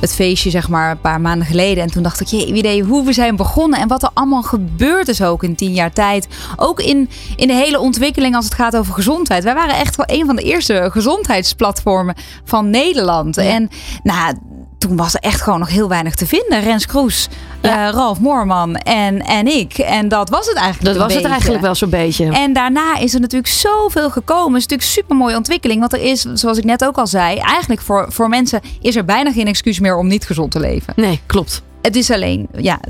het 0.00 0.14
feestje, 0.14 0.50
zeg 0.50 0.68
maar, 0.68 0.90
een 0.90 1.00
paar 1.00 1.20
maanden 1.20 1.46
geleden. 1.46 1.82
En 1.82 1.90
toen 1.90 2.02
dacht 2.02 2.20
ik, 2.20 2.26
jee, 2.26 2.46
idee 2.46 2.82
hoe 2.82 3.04
we 3.04 3.12
zijn 3.12 3.36
begonnen 3.36 3.80
en 3.80 3.88
wat 3.88 4.02
er 4.02 4.10
allemaal 4.14 4.42
gebeurd 4.42 5.08
is 5.08 5.22
ook 5.22 5.42
in 5.42 5.54
tien 5.54 5.72
jaar 5.72 5.92
tijd. 5.92 6.28
Ook 6.56 6.80
in, 6.80 7.08
in 7.36 7.46
de 7.46 7.54
hele 7.54 7.78
ontwikkeling 7.84 8.34
als 8.36 8.44
het 8.44 8.54
gaat 8.54 8.76
over 8.76 8.94
gezondheid. 8.94 9.44
Wij 9.44 9.54
waren 9.54 9.74
echt 9.74 9.96
wel 9.96 10.06
een 10.08 10.26
van 10.26 10.36
de 10.36 10.42
eerste 10.42 10.88
gezondheidsplatformen 10.92 12.14
van 12.44 12.70
Nederland. 12.70 13.36
En 13.36 13.68
nou, 14.02 14.34
toen 14.78 14.96
was 14.96 15.14
er 15.14 15.20
echt 15.20 15.40
gewoon 15.42 15.58
nog 15.58 15.68
heel 15.68 15.88
weinig 15.88 16.14
te 16.14 16.26
vinden. 16.26 16.60
Rens 16.60 16.86
Kroes, 16.86 17.28
Ja. 17.62 17.86
eh, 17.86 17.92
Ralf 17.94 18.20
Moorman 18.20 18.76
en, 18.76 19.20
en 19.22 19.46
ik. 19.46 19.78
En 19.78 20.08
dat 20.08 20.28
was 20.30 20.46
het 20.46 20.56
eigenlijk 20.56 20.94
Dat 20.98 21.06
was 21.06 21.14
het 21.14 21.24
eigenlijk 21.24 21.62
wel 21.62 21.74
zo'n 21.74 21.90
beetje. 21.90 22.32
En 22.32 22.52
daarna 22.52 22.96
is 22.98 23.14
er 23.14 23.20
natuurlijk 23.20 23.52
zoveel 23.52 24.10
gekomen. 24.10 24.52
Het 24.52 24.62
is 24.62 24.66
natuurlijk 24.68 24.90
super 24.90 25.16
mooie 25.16 25.36
ontwikkeling. 25.36 25.80
Want 25.80 25.92
er 25.92 26.00
is, 26.02 26.20
zoals 26.20 26.58
ik 26.58 26.64
net 26.64 26.84
ook 26.84 26.96
al 26.98 27.06
zei, 27.06 27.38
eigenlijk 27.38 27.80
voor, 27.80 28.06
voor 28.08 28.28
mensen 28.28 28.60
is 28.80 28.96
er 28.96 29.04
bijna 29.04 29.32
geen 29.32 29.46
excuus 29.46 29.80
meer 29.80 29.96
om 29.96 30.06
niet 30.06 30.26
gezond 30.26 30.50
te 30.50 30.60
leven. 30.60 30.92
Nee, 30.96 31.20
klopt. 31.26 31.62
Het 31.84 31.96
is 31.96 32.10
alleen, 32.10 32.48
ja, 32.56 32.80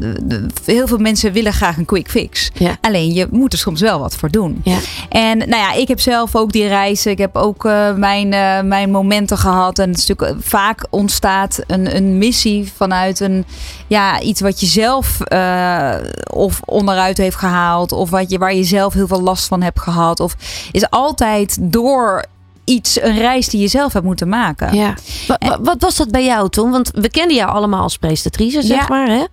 heel 0.65 0.87
veel 0.87 0.99
mensen 0.99 1.33
willen 1.33 1.53
graag 1.53 1.77
een 1.77 1.85
quick 1.85 2.11
fix. 2.11 2.51
Ja. 2.55 2.77
Alleen 2.81 3.13
je 3.13 3.27
moet 3.31 3.53
er 3.53 3.59
soms 3.59 3.81
wel 3.81 3.99
wat 3.99 4.17
voor 4.17 4.31
doen. 4.31 4.61
Ja. 4.65 4.79
En 5.09 5.39
nou 5.39 5.57
ja, 5.57 5.73
ik 5.73 5.89
heb 5.89 6.01
zelf 6.01 6.37
ook 6.37 6.53
die 6.53 6.67
reizen. 6.67 7.11
Ik 7.11 7.19
heb 7.19 7.37
ook 7.37 7.65
eh, 7.65 7.95
mijn, 7.95 8.33
eh, 8.33 8.61
mijn 8.61 8.91
momenten 8.91 9.39
gehad. 9.39 9.79
En 9.79 9.89
het 9.89 9.99
is 9.99 10.07
natuurlijk 10.07 10.39
eh, 10.39 10.49
vaak 10.49 10.87
ontstaat 10.91 11.61
een, 11.67 11.97
een 11.97 12.19
missie 12.19 12.73
vanuit 12.77 13.21
een, 13.21 13.45
ja, 13.87 14.21
iets 14.21 14.41
wat 14.41 14.61
je 14.61 14.67
zelf 14.67 15.19
of 16.31 16.61
onderuit 16.65 17.19
heeft 17.19 17.37
gehaald. 17.37 17.93
Of 17.93 18.11
wat 18.11 18.31
je, 18.31 18.39
waar 18.39 18.55
je 18.55 18.65
zelf 18.65 18.95
heel 18.95 19.07
veel 19.07 19.23
last 19.23 19.47
van 19.47 19.63
hebt 19.63 19.81
gehad. 19.81 20.21
Of 20.21 20.37
is 20.73 20.91
altijd 20.91 21.59
door 21.61 22.25
iets, 22.65 23.01
een 23.03 23.19
reis 23.19 23.49
die 23.49 23.61
je 23.61 23.69
zelf 23.69 23.93
hebt 23.93 24.05
moeten 24.05 24.29
maken. 24.29 24.75
Ja. 24.77 24.95
Wa- 25.27 25.37
wa- 25.39 25.59
Wat 25.61 25.83
was 25.83 25.97
dat 25.97 26.11
bij 26.11 26.25
jou 26.25 26.49
toen? 26.49 26.71
Want 26.71 26.91
we 26.95 27.11
kenden 27.11 27.37
jou 27.37 27.51
allemaal 27.51 27.83
als 27.83 27.97
presentatrice, 27.97 28.63
zeg 28.63 28.79
Ja. 28.81 28.87
maar. 28.89 29.07
Hè? 29.09 29.25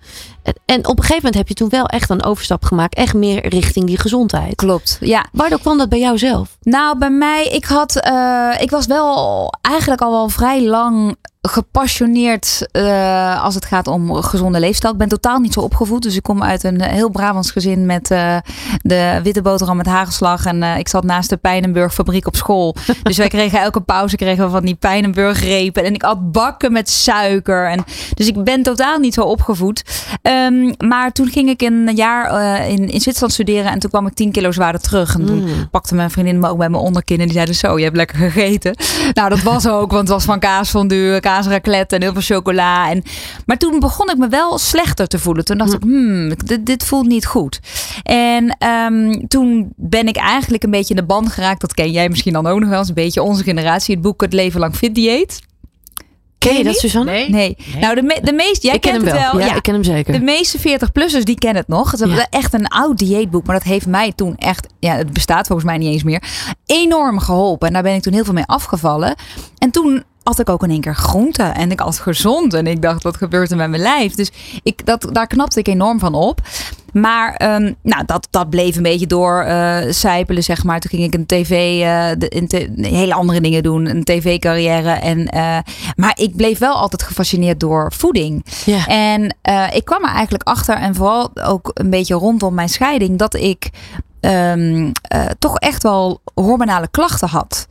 En- 0.43 0.55
En 0.65 0.77
op 0.87 0.97
een 0.97 1.03
gegeven 1.03 1.15
moment 1.15 1.35
heb 1.35 1.47
je 1.47 1.53
toen 1.53 1.69
wel 1.69 1.85
echt 1.85 2.09
een 2.09 2.23
overstap 2.23 2.63
gemaakt. 2.65 2.95
Echt 2.95 3.13
meer 3.13 3.47
richting 3.47 3.85
die 3.85 3.97
gezondheid. 3.97 4.55
Klopt, 4.55 4.97
ja. 5.01 5.25
Waardoor 5.31 5.59
kwam 5.59 5.77
dat 5.77 5.89
bij 5.89 5.99
jou 5.99 6.17
zelf? 6.17 6.57
Nou, 6.61 6.97
bij 6.97 7.09
mij, 7.09 7.45
ik 7.47 7.65
had, 7.65 7.95
eh, 7.95 8.49
ik 8.59 8.69
was 8.69 8.85
wel 8.85 9.49
eigenlijk 9.61 10.01
al 10.01 10.11
wel 10.11 10.29
vrij 10.29 10.63
lang 10.63 11.15
gepassioneerd 11.41 12.67
eh, 12.71 13.43
als 13.43 13.55
het 13.55 13.65
gaat 13.65 13.87
om 13.87 14.13
gezonde 14.13 14.59
leefstijl. 14.59 14.93
Ik 14.93 14.99
ben 14.99 15.07
totaal 15.07 15.39
niet 15.39 15.53
zo 15.53 15.59
opgevoed, 15.59 16.03
dus 16.03 16.15
ik 16.15 16.23
kom 16.23 16.43
uit 16.43 16.63
een 16.63 16.81
heel 16.81 17.09
Brabants 17.09 17.51
gezin 17.51 17.85
met 17.85 18.11
eh, 18.11 18.37
de 18.81 19.19
witte 19.23 19.41
boterham 19.41 19.77
met 19.77 19.85
hagelslag 19.85 20.45
en 20.45 20.63
eh, 20.63 20.77
ik 20.77 20.87
zat 20.87 21.03
naast 21.03 21.29
de 21.29 21.37
Pijnenburg 21.37 21.93
fabriek 21.93 22.27
op 22.27 22.35
school. 22.35 22.75
Dus 23.03 23.17
wij 23.17 23.27
kregen 23.27 23.61
elke 23.61 23.81
pauze 23.81 24.15
kregen 24.15 24.45
we 24.45 24.51
van 24.51 24.65
die 24.65 24.75
Pijnenburg 24.75 25.39
repen 25.43 25.83
en 25.83 25.93
ik 25.93 26.03
at 26.03 26.31
bakken 26.31 26.71
met 26.71 26.89
suiker 26.89 27.69
en 27.69 27.83
dus 28.13 28.27
ik 28.27 28.43
ben 28.43 28.63
totaal 28.63 28.99
niet 28.99 29.13
zo 29.13 29.21
opgevoed. 29.21 29.83
Ehm, 30.21 30.73
maar 30.77 31.11
toen 31.11 31.27
ging 31.27 31.49
ik 31.49 31.61
een 31.61 31.95
jaar 31.95 32.67
in, 32.67 32.89
in 32.89 33.01
Zwitserland 33.01 33.33
studeren 33.33 33.71
en 33.71 33.79
toen 33.79 33.89
kwam 33.89 34.07
ik 34.07 34.13
10 34.13 34.31
kilo 34.31 34.51
zwaarder 34.51 34.81
terug 34.81 35.15
en 35.15 35.25
toen 35.25 35.39
Mm. 35.41 35.69
pakte 35.71 35.95
mijn 35.95 36.11
vriendin 36.11 36.39
me 36.39 36.47
ook 36.47 36.57
bij 36.57 36.69
mijn 36.69 36.83
onderkin 36.83 37.19
en 37.19 37.23
die 37.25 37.33
zeiden 37.33 37.55
zo, 37.55 37.77
je 37.77 37.83
hebt 37.83 37.95
lekker 37.95 38.17
gegeten. 38.17 38.75
Nou, 39.13 39.29
dat 39.29 39.41
was 39.41 39.67
ook, 39.67 39.91
want 39.91 40.01
het 40.01 40.09
was 40.09 40.23
van 40.23 40.39
kaasfondue, 40.39 41.19
kaasraclette 41.31 41.95
en 41.95 42.01
heel 42.01 42.11
veel 42.13 42.35
chocola. 42.35 42.89
En, 42.89 43.03
maar 43.45 43.57
toen 43.57 43.79
begon 43.79 44.09
ik 44.09 44.17
me 44.17 44.27
wel 44.27 44.57
slechter 44.57 45.07
te 45.07 45.19
voelen. 45.19 45.45
Toen 45.45 45.57
dacht 45.57 45.73
ik, 45.73 45.81
hmm, 45.81 46.33
dit, 46.45 46.65
dit 46.65 46.83
voelt 46.85 47.07
niet 47.07 47.25
goed. 47.25 47.59
En 48.03 48.55
ehm, 48.59 49.27
toen 49.27 49.73
ben 49.75 50.07
ik 50.07 50.15
eigenlijk 50.17 50.63
een 50.63 50.71
beetje 50.71 50.93
in 50.93 50.99
de 50.99 51.05
band 51.05 51.31
geraakt. 51.31 51.61
Dat 51.61 51.73
ken 51.73 51.91
jij 51.91 52.09
misschien 52.09 52.33
dan 52.33 52.47
ook 52.47 52.59
nog 52.59 52.69
wel 52.69 52.79
eens, 52.79 52.87
een 52.87 52.93
beetje 52.93 53.21
onze 53.21 53.43
generatie. 53.43 53.93
Het 53.93 54.03
boek 54.03 54.21
Het 54.21 54.33
Leven 54.33 54.59
Lang 54.59 54.75
Fit 54.75 54.95
Dieet. 54.95 55.41
Ken 56.37 56.51
je 56.57 56.63
dat, 56.63 56.71
niet? 56.71 56.81
Suzanne? 56.81 57.25
Nee. 57.29 57.57
Nou, 57.79 57.95
de, 57.95 58.01
me, 58.01 58.19
de 58.23 58.33
meeste, 58.33 58.67
jij 58.67 58.75
ik 58.75 58.81
ken 58.81 58.91
kent 58.91 59.05
hem 59.05 59.13
het 59.13 59.23
wel. 59.23 59.37
wel. 59.37 59.47
Ja, 59.47 59.55
ik 59.55 59.61
ken 59.63 59.73
hem 59.73 59.83
zeker. 59.83 60.13
De 60.13 60.19
meeste 60.19 60.57
40-plussers 60.59 61.23
die 61.23 61.35
kennen 61.35 61.61
het 61.61 61.67
nog. 61.67 61.91
Het 61.91 62.01
is 62.01 62.15
Ja. 62.15 62.27
echt 62.29 62.53
een 62.53 62.67
oud 62.67 62.97
dieetboek. 62.97 63.45
Maar 63.45 63.55
dat 63.55 63.65
heeft 63.65 63.87
mij 63.87 64.11
toen 64.15 64.35
echt, 64.37 64.67
ja, 64.79 64.95
het 64.95 65.13
bestaat 65.13 65.47
volgens 65.47 65.67
mij 65.67 65.77
niet 65.77 65.93
eens 65.93 66.03
meer, 66.03 66.23
enorm 66.65 67.19
geholpen. 67.19 67.67
En 67.67 67.73
daar 67.73 67.83
ben 67.83 67.93
ik 67.95 68.01
toen 68.01 68.13
heel 68.13 68.23
veel 68.23 68.33
mee 68.33 68.45
afgevallen. 68.45 69.15
En 69.57 69.71
toen 69.71 70.03
had 70.23 70.39
ik 70.39 70.49
ook 70.49 70.63
in 70.63 70.69
één 70.69 70.81
keer 70.81 70.95
groente 70.95 71.43
en 71.43 71.71
ik 71.71 71.81
at 71.81 71.99
gezond. 71.99 72.53
En 72.53 72.67
ik 72.67 72.81
dacht, 72.81 73.03
wat 73.03 73.17
gebeurt 73.17 73.51
er 73.51 73.57
met 73.57 73.69
mijn 73.69 73.81
lijf? 73.81 74.13
Dus 74.15 74.31
ik, 74.63 74.85
dat, 74.85 75.07
daar 75.11 75.27
knapte 75.27 75.59
ik 75.59 75.67
enorm 75.67 75.99
van 75.99 76.13
op. 76.13 76.41
Maar 76.93 77.35
ehm, 77.35 77.73
nou, 77.81 78.05
dat, 78.05 78.27
dat 78.29 78.49
bleef 78.49 78.75
een 78.75 78.83
beetje 78.83 79.07
door 79.07 79.45
sijpelen, 79.89 80.43
zeg 80.43 80.63
maar. 80.63 80.79
Toen 80.79 80.89
ging 80.89 81.03
ik 81.03 81.13
een 81.13 81.25
tv, 81.25 81.81
eh, 81.81 82.09
de, 82.17 82.35
een 82.37 82.47
te- 82.47 82.71
hele 82.75 83.13
andere 83.13 83.41
dingen 83.41 83.63
doen. 83.63 83.85
Een 83.85 84.03
tv-carrière. 84.03 84.89
En, 84.91 85.27
eh, 85.27 85.57
maar 85.95 86.11
ik 86.19 86.35
bleef 86.35 86.59
wel 86.59 86.73
altijd 86.73 87.03
gefascineerd 87.03 87.59
door 87.59 87.93
voeding. 87.93 88.45
Ja. 88.65 88.87
En 88.87 89.35
ik 89.73 89.85
kwam 89.85 90.03
er 90.03 90.13
eigenlijk 90.13 90.43
achter, 90.47 90.75
en 90.75 90.95
vooral 90.95 91.29
ook 91.43 91.71
een 91.73 91.89
beetje 91.89 92.15
rondom 92.15 92.53
mijn 92.53 92.69
scheiding, 92.69 93.17
dat 93.17 93.33
ik 93.35 93.69
ehm, 94.21 94.91
eh, 95.01 95.25
toch 95.39 95.57
echt 95.57 95.83
wel 95.83 96.21
hormonale 96.33 96.87
klachten 96.87 97.27
had. 97.27 97.67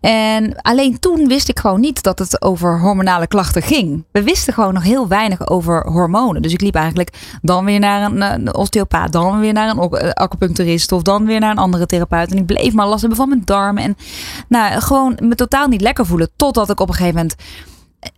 En 0.00 0.62
alleen 0.62 0.98
toen 0.98 1.28
wist 1.28 1.48
ik 1.48 1.58
gewoon 1.58 1.80
niet 1.80 2.02
dat 2.02 2.18
het 2.18 2.42
over 2.42 2.80
hormonale 2.80 3.26
klachten 3.26 3.62
ging. 3.62 4.04
We 4.12 4.22
wisten 4.22 4.54
gewoon 4.54 4.74
nog 4.74 4.82
heel 4.82 5.08
weinig 5.08 5.48
over 5.48 5.86
hormonen. 5.86 6.42
Dus 6.42 6.52
ik 6.52 6.60
liep 6.60 6.74
eigenlijk 6.74 7.38
dan 7.42 7.64
weer 7.64 7.78
naar 7.78 8.02
een, 8.02 8.20
een 8.20 8.54
osteopaat, 8.54 9.12
dan 9.12 9.40
weer 9.40 9.52
naar 9.52 9.68
een 9.68 9.90
eh, 9.90 10.10
acupuncturist 10.10 10.92
of 10.92 11.02
dan 11.02 11.26
weer 11.26 11.40
naar 11.40 11.50
een 11.50 11.58
andere 11.58 11.86
therapeut. 11.86 12.30
En 12.30 12.38
ik 12.38 12.46
bleef 12.46 12.72
maar 12.72 12.86
last 12.86 13.00
hebben 13.00 13.18
van 13.18 13.28
mijn 13.28 13.42
darmen. 13.44 13.82
En 13.82 13.96
nou, 14.48 14.80
gewoon 14.80 15.18
me 15.22 15.34
totaal 15.34 15.68
niet 15.68 15.80
lekker 15.80 16.06
voelen. 16.06 16.30
Totdat 16.36 16.70
ik 16.70 16.80
op 16.80 16.88
een 16.88 16.94
gegeven 16.94 17.14
moment 17.16 17.34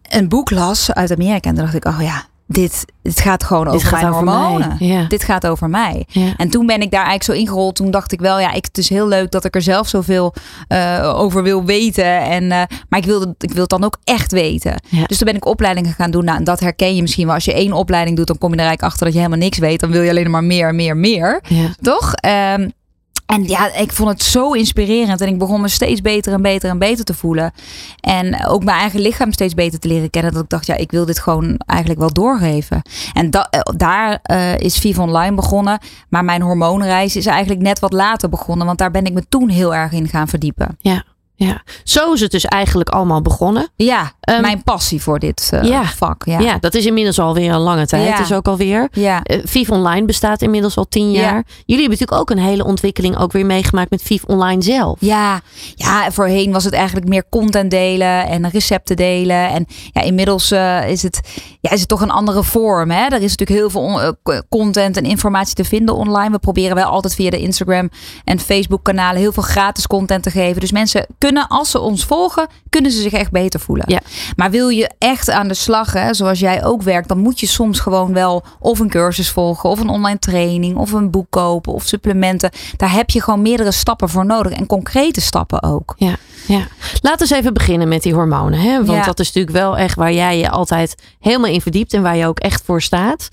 een 0.09 0.29
boek 0.29 0.51
las 0.51 0.93
uit 0.93 1.13
Amerika. 1.13 1.49
En 1.49 1.55
toen 1.55 1.65
dacht 1.65 1.77
ik, 1.77 1.85
oh 1.85 2.01
ja, 2.01 2.25
dit, 2.47 2.85
dit 3.03 3.21
gaat 3.21 3.45
gewoon 3.45 3.69
over 3.69 3.89
gaat 3.89 4.01
mijn 4.01 4.13
over 4.15 4.27
hormonen. 4.29 4.77
mij, 4.79 4.89
ja. 4.89 5.05
Dit 5.09 5.25
gaat 5.25 5.47
over 5.47 5.69
mij. 5.71 6.05
Ja. 6.09 6.35
En 6.37 6.51
toen 6.51 6.67
ben 6.67 6.81
ik 6.81 6.91
daar 6.91 7.07
eigenlijk 7.07 7.25
zo 7.25 7.33
ingerold. 7.47 7.75
Toen 7.77 7.91
dacht 7.91 8.13
ik 8.13 8.21
wel, 8.21 8.41
ja, 8.41 8.53
ik, 8.53 8.65
het 8.65 8.79
is 8.79 8.89
heel 8.89 9.09
leuk 9.09 9.31
dat 9.31 9.45
ik 9.45 9.55
er 9.55 9.63
zelf 9.63 9.89
zoveel 9.89 10.35
eh, 10.69 11.13
over 11.17 11.43
wil 11.43 11.65
weten. 11.65 12.21
En, 12.21 12.43
eh, 12.53 12.63
maar 12.89 12.99
ik 12.99 13.05
wil, 13.05 13.21
het- 13.21 13.43
ik 13.43 13.51
wil 13.53 13.61
het 13.61 13.71
dan 13.71 13.85
ook 13.85 13.97
echt 14.05 14.33
weten. 14.33 14.81
Ja. 14.89 15.05
Dus 15.05 15.17
toen 15.19 15.27
ben 15.27 15.37
ik 15.37 15.45
opleidingen 15.47 15.93
gaan 15.93 16.11
doen. 16.11 16.25
Nou, 16.25 16.39
en 16.39 16.45
dat 16.45 16.61
herken 16.61 16.95
je 16.97 17.03
misschien 17.03 17.27
wel. 17.27 17.35
Als 17.35 17.45
je 17.45 17.55
één 17.55 17.73
opleiding 17.73 18.17
doet, 18.17 18.27
dan 18.27 18.39
kom 18.39 18.51
je 18.51 18.57
er 18.57 18.63
eigenlijk 18.67 18.91
achter 18.93 19.05
dat 19.07 19.15
je 19.15 19.21
helemaal 19.23 19.45
niks 19.45 19.59
weet. 19.59 19.81
Dan 19.81 19.91
wil 19.91 20.03
je 20.03 20.11
alleen 20.11 20.31
maar 20.31 20.45
meer, 20.45 20.75
meer, 20.75 20.97
meer. 20.97 21.43
Toch? 21.83 22.15
Ehm, 22.15 22.69
en 23.27 23.45
ja, 23.45 23.75
ik 23.75 23.93
vond 23.93 24.11
het 24.11 24.23
zo 24.23 24.53
inspirerend. 24.53 25.21
En 25.21 25.29
ik 25.29 25.39
begon 25.39 25.61
me 25.61 25.69
steeds 25.69 26.01
beter 26.01 26.33
en 26.33 26.43
beter 26.43 26.71
en 26.71 26.79
beter 26.79 27.05
te 27.05 27.15
voelen. 27.15 27.53
En 28.01 28.47
ook 28.47 28.65
mijn 28.65 28.79
eigen 28.79 29.01
lichaam 29.01 29.33
steeds 29.33 29.55
beter 29.55 29.79
te 29.79 29.89
leren 29.89 30.11
kennen. 30.11 30.33
Dat 30.33 30.43
ik 30.43 30.49
dacht, 30.49 30.67
ja, 30.67 30.77
ik 30.77 30.91
wil 30.91 31.05
dit 31.05 31.19
gewoon 31.19 31.61
eigenlijk 31.67 32.01
wel 32.01 32.13
doorgeven. 32.13 32.83
En 33.13 33.31
eh, 33.31 33.61
daar 33.77 34.19
eh, 34.23 34.59
is 34.59 34.79
Viv 34.79 34.99
Online 34.99 35.35
begonnen. 35.35 35.79
Maar 36.09 36.25
mijn 36.25 36.43
hormoonreis 36.43 37.17
is 37.17 37.27
eigenlijk 37.27 37.61
net 37.61 37.79
wat 37.79 37.93
later 37.93 38.29
begonnen. 38.29 38.67
Want 38.67 38.79
daar 38.79 38.91
ben 38.91 39.05
ik 39.07 39.13
me 39.13 39.25
toen 39.29 39.49
heel 39.49 39.75
erg 39.75 39.93
in 39.93 40.09
gaan 40.09 40.29
verdiepen. 40.29 40.77
Ja. 40.81 41.05
Ja. 41.37 41.63
Zo 41.85 42.13
is 42.13 42.21
het 42.21 42.31
dus 42.31 42.45
eigenlijk 42.45 42.89
allemaal 42.89 43.23
begonnen. 43.23 43.69
Ja, 43.77 44.13
Ehm, 44.21 44.41
mijn 44.41 44.63
passie 44.63 45.03
voor 45.03 45.19
dit 45.19 45.51
eh, 45.53 45.63
ja. 45.63 45.85
vak. 45.85 46.25
Ja. 46.25 46.39
Ja. 46.41 46.59
dat 46.61 46.75
is 46.75 46.87
inmiddels 46.87 47.19
alweer 47.19 47.53
een 47.53 47.59
lange 47.61 47.87
tijd. 47.87 48.07
Ja. 48.07 48.11
Het 48.11 48.21
is 48.21 48.33
ook 48.33 48.49
alweer. 48.49 48.89
ja. 48.93 49.23
Eh, 49.23 49.39
Viv 49.45 49.69
Online 49.71 50.07
bestaat 50.07 50.43
inmiddels 50.43 50.77
al 50.77 50.89
tien 50.89 51.11
Ja. 51.11 51.21
jaar. 51.21 51.45
Jullie 51.67 51.83
hebben 51.83 51.91
natuurlijk 51.99 52.21
ook 52.21 52.31
een 52.31 52.39
hele 52.45 52.65
ontwikkeling 52.65 53.19
ook 53.19 53.33
weer 53.33 53.47
meegemaakt 53.47 53.91
met 53.91 54.03
Viv 54.03 54.23
Online 54.27 54.63
zelf. 54.63 54.97
Ja, 55.01 55.41
ja, 55.75 56.11
voorheen 56.13 56.53
was 56.53 56.65
het 56.65 56.73
eigenlijk 56.73 57.09
meer 57.09 57.25
content 57.31 57.71
delen 57.71 58.27
en 58.27 58.51
recepten 58.51 58.97
delen. 58.97 59.49
En 59.49 59.67
ja, 59.93 60.01
inmiddels 60.03 60.51
eh, 60.51 60.89
is, 60.89 61.03
het, 61.03 61.21
ja, 61.61 61.71
is 61.71 61.81
het 61.81 61.89
toch 61.89 62.01
een 62.01 62.11
andere 62.11 62.43
vorm. 62.45 62.91
Hè? 62.91 63.05
Er 63.05 63.23
is 63.23 63.37
natuurlijk 63.37 63.59
heel 63.61 63.71
veel 63.71 64.15
content 64.49 64.97
en 64.97 65.05
informatie 65.05 65.55
te 65.55 65.65
vinden 65.65 65.95
online. 65.95 66.31
We 66.31 66.39
proberen 66.39 66.75
wel 66.77 66.85
altijd 66.91 67.15
via 67.15 67.31
de 67.31 67.39
Instagram 67.41 67.91
en 68.25 68.41
Facebook 68.41 68.85
kanalen 68.85 69.21
heel 69.21 69.33
veel 69.33 69.43
gratis 69.43 69.87
content 69.87 70.23
te 70.23 70.31
geven. 70.31 70.61
Dus 70.61 70.73
mensen 70.73 71.07
kunnen, 71.19 71.34
als 71.43 71.71
ze 71.71 71.81
ons 71.81 72.05
volgen, 72.05 72.47
kunnen 72.69 72.91
ze 72.91 73.01
zich 73.01 73.13
echt 73.13 73.31
beter 73.31 73.61
voelen. 73.61 73.85
Ja. 73.89 74.01
Maar 74.37 74.51
wil 74.51 74.69
je 74.69 74.91
echt 74.99 75.31
aan 75.31 75.49
de 75.49 75.55
slag, 75.55 75.93
hè, 75.93 76.15
zoals 76.15 76.39
jij 76.39 76.65
ook 76.65 76.83
werkt, 76.83 77.09
dan 77.09 77.19
moet 77.19 77.41
je 77.41 77.47
soms 77.47 77.81
gewoon 77.81 78.13
wel 78.13 78.45
of 78.61 78.79
een 78.79 78.89
cursus 78.89 79.31
volgen, 79.31 79.71
of 79.71 79.81
een 79.81 79.89
online 79.89 80.19
training, 80.19 80.77
of 80.77 80.93
een 80.93 81.11
boek 81.11 81.27
kopen, 81.31 81.73
of 81.73 81.85
supplementen. 81.87 82.51
Daar 82.77 82.93
heb 82.93 83.11
je 83.11 83.23
gewoon 83.23 83.43
meerdere 83.43 83.73
stappen 83.73 84.09
voor 84.09 84.27
nodig 84.27 84.53
en 84.53 84.67
concrete 84.67 85.21
stappen 85.21 85.63
ook. 85.63 85.95
Ja, 85.97 86.17
ja. 86.47 86.67
Laten 87.01 87.27
we 87.29 87.35
eens 87.35 87.41
even 87.43 87.55
beginnen 87.55 87.89
met 87.89 88.03
die 88.03 88.15
hormonen. 88.15 88.59
Hè? 88.59 88.77
Want 88.85 88.99
Ja. 88.99 89.05
dat 89.05 89.21
is 89.21 89.27
natuurlijk 89.27 89.57
wel 89.57 89.77
echt 89.77 89.97
waar 89.97 90.13
jij 90.13 90.39
je 90.39 90.51
altijd 90.51 90.95
helemaal 91.21 91.51
in 91.51 91.61
verdiept 91.61 91.93
en 91.93 92.03
waar 92.03 92.17
je 92.17 92.27
ook 92.27 92.39
echt 92.39 92.63
voor 92.65 92.83
staat. 92.83 93.29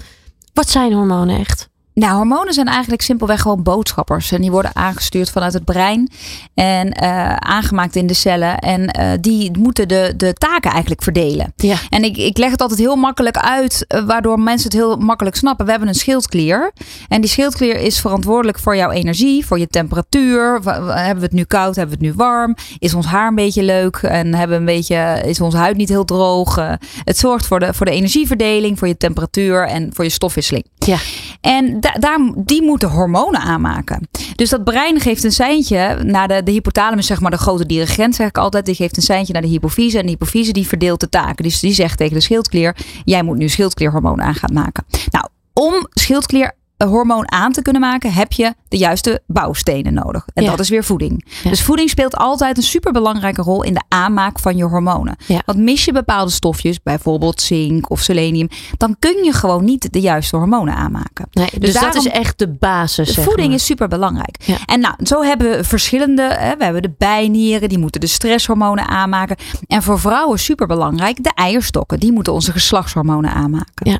Wat 0.53 0.69
zijn 0.69 0.93
hormonen 0.93 1.39
echt? 1.39 1.69
Nou, 1.93 2.15
hormonen 2.15 2.54
zijn 2.54 2.67
eigenlijk 2.67 3.01
simpelweg 3.01 3.41
gewoon 3.41 3.63
boodschappers. 3.63 4.32
En 4.32 4.41
die 4.41 4.51
worden 4.51 4.75
aangestuurd 4.75 5.30
vanuit 5.30 5.54
het 5.54 5.65
brein 5.65 6.12
en 6.54 6.91
eh, 6.91 7.36
aangemaakt 7.36 7.95
in 7.95 8.08
de 8.08 8.13
cellen. 8.13 8.58
En 8.58 8.88
eh, 8.88 9.12
die 9.21 9.58
moeten 9.58 9.88
de, 9.88 10.13
de 10.17 10.34
taken 10.34 10.71
eigenlijk 10.71 11.01
verdelen. 11.01 11.54
Ja. 11.56 11.75
En 11.89 12.04
ik, 12.04 12.17
ik 12.17 12.38
leg 12.38 12.51
het 12.51 12.62
altijd 12.62 12.80
heel 12.80 12.95
makkelijk 12.95 13.38
uit, 13.38 13.86
eh, 13.88 14.06
waardoor 14.06 14.39
mensen 14.39 14.69
het 14.69 14.80
heel 14.80 14.97
makkelijk 14.97 15.36
snappen. 15.36 15.65
We 15.65 15.71
hebben 15.71 15.89
een 15.89 15.95
schildklier. 15.95 16.71
En 17.08 17.21
die 17.21 17.30
schildklier 17.30 17.80
is 17.80 17.99
verantwoordelijk 17.99 18.60
voor 18.60 18.75
jouw 18.75 18.91
energie, 18.91 19.45
voor 19.45 19.60
je 19.60 19.67
temperatuur. 19.67 20.60
Hebben 20.63 21.15
we 21.15 21.21
het 21.21 21.32
nu 21.32 21.43
koud, 21.43 21.75
hebben 21.75 21.99
we 21.99 22.06
het 22.06 22.15
nu 22.15 22.23
warm? 22.23 22.56
Is 22.80 22.93
ons 22.93 23.06
haar 23.06 23.27
een 23.27 23.36
beetje 23.36 23.63
leuk? 23.63 23.95
En 23.95 24.34
hebben 24.34 24.63
we 24.63 24.71
een 24.71 24.77
beetje, 24.77 25.21
is 25.25 25.41
onze 25.41 25.58
huid 25.58 25.77
niet 25.77 25.89
heel 25.89 26.06
droog? 26.06 26.56
Het 27.04 27.17
zorgt 27.17 27.47
voor 27.47 27.60
de, 27.60 27.73
voor 27.73 27.86
de 27.86 27.91
energieverdeling, 27.91 28.80
voor 28.80 28.88
je 28.88 28.97
temperatuur 28.97 29.67
en 29.67 29.89
voor 29.93 30.04
je 30.04 30.10
stofwisseling. 30.10 30.65
Ja. 30.85 30.97
En 31.41 31.79
da- 31.79 31.95
daar, 31.99 32.19
die 32.35 32.61
moeten 32.61 32.89
hormonen 32.89 33.41
aanmaken. 33.41 34.07
Dus 34.35 34.49
dat 34.49 34.63
brein 34.63 34.99
geeft 34.99 35.23
een 35.23 35.31
seintje 35.31 35.99
naar 36.03 36.27
de, 36.27 36.43
de 36.43 36.51
hypothalamus, 36.51 37.05
zeg 37.05 37.19
maar 37.21 37.31
de 37.31 37.37
grote 37.37 37.65
dirigent, 37.65 38.15
zeg 38.15 38.27
ik 38.27 38.37
altijd. 38.37 38.65
Die 38.65 38.75
geeft 38.75 38.97
een 38.97 39.03
seintje 39.03 39.33
naar 39.33 39.41
de 39.41 39.47
hypofyse. 39.47 39.97
En 39.97 40.03
de 40.05 40.11
hypofyse 40.11 40.51
die 40.51 40.67
verdeelt 40.67 40.99
de 40.99 41.09
taken. 41.09 41.43
Dus 41.43 41.59
die 41.59 41.73
zegt 41.73 41.97
tegen 41.97 42.13
de 42.13 42.21
schildklier, 42.21 42.75
jij 43.05 43.23
moet 43.23 43.37
nu 43.37 43.49
schildklierhormoon 43.49 44.21
aan 44.21 44.35
gaan 44.35 44.53
maken. 44.53 44.85
Nou, 45.11 45.25
om 45.53 45.87
schildklierhormoon 45.89 47.31
aan 47.31 47.51
te 47.51 47.61
kunnen 47.61 47.81
maken, 47.81 48.13
heb 48.13 48.31
je 48.31 48.53
de 48.71 48.77
juiste 48.77 49.21
bouwstenen 49.27 49.93
nodig. 49.93 50.25
En 50.34 50.43
Ja. 50.43 50.49
dat 50.49 50.60
is 50.60 50.69
weer 50.69 50.84
voeding. 50.84 51.25
Ja. 51.43 51.49
Dus 51.49 51.62
voeding 51.63 51.89
speelt 51.89 52.15
altijd 52.15 52.57
een 52.57 52.63
superbelangrijke 52.63 53.41
rol 53.41 53.63
in 53.63 53.73
de 53.73 53.81
aanmaak 53.88 54.39
van 54.39 54.57
je 54.57 54.63
hormonen. 54.63 55.15
Ja. 55.27 55.41
Want 55.45 55.57
mis 55.57 55.86
je 55.86 55.91
bepaalde 55.91 56.31
stofjes, 56.31 56.81
bijvoorbeeld 56.84 57.41
zink 57.41 57.89
of 57.89 57.99
selenium, 58.01 58.47
dan 58.77 58.95
kun 58.99 59.23
je 59.23 59.34
gewoon 59.34 59.63
niet 59.65 59.93
de 59.93 59.99
juiste 59.99 60.36
hormonen 60.38 60.75
aanmaken. 60.75 61.27
Nee, 61.31 61.49
dus 61.60 61.73
dat 61.73 61.81
daarom- 61.81 62.05
is 62.05 62.12
echt 62.12 62.39
de 62.39 62.47
basis. 62.47 63.13
zeg 63.13 63.23
Voeding 63.25 63.47
maar. 63.47 63.55
is 63.57 63.65
super 63.65 63.88
belangrijk. 63.88 64.36
Ja. 64.45 64.57
En 64.65 64.79
nou, 64.79 64.95
zo 65.03 65.21
hebben 65.23 65.49
we 65.57 65.63
verschillende. 65.63 66.21
Hè, 66.21 66.57
we 66.57 66.63
hebben 66.63 66.81
de 66.81 66.93
bijnieren, 66.97 67.69
die 67.69 67.77
moeten 67.77 68.01
de 68.01 68.07
stresshormonen 68.07 68.88
aanmaken. 68.88 69.36
En 69.67 69.84
voor 69.84 69.99
vrouwen 69.99 70.39
super 70.39 70.67
belangrijk, 70.67 71.23
de 71.23 71.31
eierstokken, 71.36 71.99
die 71.99 72.12
moeten 72.12 72.34
onze 72.34 72.51
geslachtshormonen 72.51 73.31
aanmaken. 73.34 73.89
Ja. 73.91 73.99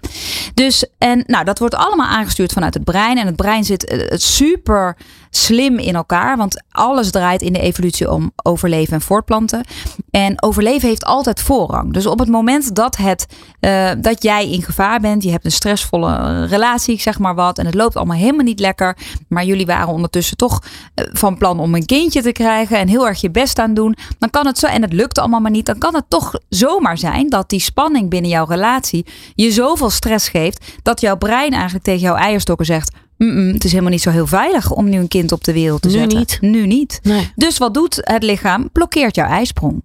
Dus 0.54 0.86
en 0.98 1.24
nou, 1.28 1.46
dat 1.46 1.60
wordt 1.60 1.76
allemaal 1.76 2.08
aangestuurd 2.08 2.52
vanuit 2.52 2.74
het 2.74 2.84
brein. 2.84 3.18
En 3.18 3.26
het 3.26 3.36
brein 3.36 3.64
zit 3.64 3.86
eh, 3.86 4.10
het 4.10 4.22
super 4.22 4.60
super 4.62 4.96
slim 5.32 5.78
in 5.78 5.96
elkaar, 5.96 6.38
want 6.38 6.64
alles 6.72 7.12
draait 7.12 7.42
in 7.42 7.54
de 7.54 7.60
evolutie 7.60 8.12
om 8.12 8.32
overleven 8.44 8.94
en 8.94 9.02
voortplanten. 9.02 9.64
En 10.12 10.44
overleven 10.44 10.88
heeft 10.88 11.06
altijd 11.06 11.42
voorrang. 11.42 11.94
Dus 11.94 12.06
op 12.06 12.20
het 12.20 12.30
moment 12.30 12.76
dat, 12.76 12.98
het, 12.98 13.26
eh, 13.60 13.90
dat 13.98 14.24
jij 14.24 14.52
in 14.52 14.62
gevaar 14.62 15.00
bent, 15.00 15.24
je 15.24 15.32
hebt 15.32 15.46
een 15.46 15.52
stressvolle 15.52 16.46
relatie, 16.46 17.02
zeg 17.02 17.20
maar 17.20 17.36
wat, 17.36 17.58
en 17.58 17.66
het 17.66 17.76
loopt 17.76 17.96
allemaal 17.96 18.18
helemaal 18.18 18.46
niet 18.46 18.60
lekker, 18.60 18.98
maar 19.28 19.46
jullie 19.46 19.66
waren 19.66 19.94
ondertussen 19.94 20.38
toch 20.38 20.64
eh, 20.94 21.06
van 21.14 21.38
plan 21.38 21.60
om 21.60 21.76
een 21.76 21.86
kindje 21.86 22.22
te 22.22 22.32
krijgen 22.32 22.78
en 22.78 22.88
heel 22.88 23.08
erg 23.08 23.22
je 23.22 23.32
best 23.32 23.60
aan 23.60 23.74
doen, 23.74 23.96
dan 24.20 24.30
kan 24.30 24.46
het 24.46 24.58
zo, 24.58 24.68
en 24.68 24.82
het 24.82 24.94
lukt 24.94 25.20
allemaal 25.20 25.40
maar 25.40 25.52
niet, 25.52 25.66
dan 25.66 25.78
kan 25.78 25.96
het 25.96 26.06
toch 26.08 26.34
zomaar 26.50 26.98
zijn 26.98 27.30
dat 27.30 27.50
die 27.50 27.60
spanning 27.60 28.10
binnen 28.10 28.32
jouw 28.32 28.46
relatie 28.46 29.06
je 29.36 29.52
zoveel 29.52 29.90
stress 29.90 30.30
geeft, 30.30 30.66
dat 30.84 31.02
jouw 31.02 31.18
brein 31.18 31.54
eigenlijk 31.54 31.84
tegen 31.84 32.02
jouw 32.02 32.16
eierstokken 32.16 32.66
zegt, 32.66 32.96
"Mm-mm, 33.18 33.54
het 33.54 33.64
is 33.64 33.72
helemaal 33.72 33.92
niet 33.92 34.02
zo 34.02 34.10
heel 34.10 34.28
veilig 34.28 34.72
om 34.72 34.90
nu 34.90 34.98
een 34.98 35.08
kind 35.08 35.21
op 35.30 35.44
de 35.44 35.54
wereld 35.54 35.82
te 35.82 35.88
Nu 35.88 35.94
zetten. 35.94 36.18
niet. 36.18 36.38
Nu 36.42 36.66
niet. 36.68 37.00
Nee. 37.04 37.32
Dus 37.36 37.58
wat 37.58 37.74
doet 37.74 37.98
het 38.02 38.24
lichaam? 38.24 38.70
Blokkeert 38.72 39.16
jouw 39.16 39.28
ijsprong. 39.28 39.82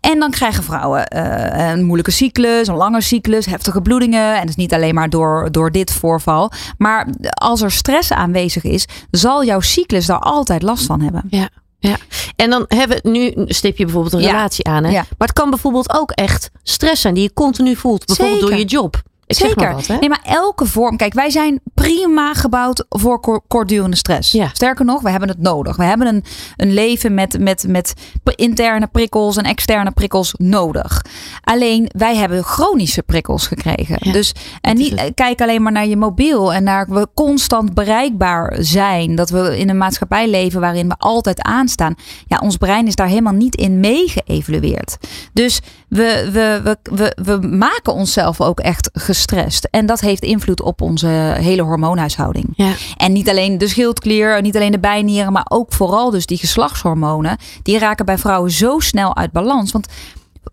En 0.00 0.18
dan 0.18 0.30
krijgen 0.30 0.62
vrouwen 0.64 1.06
eh, 1.06 1.70
een 1.70 1.82
moeilijke 1.84 2.10
cyclus, 2.10 2.66
een 2.68 2.74
lange 2.76 3.00
cyclus, 3.00 3.46
heftige 3.46 3.80
bloedingen. 3.82 4.34
En 4.34 4.40
dat 4.40 4.48
is 4.48 4.56
niet 4.56 4.74
alleen 4.74 4.94
maar 4.94 5.10
door, 5.10 5.48
door 5.50 5.70
dit 5.70 5.92
voorval. 5.92 6.50
Maar 6.78 7.08
als 7.30 7.60
er 7.62 7.70
stress 7.72 8.12
aanwezig 8.12 8.64
is, 8.64 8.86
zal 9.10 9.44
jouw 9.44 9.60
cyclus 9.60 10.06
daar 10.06 10.18
altijd 10.18 10.62
last 10.62 10.86
van 10.86 11.00
hebben. 11.00 11.22
Ja. 11.30 11.48
Ja, 11.78 11.96
en 12.36 12.50
dan 12.50 12.64
hebben 12.68 13.00
we 13.02 13.08
nu 13.10 13.32
stip 13.46 13.76
je 13.76 13.84
bijvoorbeeld 13.84 14.14
een 14.14 14.20
Ja. 14.20 14.30
relatie 14.30 14.66
aan. 14.66 14.84
Hè? 14.84 14.90
Ja. 14.90 15.04
Maar 15.18 15.28
het 15.28 15.32
kan 15.32 15.50
bijvoorbeeld 15.50 15.92
ook 15.94 16.10
echt 16.10 16.50
stress 16.62 17.00
zijn 17.00 17.14
die 17.14 17.22
je 17.22 17.32
continu 17.32 17.76
voelt. 17.76 18.06
Bijvoorbeeld 18.06 18.38
Zeker. 18.40 18.56
door 18.56 18.64
je 18.64 18.70
job. 18.70 19.02
Zeg 19.34 19.48
Zeker. 19.48 19.62
maar 19.64 19.74
wat, 19.74 19.86
hè? 19.86 19.96
Nee, 19.98 20.08
maar 20.08 20.22
elke 20.24 20.66
vorm. 20.66 20.96
Kijk, 20.96 21.14
wij 21.14 21.30
zijn 21.30 21.60
prima 21.74 22.34
gebouwd 22.34 22.84
voor 22.88 23.20
kor- 23.20 23.42
kortdurende 23.48 23.96
stress. 23.96 24.32
Ja. 24.32 24.48
Sterker 24.52 24.84
nog, 24.84 25.02
we 25.02 25.10
hebben 25.10 25.28
het 25.28 25.38
nodig. 25.38 25.76
We 25.76 25.84
hebben 25.84 26.06
een, 26.06 26.24
een 26.56 26.72
leven 26.72 27.14
met, 27.14 27.38
met, 27.38 27.64
met 27.68 27.94
interne 28.36 28.86
prikkels 28.86 29.36
en 29.36 29.44
externe 29.44 29.90
prikkels 29.90 30.34
nodig. 30.38 31.04
Alleen 31.40 31.90
wij 31.96 32.16
hebben 32.16 32.44
chronische 32.44 33.02
prikkels 33.02 33.46
gekregen. 33.46 33.96
Ja, 34.00 34.12
dus 34.12 34.34
en 34.60 34.76
niet 34.76 35.10
kijk 35.14 35.40
alleen 35.40 35.62
maar 35.62 35.72
naar 35.72 35.86
je 35.86 35.96
mobiel 35.96 36.52
en 36.52 36.64
naar 36.64 36.86
we 36.88 37.08
constant 37.14 37.74
bereikbaar 37.74 38.56
zijn. 38.58 39.14
Dat 39.14 39.30
we 39.30 39.58
in 39.58 39.68
een 39.68 39.78
maatschappij 39.78 40.28
leven 40.30 40.60
waarin 40.60 40.88
we 40.88 40.94
altijd 40.98 41.40
aanstaan. 41.42 41.94
Ja, 42.26 42.38
ons 42.38 42.56
brein 42.56 42.86
is 42.86 42.94
daar 42.94 43.06
helemaal 43.06 43.32
niet 43.32 43.54
in 43.56 43.80
meegeëvalueerd. 43.80 44.96
Dus 45.32 45.60
we, 45.92 46.28
we, 46.32 46.60
we, 46.62 46.76
we, 46.94 47.16
we 47.22 47.46
maken 47.46 47.92
onszelf 47.92 48.40
ook 48.40 48.60
echt 48.60 48.90
gestrest. 48.92 49.68
En 49.70 49.86
dat 49.86 50.00
heeft 50.00 50.22
invloed 50.22 50.62
op 50.62 50.80
onze 50.80 51.06
hele 51.38 51.62
hormoonhuishouding. 51.62 52.46
Ja. 52.54 52.72
En 52.96 53.12
niet 53.12 53.28
alleen 53.28 53.58
de 53.58 53.68
schildklier, 53.68 54.42
niet 54.42 54.56
alleen 54.56 54.72
de 54.72 54.78
bijnieren, 54.78 55.32
maar 55.32 55.46
ook 55.48 55.72
vooral 55.72 56.10
dus 56.10 56.26
die 56.26 56.38
geslachtshormonen. 56.38 57.36
Die 57.62 57.78
raken 57.78 58.04
bij 58.04 58.18
vrouwen 58.18 58.50
zo 58.50 58.78
snel 58.78 59.16
uit 59.16 59.32
balans. 59.32 59.72
Want 59.72 59.86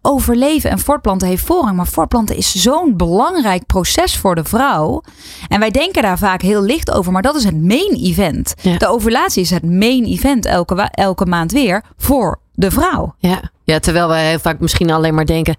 overleven 0.01 0.69
en 0.69 0.79
voortplanten 0.79 1.27
heeft 1.27 1.43
voorrang. 1.43 1.75
Maar 1.75 1.87
voortplanten 1.87 2.35
is 2.35 2.55
zo'n 2.55 2.97
belangrijk 2.97 3.65
proces 3.65 4.17
voor 4.17 4.35
de 4.35 4.43
vrouw. 4.43 5.01
En 5.47 5.59
wij 5.59 5.71
denken 5.71 6.01
daar 6.01 6.17
vaak 6.17 6.41
heel 6.41 6.61
licht 6.61 6.91
over, 6.91 7.11
maar 7.11 7.21
dat 7.21 7.35
is 7.35 7.43
het 7.43 7.63
main 7.63 7.95
event. 7.95 8.53
Ja. 8.61 8.77
De 8.77 8.87
ovulatie 8.87 9.41
is 9.41 9.49
het 9.49 9.63
main 9.63 10.03
event 10.03 10.45
elke, 10.45 10.75
elke 10.91 11.25
maand 11.25 11.51
weer 11.51 11.83
voor 11.97 12.39
de 12.53 12.71
vrouw. 12.71 13.15
Ja. 13.17 13.51
Ja, 13.69 13.79
terwijl 13.79 14.07
wij 14.07 14.29
heel 14.29 14.39
vaak 14.39 14.59
misschien 14.59 14.91
alleen 14.91 15.13
maar 15.13 15.25
denken... 15.25 15.55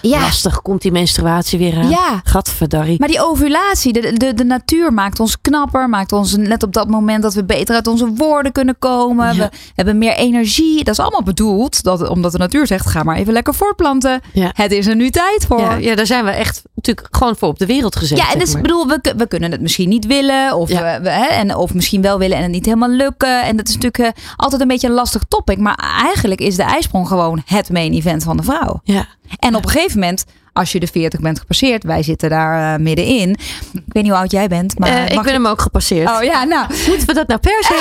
Ja. 0.00 0.20
lastig, 0.20 0.62
komt 0.62 0.82
die 0.82 0.92
menstruatie 0.92 1.58
weer 1.58 1.76
aan? 1.76 1.88
Ja. 1.88 2.20
Gadverdarrie. 2.24 2.98
Maar 2.98 3.08
die 3.08 3.22
ovulatie, 3.24 3.92
de, 3.92 4.12
de, 4.12 4.34
de 4.34 4.44
natuur 4.44 4.92
maakt 4.92 5.20
ons 5.20 5.40
knapper, 5.40 5.88
maakt 5.88 6.12
ons 6.12 6.36
net 6.36 6.62
op 6.62 6.72
dat 6.72 6.88
moment 6.88 7.22
dat 7.22 7.34
we 7.34 7.44
beter 7.44 7.74
uit 7.74 7.86
onze 7.86 8.06
woorden 8.14 8.52
kunnen 8.52 8.76
komen. 8.78 9.34
Ja. 9.34 9.48
We 9.50 9.50
hebben 9.74 9.98
meer 9.98 10.12
energie. 10.14 10.84
Dat 10.84 10.94
is 10.94 11.00
allemaal 11.00 11.22
bedoeld, 11.22 11.82
dat, 11.82 12.08
omdat 12.08 12.32
de 12.32 12.38
natuur 12.38 12.66
zegt, 12.66 12.86
ga 12.86 13.02
maar 13.02 13.16
even 13.16 13.32
lekker 13.32 13.54
voortplanten. 13.54 14.20
Ja. 14.32 14.50
Het 14.52 14.72
is 14.72 14.86
er 14.86 14.96
nu 14.96 15.10
tijd 15.10 15.44
voor. 15.48 15.60
Ja, 15.60 15.74
ja, 15.74 15.94
daar 15.94 16.06
zijn 16.06 16.24
we 16.24 16.30
echt 16.30 16.62
natuurlijk 16.74 17.08
gewoon 17.10 17.36
voor 17.36 17.48
op 17.48 17.58
de 17.58 17.66
wereld 17.66 17.96
gezet. 17.96 18.18
Ja, 18.18 18.32
en 18.32 18.38
dus, 18.38 18.54
ik 18.54 18.62
bedoel, 18.62 18.86
we, 18.86 19.14
we 19.16 19.26
kunnen 19.28 19.50
het 19.52 19.60
misschien 19.60 19.88
niet 19.88 20.06
willen. 20.06 20.56
Of, 20.56 20.68
we- 20.68 20.74
hè, 21.10 21.26
en, 21.26 21.54
of 21.56 21.74
misschien 21.74 22.02
wel 22.02 22.18
willen 22.18 22.36
en 22.36 22.42
het 22.42 22.52
niet 22.52 22.64
helemaal 22.64 22.88
lukken. 22.90 23.42
En 23.44 23.56
dat 23.56 23.68
is 23.68 23.74
natuurlijk 23.78 24.16
eh, 24.16 24.22
altijd 24.36 24.60
een 24.62 24.68
beetje 24.68 24.88
een 24.88 24.94
lastig 24.94 25.22
topic. 25.28 25.58
Maar 25.58 26.00
eigenlijk 26.02 26.40
is 26.40 26.56
de 26.56 26.62
ijsprong 26.62 27.08
gewoon 27.08 27.27
het 27.44 27.70
main 27.70 27.92
event 27.92 28.22
van 28.22 28.36
de 28.36 28.42
vrouw. 28.42 28.80
Ja. 28.84 29.06
En 29.38 29.54
op 29.54 29.64
een 29.64 29.70
gegeven 29.70 30.00
moment, 30.00 30.24
als 30.52 30.72
je 30.72 30.80
de 30.80 30.86
40 30.86 31.20
bent 31.20 31.38
gepasseerd, 31.38 31.84
wij 31.84 32.02
zitten 32.02 32.30
daar 32.30 32.74
eh, 32.74 32.80
middenin. 32.80 33.30
Ik 33.72 33.82
weet 33.92 34.02
niet 34.02 34.12
hoe 34.12 34.20
oud 34.20 34.30
jij 34.30 34.48
bent, 34.48 34.78
maar. 34.78 34.88
Eh, 34.88 35.16
ik 35.16 35.22
ben 35.22 35.32
hem 35.32 35.46
ook 35.46 35.60
gepasseerd. 35.60 36.08
Oh 36.10 36.22
ja, 36.22 36.44
nou, 36.44 36.66
Moeten 36.88 37.06
we 37.06 37.14
dat 37.14 37.28
nou 37.28 37.40
per 37.40 37.64
se 37.64 37.76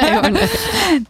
nee 0.00 0.20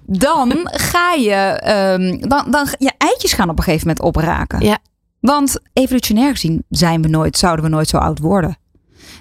dan 0.04 0.68
ga 0.72 1.12
je. 1.12 1.30
ehm, 1.30 2.28
dan, 2.28 2.50
dan, 2.50 2.66
je 2.78 2.92
eitjes 2.98 3.32
gaan 3.32 3.48
op 3.48 3.58
een 3.58 3.64
gegeven 3.64 3.86
moment 3.86 4.06
opraken. 4.06 4.60
Ja. 4.60 4.78
Want 5.20 5.58
evolutionair 5.72 6.30
gezien 6.30 6.64
zijn 6.68 7.02
we 7.02 7.08
nooit, 7.08 7.38
zouden 7.38 7.64
we 7.64 7.70
nooit 7.70 7.88
zo 7.88 7.96
oud 7.96 8.18
worden. 8.18 8.58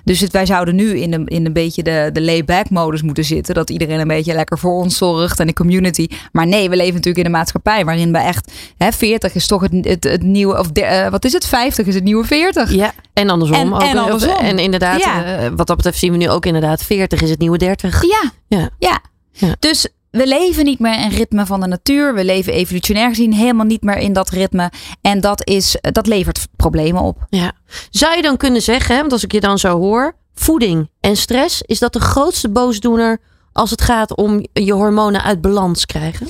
Dus 0.03 0.19
het, 0.19 0.31
wij 0.31 0.45
zouden 0.45 0.75
nu 0.75 0.97
in 0.99 1.13
een, 1.13 1.25
in 1.27 1.45
een 1.45 1.53
beetje 1.53 1.83
de, 1.83 2.09
de 2.13 2.21
lay-back 2.21 2.69
modus 2.69 3.01
moeten 3.01 3.23
zitten. 3.23 3.55
Dat 3.55 3.69
iedereen 3.69 3.99
een 3.99 4.07
beetje 4.07 4.33
lekker 4.33 4.57
voor 4.59 4.73
ons 4.73 4.97
zorgt 4.97 5.39
en 5.39 5.47
de 5.47 5.53
community. 5.53 6.07
Maar 6.31 6.47
nee, 6.47 6.69
we 6.69 6.75
leven 6.75 6.93
natuurlijk 6.93 7.17
in 7.17 7.25
een 7.25 7.37
maatschappij 7.37 7.85
waarin 7.85 8.11
we 8.11 8.17
echt. 8.17 8.51
Hè, 8.77 8.91
40 8.91 9.35
is 9.35 9.47
toch 9.47 9.61
het, 9.61 9.71
het, 9.81 10.03
het 10.03 10.23
nieuwe. 10.23 10.59
Of 10.59 10.67
de, 10.71 10.81
eh, 10.83 11.11
wat 11.11 11.25
is 11.25 11.33
het? 11.33 11.45
50 11.45 11.87
is 11.87 11.95
het 11.95 12.03
nieuwe 12.03 12.25
40. 12.25 12.71
Ja, 12.73 12.93
en 13.13 13.29
andersom. 13.29 13.57
En- 13.57 13.73
ook. 13.73 13.81
en 13.81 13.97
andersom. 13.97 14.35
En 14.37 14.59
inderdaad, 14.59 14.99
Ja. 14.99 15.23
eh, 15.25 15.49
wat 15.55 15.67
dat 15.67 15.75
betreft 15.75 15.97
zien 15.99 16.11
we 16.11 16.17
nu 16.17 16.29
ook 16.29 16.45
inderdaad 16.45 16.83
40 16.83 17.21
is 17.21 17.29
het 17.29 17.39
nieuwe 17.39 17.57
30. 17.57 18.01
Ja. 18.03 18.31
Ja. 18.47 18.69
ja. 18.79 18.99
Ja. 19.31 19.55
Dus 19.59 19.87
we 20.11 20.27
leven 20.27 20.65
niet 20.65 20.79
meer 20.79 20.99
in 20.99 21.09
ritme 21.09 21.45
van 21.45 21.59
de 21.59 21.67
natuur. 21.67 22.13
We 22.13 22.25
leven 22.25 22.53
evolutionair 22.53 23.09
gezien 23.09 23.33
helemaal 23.33 23.65
niet 23.65 23.83
meer 23.83 23.97
in 23.97 24.13
dat 24.13 24.29
ritme. 24.29 24.71
En 25.01 25.21
dat, 25.21 25.47
is, 25.47 25.77
dat 25.81 26.07
levert 26.07 26.47
problemen 26.55 27.01
op. 27.01 27.25
Ja. 27.29 27.51
Zou 27.89 28.15
je 28.15 28.21
dan 28.21 28.37
kunnen 28.37 28.61
zeggen, 28.61 28.97
want 28.97 29.11
als 29.11 29.23
ik 29.23 29.31
je 29.31 29.39
dan 29.39 29.57
zo 29.57 29.77
hoor, 29.77 30.15
voeding 30.33 30.89
en 30.99 31.15
stress, 31.15 31.61
is 31.61 31.79
dat 31.79 31.93
de 31.93 31.99
grootste 31.99 32.49
boosdoener 32.49 33.19
als 33.53 33.71
het 33.71 33.81
gaat 33.81 34.15
om 34.15 34.45
je 34.53 34.73
hormonen 34.73 35.23
uit 35.23 35.41
balans 35.41 35.85
krijgen? 35.85 36.27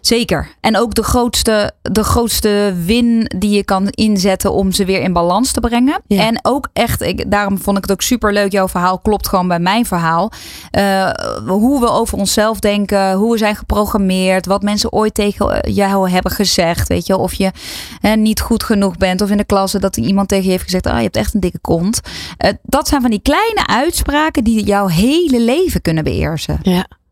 Zeker. 0.00 0.48
En 0.60 0.76
ook 0.76 0.94
de 0.94 1.02
grootste, 1.02 1.72
de 1.82 2.04
grootste 2.04 2.74
win 2.84 3.30
die 3.38 3.50
je 3.50 3.64
kan 3.64 3.88
inzetten 3.88 4.52
om 4.52 4.72
ze 4.72 4.84
weer 4.84 5.00
in 5.00 5.12
balans 5.12 5.52
te 5.52 5.60
brengen. 5.60 6.00
Ja. 6.06 6.26
En 6.26 6.38
ook 6.42 6.68
echt, 6.72 7.02
ik, 7.02 7.30
daarom 7.30 7.58
vond 7.58 7.76
ik 7.76 7.82
het 7.82 7.92
ook 7.92 8.02
super 8.02 8.32
leuk. 8.32 8.52
Jouw 8.52 8.68
verhaal 8.68 8.98
klopt 8.98 9.28
gewoon 9.28 9.48
bij 9.48 9.58
mijn 9.58 9.86
verhaal. 9.86 10.32
Eh, 10.70 11.10
hoe 11.46 11.80
we 11.80 11.88
over 11.88 12.18
onszelf 12.18 12.58
denken, 12.58 13.12
hoe 13.12 13.32
we 13.32 13.38
zijn 13.38 13.56
geprogrammeerd, 13.56 14.46
wat 14.46 14.62
mensen 14.62 14.92
ooit 14.92 15.14
tegen 15.14 15.70
jou 15.72 16.10
hebben 16.10 16.32
gezegd. 16.32 16.88
Weet 16.88 17.06
je, 17.06 17.16
of 17.16 17.34
je 17.34 17.50
eh, 18.00 18.14
niet 18.14 18.40
goed 18.40 18.62
genoeg 18.62 18.96
bent. 18.96 19.20
Of 19.20 19.30
in 19.30 19.36
de 19.36 19.44
klas 19.44 19.72
dat 19.72 19.96
iemand 19.96 20.28
tegen 20.28 20.44
je 20.44 20.50
heeft 20.50 20.64
gezegd: 20.64 20.86
ah, 20.86 20.96
je 20.96 21.02
hebt 21.02 21.16
echt 21.16 21.34
een 21.34 21.40
dikke 21.40 21.58
kont. 21.60 22.00
Eh, 22.36 22.50
dat 22.62 22.88
zijn 22.88 23.00
van 23.00 23.10
die 23.10 23.22
kleine 23.22 23.66
uitspraken 23.66 24.44
die 24.44 24.64
jouw 24.64 24.86
hele 24.86 25.40
leven 25.40 25.82
kunnen 25.82 26.04
beheersen. 26.04 26.58
Ja. 26.62 26.69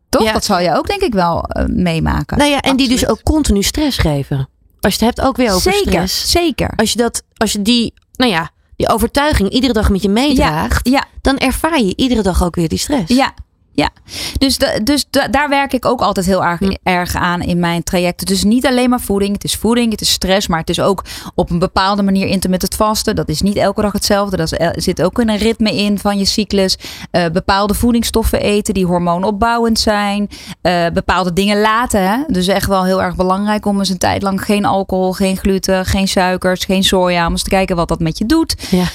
Toch? 0.09 0.23
Ja. 0.23 0.33
Dat 0.33 0.43
zal 0.45 0.61
jij 0.61 0.75
ook 0.77 0.87
denk 0.87 1.01
ik 1.01 1.13
wel 1.13 1.43
eh, 1.43 1.65
meemaken. 1.65 2.37
Nou 2.37 2.49
ja, 2.49 2.59
en 2.61 2.75
die 2.77 2.87
dus 2.89 3.07
ook 3.07 3.23
continu 3.23 3.63
stress 3.63 3.97
geven. 3.97 4.49
Als 4.79 4.95
je 4.95 5.05
het 5.05 5.15
hebt 5.15 5.27
ook 5.27 5.37
weer 5.37 5.49
over 5.53 5.71
zeker, 5.73 5.91
stress. 5.91 6.31
zeker. 6.31 6.73
Als 6.75 6.91
je, 6.91 6.97
dat, 6.97 7.23
als 7.37 7.51
je 7.51 7.61
die, 7.61 7.93
nou 8.11 8.31
ja, 8.31 8.49
die 8.75 8.89
overtuiging 8.89 9.49
iedere 9.49 9.73
dag 9.73 9.89
met 9.89 10.01
je 10.01 10.09
meedraagt, 10.09 10.87
Ja, 10.89 11.05
dan 11.21 11.37
ervaar 11.37 11.79
je 11.81 11.93
iedere 11.95 12.21
dag 12.21 12.43
ook 12.43 12.55
weer 12.55 12.69
die 12.69 12.77
stress. 12.77 13.13
ja, 13.15 13.33
ja. 13.71 13.89
Dus, 14.37 14.57
dus 14.83 15.05
da- 15.09 15.27
daar 15.27 15.49
werk 15.49 15.73
ik 15.73 15.85
ook 15.85 16.01
altijd 16.01 16.25
heel 16.25 16.43
erg, 16.45 16.59
Hm. 16.59 16.73
erg 16.83 17.15
aan 17.15 17.41
in 17.41 17.59
mijn 17.59 17.83
trajecten. 17.83 18.25
Dus 18.27 18.43
niet 18.43 18.65
alleen 18.65 18.89
maar 18.89 18.99
voeding. 19.01 19.33
Het 19.33 19.43
is 19.43 19.55
voeding, 19.55 19.91
het 19.91 20.01
is 20.01 20.11
stress. 20.11 20.47
Maar 20.47 20.59
het 20.59 20.69
is 20.69 20.79
ook 20.79 21.03
op 21.35 21.49
een 21.49 21.59
bepaalde 21.59 22.03
manier 22.03 22.27
intermittent 22.27 22.75
vasten. 22.75 23.15
Dat 23.15 23.29
is 23.29 23.41
niet 23.41 23.55
elke 23.55 23.81
dag 23.81 23.91
hetzelfde. 23.91 24.37
Dat 24.37 24.51
er 24.51 24.81
zit 24.81 25.01
ook 25.01 25.17
een 25.19 25.37
ritme 25.37 25.75
in 25.75 25.99
van 25.99 26.17
je 26.17 26.25
cyclus. 26.25 26.77
Eh, 27.11 27.25
bepaalde 27.33 27.73
voedingsstoffen 27.73 28.41
eten 28.41 28.73
die 28.73 28.85
hormoonopbouwend 28.85 29.79
zijn. 29.79 30.29
Eh, 30.61 30.85
bepaalde 30.93 31.33
dingen 31.33 31.61
laten. 31.61 32.09
Hè? 32.09 32.17
Dus 32.27 32.47
echt 32.47 32.67
wel 32.67 32.83
heel 32.85 33.01
erg 33.01 33.15
belangrijk 33.15 33.65
om 33.65 33.79
eens 33.79 33.89
een 33.89 33.97
tijd 33.97 34.21
lang 34.21 34.41
geen 34.43 34.65
alcohol, 34.65 35.11
geen 35.13 35.37
gluten, 35.37 35.85
geen 35.85 36.07
suikers, 36.07 36.65
geen 36.65 36.83
soja. 36.83 37.25
Om 37.25 37.31
eens 37.31 37.43
te 37.43 37.49
kijken 37.49 37.75
wat 37.75 37.87
dat 37.87 37.99
met 37.99 38.17
je 38.17 38.25
doet. 38.25 38.55
Ja. 38.69 38.85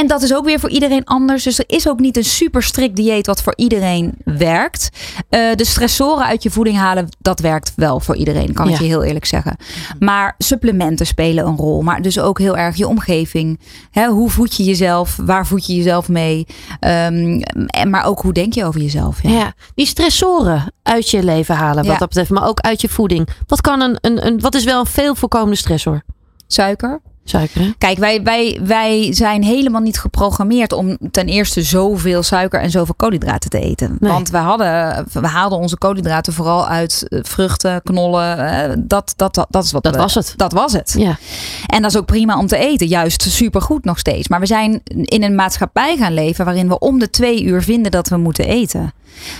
En 0.00 0.06
dat 0.06 0.22
is 0.22 0.34
ook 0.34 0.44
weer 0.44 0.60
voor 0.60 0.70
iedereen 0.70 1.04
anders. 1.04 1.44
Dus 1.44 1.58
er 1.58 1.64
is 1.66 1.88
ook 1.88 2.00
niet 2.00 2.16
een 2.16 2.24
super 2.24 2.62
strikt 2.62 2.96
dieet 2.96 3.26
wat 3.26 3.42
voor 3.42 3.52
iedereen 3.56 4.14
werkt. 4.24 4.88
Eh, 5.28 5.54
de 5.54 5.64
stressoren 5.64 6.26
uit 6.26 6.42
je 6.42 6.50
voeding 6.50 6.76
halen, 6.76 7.08
dat 7.18 7.40
werkt 7.40 7.72
wel 7.76 8.00
voor 8.00 8.16
iedereen, 8.16 8.52
kan 8.52 8.68
ik 8.68 8.78
je 8.78 8.84
heel 8.84 9.02
eerlijk 9.02 9.24
zeggen. 9.24 9.56
Maar 9.98 10.34
supplementen 10.38 11.06
spelen 11.06 11.46
een 11.46 11.56
rol. 11.56 11.82
Maar 11.82 12.02
dus 12.02 12.18
ook 12.18 12.38
heel 12.38 12.56
erg 12.56 12.76
je 12.76 12.88
omgeving. 12.88 13.60
Hè, 13.90 14.06
hoe 14.08 14.30
voed 14.30 14.56
je 14.56 14.64
jezelf? 14.64 15.16
Waar 15.16 15.46
voed 15.46 15.66
je 15.66 15.74
jezelf 15.76 16.08
mee? 16.08 16.46
Ehm, 16.80 17.40
en, 17.66 17.90
maar 17.90 18.04
ook 18.04 18.20
hoe 18.20 18.32
denk 18.32 18.54
je 18.54 18.64
over 18.64 18.80
jezelf? 18.80 19.22
Ja. 19.22 19.30
Ja, 19.30 19.52
die 19.74 19.86
stressoren 19.86 20.72
uit 20.82 21.10
je 21.10 21.22
leven 21.22 21.54
halen, 21.54 21.76
wat 21.84 21.92
Ja. 21.92 21.98
dat 21.98 22.08
betreft, 22.08 22.30
maar 22.30 22.48
ook 22.48 22.60
uit 22.60 22.80
je 22.80 22.88
voeding. 22.88 23.28
Wat, 23.46 23.60
kan 23.60 23.80
een, 23.80 23.96
een, 24.00 24.26
een, 24.26 24.40
wat 24.40 24.54
is 24.54 24.64
wel 24.64 24.80
een 24.80 24.86
veel 24.86 25.14
voorkomende 25.14 25.56
stressor? 25.56 26.02
Suiker? 26.46 27.00
Suiker, 27.24 27.60
hè? 27.60 27.70
Kijk, 27.78 27.98
wij, 27.98 28.22
wij, 28.22 28.60
wij 28.62 29.14
zijn 29.14 29.42
helemaal 29.42 29.80
niet 29.80 29.98
geprogrammeerd 29.98 30.72
om 30.72 30.98
ten 31.10 31.26
eerste 31.26 31.62
zoveel 31.62 32.22
suiker 32.22 32.60
en 32.60 32.70
zoveel 32.70 32.94
koolhydraten 32.94 33.50
te 33.50 33.58
eten. 33.60 33.96
Nee. 34.00 34.12
Want 34.12 34.30
we, 34.30 34.36
hadden, 34.36 35.06
we 35.12 35.26
haalden 35.26 35.58
onze 35.58 35.78
koolhydraten 35.78 36.32
vooral 36.32 36.66
uit 36.68 37.04
eh, 37.08 37.18
vruchten, 37.22 37.82
knollen. 37.82 38.38
eh, 38.38 38.76
Dat, 38.78 39.12
dat, 39.16 39.34
dat, 39.34 39.46
dat 39.50 39.64
is 39.64 39.72
wat 39.72 39.82
Dat 39.82 39.94
we- 39.94 40.00
was 40.00 40.14
het. 40.14 40.32
Dat 40.36 40.52
was 40.52 40.72
het. 40.72 40.94
Ja. 40.98 41.18
En 41.66 41.82
dat 41.82 41.90
is 41.90 41.96
ook 41.96 42.06
prima 42.06 42.38
om 42.38 42.46
te 42.46 42.56
eten. 42.56 42.86
Juist 42.86 43.22
supergoed 43.22 43.84
nog 43.84 43.98
steeds. 43.98 44.28
Maar 44.28 44.40
we 44.40 44.46
zijn 44.46 44.80
in 44.84 45.22
een 45.22 45.34
maatschappij 45.34 45.96
gaan 45.96 46.14
leven 46.14 46.44
waarin 46.44 46.68
we 46.68 46.78
om 46.78 46.98
de 46.98 47.10
twee 47.10 47.44
uur 47.44 47.62
vinden 47.62 47.90
dat 47.90 48.08
we 48.08 48.16
moeten 48.16 48.44
eten. 48.46 48.92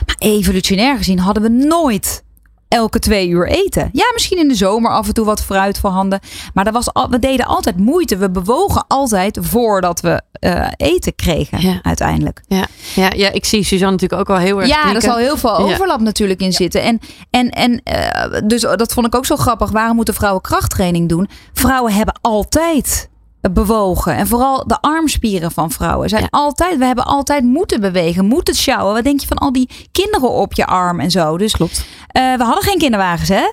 Maar 0.07 0.17
evolutionair 0.19 0.97
gezien 0.97 1.19
hadden 1.19 1.43
we 1.43 1.49
nooit 1.49 2.23
elke 2.71 2.99
twee 2.99 3.29
uur 3.29 3.49
eten. 3.49 3.89
Ja, 3.93 4.05
misschien 4.13 4.39
in 4.39 4.49
de 4.49 4.55
zomer 4.55 4.91
af 4.91 5.07
en 5.07 5.15
toe 5.15 5.25
wat 5.25 5.43
fruit 5.43 5.79
voorhanden. 5.79 6.21
Maar 6.55 6.65
dat 6.65 6.73
was 6.75 6.93
al, 6.93 7.11
we 7.11 7.19
deden 7.19 7.47
altijd 7.47 7.77
moeite. 7.77 8.17
We 8.17 8.31
bewogen 8.31 8.85
altijd 8.89 9.39
voordat 9.41 10.01
we 10.01 10.23
eh, 10.33 10.67
eten 10.77 11.15
kregen 11.15 11.61
Ja. 11.61 11.79
uiteindelijk. 11.83 12.41
Ja. 12.49 12.67
Ja, 12.95 13.11
ja, 13.17 13.31
ik 13.33 13.45
zie 13.45 13.63
Suzanne 13.65 13.93
natuurlijk 13.93 14.21
ook 14.31 14.37
al 14.37 14.43
heel 14.43 14.59
erg 14.61 14.69
Ja, 14.69 14.75
knikken. 14.81 14.95
er 14.95 15.09
zal 15.09 15.17
heel 15.17 15.37
veel 15.37 15.67
Ja. 15.69 15.73
overlap 15.75 16.01
natuurlijk 16.01 16.41
in 16.41 16.53
zitten. 16.53 16.83
En, 16.83 17.01
en, 17.31 17.51
en 17.51 17.81
eh, 17.85 18.41
dus 18.47 18.61
dat 18.61 18.93
vond 18.93 19.07
ik 19.07 19.15
ook 19.15 19.27
zo 19.27 19.37
grappig. 19.37 19.71
Waarom 19.71 19.97
moeten 19.97 20.15
vrouwen 20.15 20.43
krachttraining 20.43 21.09
doen? 21.09 21.29
Vrouwen 21.53 21.93
hebben 21.93 22.19
altijd 22.21 23.09
bewogen. 23.53 24.17
En 24.17 24.27
vooral 24.27 24.67
de 24.67 24.81
armspieren 24.81 25.51
van 25.53 25.71
vrouwen 25.71 26.09
zijn 26.09 26.23
Ja. 26.23 26.29
altijd. 26.31 26.79
We 26.79 26.85
hebben 26.85 27.05
altijd 27.05 27.45
moeten 27.45 27.81
bewegen, 27.81 28.25
moeten 28.25 28.55
sjouwen. 28.55 28.95
Wat 28.95 29.05
denk 29.05 29.21
je 29.21 29.27
van 29.27 29.37
al 29.39 29.53
die 29.53 29.71
kinderen 29.93 30.31
op 30.31 30.53
je 30.53 30.67
arm 30.67 31.01
en 31.01 31.11
zo? 31.11 31.39
Dus 31.39 31.53
Klopt. 31.53 31.87
eh, 32.09 32.35
we 32.35 32.45
hadden 32.45 32.63
geen 32.65 32.79
kinderwagens, 32.79 33.29
hè? 33.29 33.51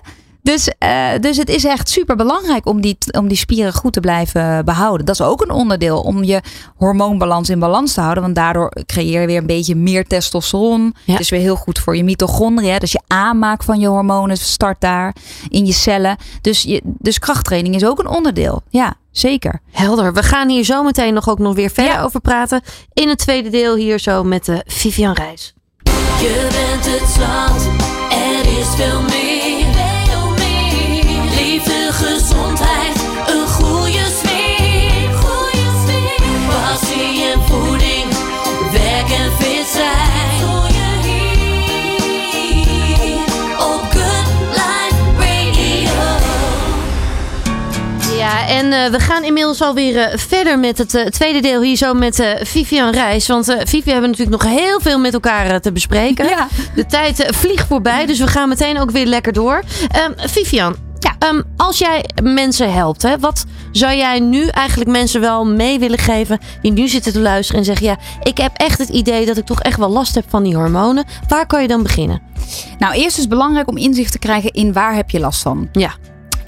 Dus, 0.48 0.68
eh, 0.78 1.08
dus 1.20 1.36
het 1.36 1.48
is 1.48 1.64
echt 1.64 1.88
super 1.88 2.16
belangrijk 2.16 2.66
om 2.66 2.80
die, 2.80 2.96
om 3.18 3.28
die 3.28 3.36
spieren 3.36 3.72
goed 3.72 3.92
te 3.92 4.00
blijven 4.00 4.64
behouden. 4.64 5.06
Dat 5.06 5.14
is 5.20 5.26
ook 5.26 5.40
een 5.42 5.50
onderdeel 5.50 6.00
om 6.00 6.24
je 6.24 6.40
hormoonbalans 6.76 7.48
in 7.48 7.58
balans 7.58 7.92
te 7.94 8.00
houden. 8.00 8.22
Want 8.22 8.34
daardoor 8.34 8.72
creëer 8.86 9.20
je 9.20 9.26
weer 9.26 9.38
een 9.38 9.46
beetje 9.46 9.74
meer 9.74 10.06
testosteron. 10.06 10.94
Ja. 11.04 11.12
Het 11.12 11.20
is 11.20 11.30
weer 11.30 11.40
heel 11.40 11.56
goed 11.56 11.78
voor 11.78 11.96
je 11.96 12.04
mitochondriën. 12.04 12.78
Dus 12.78 12.92
je 12.92 13.00
aanmaak 13.06 13.62
van 13.62 13.80
je 13.80 13.86
hormonen 13.86 14.36
start 14.36 14.80
daar 14.80 15.14
in 15.48 15.66
je 15.66 15.72
cellen. 15.72 16.16
Dus, 16.40 16.62
je, 16.62 16.80
dus 16.84 17.18
krachttraining 17.18 17.74
is 17.74 17.84
ook 17.84 17.98
een 17.98 18.08
onderdeel. 18.08 18.62
Ja, 18.68 18.94
zeker. 19.10 19.60
Helder. 19.70 20.12
We 20.12 20.22
gaan 20.22 20.48
hier 20.48 20.64
zo 20.64 20.82
meteen 20.82 21.14
nog 21.14 21.28
ook 21.28 21.38
nog 21.38 21.54
weer 21.54 21.70
verder 21.70 21.92
Ja. 21.92 22.02
over 22.02 22.20
praten. 22.20 22.62
In 22.92 23.08
het 23.08 23.18
tweede 23.18 23.50
deel 23.50 23.76
hier 23.76 23.98
zo 23.98 24.24
met 24.24 24.44
de 24.44 24.62
Vivian 24.66 25.12
Reis. 25.14 25.54
Je 26.20 26.48
bent 26.50 27.00
het 27.00 27.10
zat, 27.10 27.66
er 28.10 28.58
is 28.58 28.66
veel 28.66 29.00
meer. 29.00 29.57
En 48.48 48.72
eh, 48.72 48.90
we 48.90 49.00
gaan 49.00 49.24
inmiddels 49.24 49.62
alweer 49.62 49.96
eh, 49.98 50.18
verder 50.18 50.58
met 50.58 50.78
het 50.78 50.94
eh, 50.94 51.04
tweede 51.06 51.40
deel 51.40 51.62
hier 51.62 51.76
zo 51.76 51.94
met 51.94 52.36
Vivian 52.42 52.90
Reis. 52.90 53.26
Want 53.26 53.48
eh 53.48 53.56
Vivi 53.64 53.90
hebben 53.90 54.10
natuurlijk 54.10 54.42
nog 54.42 54.52
heel 54.52 54.80
veel 54.80 54.98
met 54.98 55.12
elkaar 55.14 55.60
te 55.60 55.72
bespreken. 55.72 56.28
Ja. 56.28 56.46
De 56.74 56.86
tijd 56.86 57.26
vliegt 57.30 57.66
voorbij, 57.66 58.06
dus 58.06 58.18
we 58.18 58.26
gaan 58.26 58.48
meteen 58.48 58.78
ook 58.80 58.90
weer 58.90 59.06
lekker 59.06 59.32
door. 59.32 59.62
Ehm, 59.90 60.12
Vivian, 60.16 60.76
Ja. 60.98 61.14
ehm, 61.18 61.42
als 61.56 61.78
jij 61.78 62.04
mensen 62.22 62.72
helpt, 62.72 63.02
hè, 63.02 63.18
wat 63.18 63.44
zou 63.72 63.96
jij 63.96 64.20
nu 64.20 64.46
eigenlijk 64.46 64.90
mensen 64.90 65.20
wel 65.20 65.46
mee 65.46 65.78
willen 65.78 65.98
geven 65.98 66.38
die 66.62 66.72
nu 66.72 66.88
zitten 66.88 67.12
te 67.12 67.20
luisteren 67.20 67.60
en 67.60 67.66
zeggen: 67.66 67.86
Ja, 67.86 67.96
ik 68.22 68.38
heb 68.38 68.52
echt 68.56 68.78
het 68.78 68.88
idee 68.88 69.26
dat 69.26 69.36
ik 69.36 69.46
toch 69.46 69.60
echt 69.60 69.78
wel 69.78 69.90
last 69.90 70.14
heb 70.14 70.24
van 70.28 70.42
die 70.42 70.56
hormonen. 70.56 71.04
Waar 71.28 71.46
kan 71.46 71.62
je 71.62 71.68
dan 71.68 71.82
beginnen? 71.82 72.22
Nou, 72.78 72.94
eerst 72.94 73.16
is 73.16 73.16
het 73.20 73.28
belangrijk 73.28 73.68
om 73.68 73.76
inzicht 73.76 74.12
te 74.12 74.18
krijgen 74.18 74.52
in 74.52 74.72
waar 74.72 74.94
heb 74.94 75.10
je 75.10 75.20
last 75.20 75.42
van. 75.42 75.68
Ja. 75.72 75.90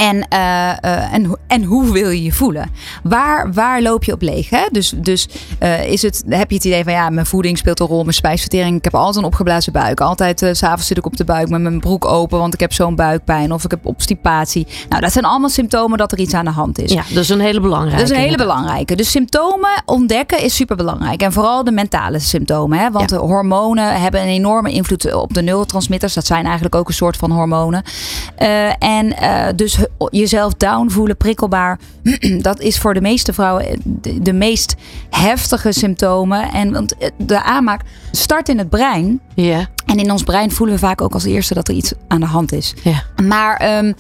En, 0.01 0.29
eh, 0.29 0.71
eh, 0.71 1.13
en, 1.13 1.39
en 1.47 1.63
hoe 1.63 1.93
wil 1.93 2.11
je 2.11 2.23
je 2.23 2.33
voelen? 2.33 2.71
Waar, 3.03 3.53
waar 3.53 3.83
loop 3.83 4.05
je 4.05 4.13
op 4.13 4.23
leeg? 4.23 4.51
Hè? 4.51 4.67
Dus, 4.71 4.93
dus 4.97 5.29
eh, 5.59 5.85
is 5.85 6.03
het, 6.03 6.23
heb 6.29 6.51
je 6.51 6.57
het 6.57 6.65
idee 6.65 6.85
van 6.85 6.93
ja, 6.93 7.11
mijn 7.11 7.27
voeding 7.27 7.59
speelt 7.59 7.81
een 7.81 7.87
rol, 7.87 8.03
mijn 8.03 8.15
spijsvertering. 8.15 8.77
Ik 8.77 8.85
heb 8.85 8.95
altijd 8.95 9.17
een 9.17 9.25
opgeblazen 9.25 9.73
buik. 9.73 10.01
Altijd 10.01 10.39
s 10.39 10.59
s'avonds 10.59 10.87
zit 10.87 10.97
ik 10.97 11.07
op 11.07 11.17
de 11.17 11.25
buik 11.25 11.49
met 11.49 11.61
mijn 11.61 11.81
broek 11.81 12.05
open, 12.05 12.39
want 12.39 12.55
ik 12.55 12.61
heb 12.61 12.73
zo'n 12.73 12.95
buikpijn 12.95 13.53
of 13.53 13.65
ik 13.65 13.71
heb 13.71 13.87
obstipatie. 13.87 14.67
Nou, 14.89 15.03
dat 15.03 15.13
zijn 15.13 15.25
allemaal 15.25 15.49
symptomen 15.49 15.99
dat 15.99 16.13
er 16.13 16.19
iets 16.19 16.35
aan 16.35 16.45
de 16.45 16.51
hand 16.51 16.79
is. 16.79 16.93
Ja, 16.93 17.03
dat 17.09 17.23
is 17.23 17.29
een 17.29 17.41
hele 17.41 17.61
belangrijke. 17.61 18.01
Dat 18.01 18.11
is 18.11 18.17
een 18.17 18.23
hele 18.23 18.37
belangrijke. 18.37 18.97
Dus 18.97 19.11
symptomen 19.11 19.83
ontdekken 19.85 20.43
is 20.43 20.55
super 20.55 20.77
belangrijk. 20.77 21.23
En 21.23 21.33
vooral 21.33 21.65
de 21.65 21.73
mentale 21.73 22.19
symptomen. 22.19 22.79
Hè? 22.79 22.91
Want 22.91 23.11
Ja. 23.11 23.17
de 23.17 23.23
hormonen 23.23 24.01
hebben 24.01 24.21
een 24.21 24.29
enorme 24.29 24.73
invloed 24.73 25.15
op 25.15 25.35
de 25.35 25.43
neurotransmitters. 25.43 26.15
Dat 26.15 26.27
zijn 26.27 26.45
eigenlijk 26.45 26.75
ook 26.75 26.89
een 26.89 26.95
soort 26.95 27.17
van 27.17 27.31
hormonen. 27.31 27.83
En 28.79 29.15
dus 29.57 29.79
jezelf 30.11 30.55
down 30.55 30.89
voelen, 30.89 31.17
prikkelbaar. 31.17 31.79
dat 32.41 32.61
is 32.61 32.79
voor 32.79 32.95
de 32.95 33.01
meeste 33.01 33.33
vrouwen 33.33 33.81
de, 33.85 34.23
de 34.23 34.33
meest 34.33 34.75
heftige 35.11 35.73
symptomen. 35.73 36.53
En 36.53 36.73
want 36.73 36.97
eh, 36.97 37.09
de 37.17 37.43
aanmaak 37.43 37.83
start 38.11 38.49
in 38.49 38.59
het 38.59 38.69
brein. 38.69 39.21
Ja, 39.43 39.69
En 39.87 39.99
in 39.99 40.11
ons 40.11 40.23
brein 40.23 40.51
voelen 40.51 40.75
we 40.75 40.81
vaak 40.81 41.01
ook 41.01 41.13
als 41.13 41.25
eerste 41.25 41.55
dat 41.55 41.69
er 41.69 41.75
iets 41.75 41.93
aan 42.09 42.21
de 42.21 42.27
hand 42.27 42.53
is. 42.53 42.75
ja. 42.83 43.03
Maar 43.23 43.57
ehm, 43.57 43.93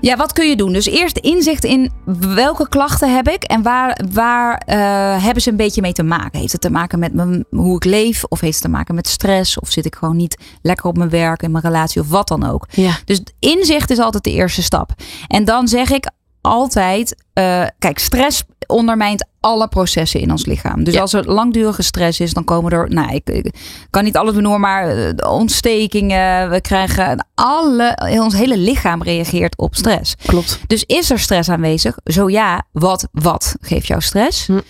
ja, 0.00 0.16
wat 0.16 0.32
kun 0.32 0.48
je 0.48 0.56
doen? 0.56 0.72
Dus 0.72 0.86
eerst 0.86 1.18
inzicht 1.18 1.64
in 1.64 1.92
welke 2.34 2.68
klachten 2.68 3.14
heb 3.14 3.28
ik 3.28 3.42
en 3.42 3.62
waar, 3.62 4.00
waar 4.12 4.62
eh, 4.66 4.76
hebben 5.24 5.42
ze 5.42 5.50
een 5.50 5.56
beetje 5.56 5.80
mee 5.80 5.92
te 5.92 6.02
maken? 6.02 6.38
Heeft 6.40 6.52
het 6.52 6.60
te 6.60 6.70
maken 6.70 6.98
met 6.98 7.14
mijn, 7.14 7.44
hoe 7.50 7.76
ik 7.76 7.84
leef? 7.84 8.24
Of 8.24 8.40
heeft 8.40 8.54
het 8.54 8.62
te 8.62 8.68
maken 8.68 8.94
met 8.94 9.08
stress? 9.08 9.58
Of 9.58 9.70
zit 9.70 9.86
ik 9.86 9.94
gewoon 9.94 10.16
niet 10.16 10.38
lekker 10.62 10.86
op 10.86 10.96
mijn 10.96 11.10
werk, 11.10 11.42
in 11.42 11.50
mijn 11.50 11.64
relatie 11.64 12.00
of 12.00 12.08
wat 12.08 12.28
dan 12.28 12.46
ook? 12.50 12.66
ja. 12.70 12.98
Dus 13.04 13.20
inzicht 13.38 13.90
is 13.90 13.98
altijd 13.98 14.24
de 14.24 14.32
eerste 14.32 14.62
stap. 14.62 14.90
En 15.28 15.44
dan 15.44 15.68
zeg 15.68 15.90
ik 15.90 16.10
altijd, 16.40 17.16
eh, 17.32 17.66
kijk, 17.78 17.98
stress 17.98 18.42
ondermijnt 18.66 19.26
alle 19.40 19.68
processen 19.68 20.20
in 20.20 20.30
ons 20.30 20.46
lichaam. 20.46 20.84
Dus 20.84 20.94
Ja. 20.94 21.00
als 21.00 21.12
er 21.12 21.32
langdurige 21.32 21.82
stress 21.82 22.20
is, 22.20 22.32
dan 22.32 22.44
komen 22.44 22.72
er, 22.72 22.90
nou, 22.90 23.14
ik, 23.14 23.28
ik 23.28 23.54
kan 23.90 24.04
niet 24.04 24.16
alles 24.16 24.34
benoemen, 24.34 24.60
maar 24.60 24.88
eh, 24.88 25.32
ontstekingen, 25.32 26.50
we 26.50 26.60
krijgen 26.60 27.26
alle, 27.34 27.98
ons 28.20 28.34
hele 28.34 28.56
lichaam 28.58 29.02
reageert 29.02 29.56
op 29.56 29.74
stress. 29.74 30.14
Klopt. 30.26 30.60
Dus 30.66 30.84
is 30.84 31.10
er 31.10 31.18
stress 31.18 31.48
aanwezig? 31.48 31.98
Zo 32.04 32.28
ja, 32.30 32.62
wat, 32.72 33.08
wat 33.12 33.54
geeft 33.60 33.86
jou 33.86 34.00
stress? 34.00 34.46
Hm. 34.46 34.60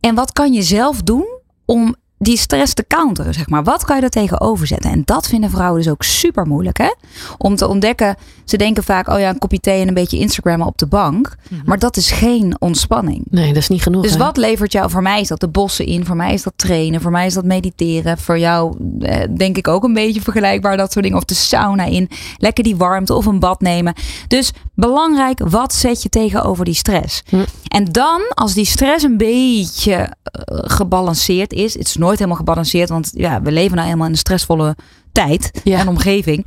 En 0.00 0.14
wat 0.14 0.32
kan 0.32 0.52
je 0.52 0.62
zelf 0.62 1.02
doen 1.02 1.26
om 1.64 1.94
die 2.18 2.36
stress 2.36 2.74
te 2.74 2.84
counteren, 2.88 3.34
zeg 3.34 3.48
maar? 3.48 3.64
Wat 3.64 3.84
kan 3.84 3.96
je 3.96 4.02
er 4.02 4.10
tegenover 4.10 4.66
zetten? 4.66 4.90
En 4.90 5.02
dat 5.04 5.26
vinden 5.26 5.50
vrouwen 5.50 5.82
dus 5.82 5.92
ook 5.92 6.02
super 6.02 6.46
moeilijk, 6.46 6.78
hè? 6.78 6.92
Om 7.38 7.56
te 7.56 7.68
ontdekken, 7.68 8.16
ze 8.44 8.56
denken 8.56 8.84
vaak, 8.84 9.08
oh 9.08 9.18
ja, 9.18 9.28
een 9.28 9.38
kopje 9.38 9.60
thee 9.60 9.80
en 9.80 9.88
een 9.88 9.94
beetje 9.94 10.18
Instagrammen 10.18 10.66
op 10.66 10.78
de 10.78 10.86
bank. 10.86 11.36
Maar 11.64 11.78
dat 11.78 11.96
is 11.96 12.10
geen 12.10 12.56
ontspanning. 12.58 13.24
Nee, 13.30 13.48
dat 13.48 13.56
is 13.56 13.68
niet 13.68 13.82
genoeg. 13.82 14.02
Dus 14.02 14.12
hè? 14.12 14.18
wat 14.18 14.36
levert 14.36 14.72
jou? 14.72 14.90
Voor 14.90 15.02
mij 15.02 15.20
is 15.20 15.28
dat 15.28 15.40
de 15.40 15.48
bossen 15.48 15.86
in. 15.86 16.04
Voor 16.04 16.16
mij 16.16 16.32
is 16.32 16.42
dat 16.42 16.52
trainen. 16.56 17.00
Voor 17.00 17.10
mij 17.10 17.26
is 17.26 17.34
dat 17.34 17.44
mediteren. 17.44 18.18
Voor 18.18 18.38
jou 18.38 18.76
eh, 19.00 19.20
denk 19.36 19.56
ik 19.56 19.68
ook 19.68 19.84
een 19.84 19.92
beetje 19.92 20.20
vergelijkbaar 20.20 20.76
dat 20.76 20.92
soort 20.92 21.04
dingen. 21.04 21.18
Of 21.18 21.24
de 21.24 21.34
sauna 21.34 21.84
in. 21.84 22.08
Lekker 22.38 22.64
die 22.64 22.76
warmte 22.76 23.14
of 23.14 23.26
een 23.26 23.38
bad 23.38 23.60
nemen. 23.60 23.94
Dus 24.28 24.52
belangrijk, 24.74 25.40
wat 25.48 25.74
zet 25.74 26.02
je 26.02 26.08
tegenover 26.08 26.64
die 26.64 26.74
stress? 26.74 27.22
Hm. 27.28 27.44
En 27.68 27.84
dan, 27.84 28.22
als 28.34 28.54
die 28.54 28.66
stress 28.66 29.04
een 29.04 29.16
beetje 29.16 29.92
eh, 30.34 30.58
gebalanceerd 30.62 31.52
is. 31.52 31.74
Het 31.74 31.86
is 31.86 31.96
nooit 32.04 32.18
helemaal 32.18 32.38
gebalanceerd. 32.38 32.88
Want 32.88 33.10
ja, 33.14 33.42
we 33.42 33.52
leven 33.52 33.72
nou 33.74 33.84
helemaal 33.86 34.06
in 34.06 34.12
een 34.12 34.18
stressvolle 34.18 34.76
tijd 35.12 35.50
Ja. 35.64 35.78
en 35.78 35.88
omgeving. 35.88 36.46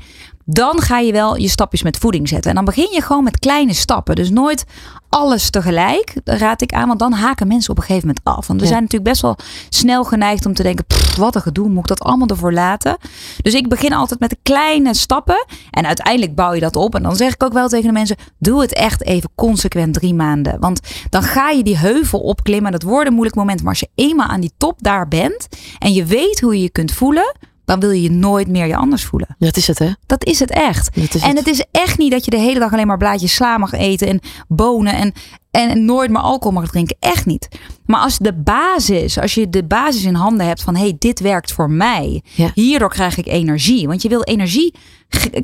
Dan 0.50 0.82
ga 0.82 1.00
je 1.00 1.12
wel 1.12 1.38
je 1.38 1.48
stapjes 1.50 1.84
met 1.84 1.98
voeding 1.98 2.28
zetten. 2.28 2.50
En 2.50 2.56
dan 2.56 2.66
begin 2.66 2.88
je 2.92 3.02
gewoon 3.02 3.24
met 3.24 3.40
kleine 3.40 3.74
stappen. 3.74 4.16
Dus 4.16 4.30
nooit 4.30 4.66
alles 5.10 5.50
tegelijk, 5.50 6.14
raad 6.24 6.62
ik 6.62 6.74
aan. 6.74 6.88
Want 6.88 7.00
dan 7.00 7.12
haken 7.12 7.48
mensen 7.48 7.72
op 7.72 7.78
een 7.78 7.84
gegeven 7.84 8.08
moment 8.08 8.26
af. 8.26 8.48
Want 8.48 8.60
we 8.60 8.66
Ja. 8.66 8.72
zijn 8.72 8.84
natuurlijk 8.84 9.10
best 9.10 9.22
wel 9.22 9.36
snel 9.70 10.04
geneigd 10.04 10.46
om 10.46 10.54
te 10.54 10.64
denken... 10.64 10.86
"Pff, 10.86 11.16
wat 11.16 11.36
een 11.36 11.42
gedoe, 11.42 11.68
moet 11.70 11.80
ik 11.80 11.88
dat 11.98 12.00
allemaal 12.00 12.28
ervoor 12.28 12.54
laten? 12.54 12.98
Dus 13.42 13.54
ik 13.54 13.70
begin 13.70 13.94
altijd 13.94 14.20
met 14.20 14.30
de 14.30 14.38
kleine 14.44 14.94
stappen. 14.94 15.46
En 15.72 15.86
uiteindelijk 15.86 16.36
bouw 16.36 16.54
je 16.54 16.60
dat 16.60 16.76
op. 16.76 16.96
En 16.96 17.04
dan 17.04 17.16
zeg 17.16 17.34
ik 17.34 17.44
ook 17.44 17.54
wel 17.54 17.68
tegen 17.68 17.88
de 17.88 17.94
mensen... 17.94 18.16
doe 18.40 18.62
het 18.62 18.74
echt 18.74 19.04
even 19.04 19.30
consequent 19.36 19.94
drie 19.94 20.14
maanden. 20.14 20.60
Want 20.60 20.80
dan 21.10 21.24
ga 21.24 21.50
je 21.50 21.64
die 21.64 21.78
heuvel 21.78 22.20
opklimmen. 22.20 22.72
Dat 22.72 22.84
worden 22.84 23.14
moeilijke 23.14 23.40
momenten. 23.40 23.66
Maar 23.66 23.74
als 23.74 23.84
je 23.96 24.04
eenmaal 24.04 24.28
aan 24.28 24.42
die 24.42 24.54
top 24.58 24.84
daar 24.84 25.08
bent... 25.08 25.48
en 25.80 25.94
je 25.94 26.06
weet 26.06 26.40
hoe 26.40 26.56
je 26.56 26.62
je 26.62 26.70
kunt 26.70 26.92
voelen... 26.92 27.36
dan 27.68 27.80
wil 27.80 27.92
je 27.92 28.02
je 28.02 28.12
nooit 28.12 28.48
meer 28.48 28.68
je 28.68 28.76
anders 28.76 29.06
voelen. 29.06 29.36
Dat 29.40 29.58
is 29.58 29.68
het, 29.68 29.80
hè? 29.80 29.92
Dat 30.06 30.26
is 30.26 30.40
het 30.40 30.52
echt. 30.52 30.96
Dat 30.96 31.16
is 31.16 31.22
en 31.22 31.28
het. 31.28 31.38
het 31.38 31.48
is 31.48 31.64
echt 31.72 31.98
niet 31.98 32.12
dat 32.12 32.26
je 32.26 32.32
de 32.32 32.38
hele 32.38 32.60
dag 32.60 32.74
alleen 32.74 32.88
maar 32.88 32.98
blaadjes 32.98 33.36
sla 33.36 33.58
mag 33.58 33.72
eten 33.72 34.08
en 34.08 34.20
bonen 34.48 34.94
en, 34.94 35.14
en 35.52 35.86
nooit 35.86 36.10
meer 36.10 36.22
alcohol 36.22 36.60
mag 36.60 36.70
drinken. 36.70 36.98
Echt 37.00 37.26
niet. 37.26 37.48
Maar 37.86 38.02
als 38.02 38.18
de 38.18 38.34
basis, 38.34 39.20
als 39.20 39.34
je 39.34 39.50
de 39.50 39.64
basis 39.64 40.04
in 40.04 40.14
handen 40.14 40.46
hebt 40.48 40.64
van 40.64 40.76
hé, 40.76 40.82
hey, 40.82 40.96
dit 41.00 41.20
werkt 41.20 41.52
voor 41.52 41.70
mij. 41.70 42.24
Ja. 42.36 42.52
Hierdoor 42.54 42.90
krijg 42.90 43.18
ik 43.18 43.28
energie. 43.28 43.88
Want 43.88 44.02
je 44.02 44.10
wil 44.10 44.24
energie 44.24 44.74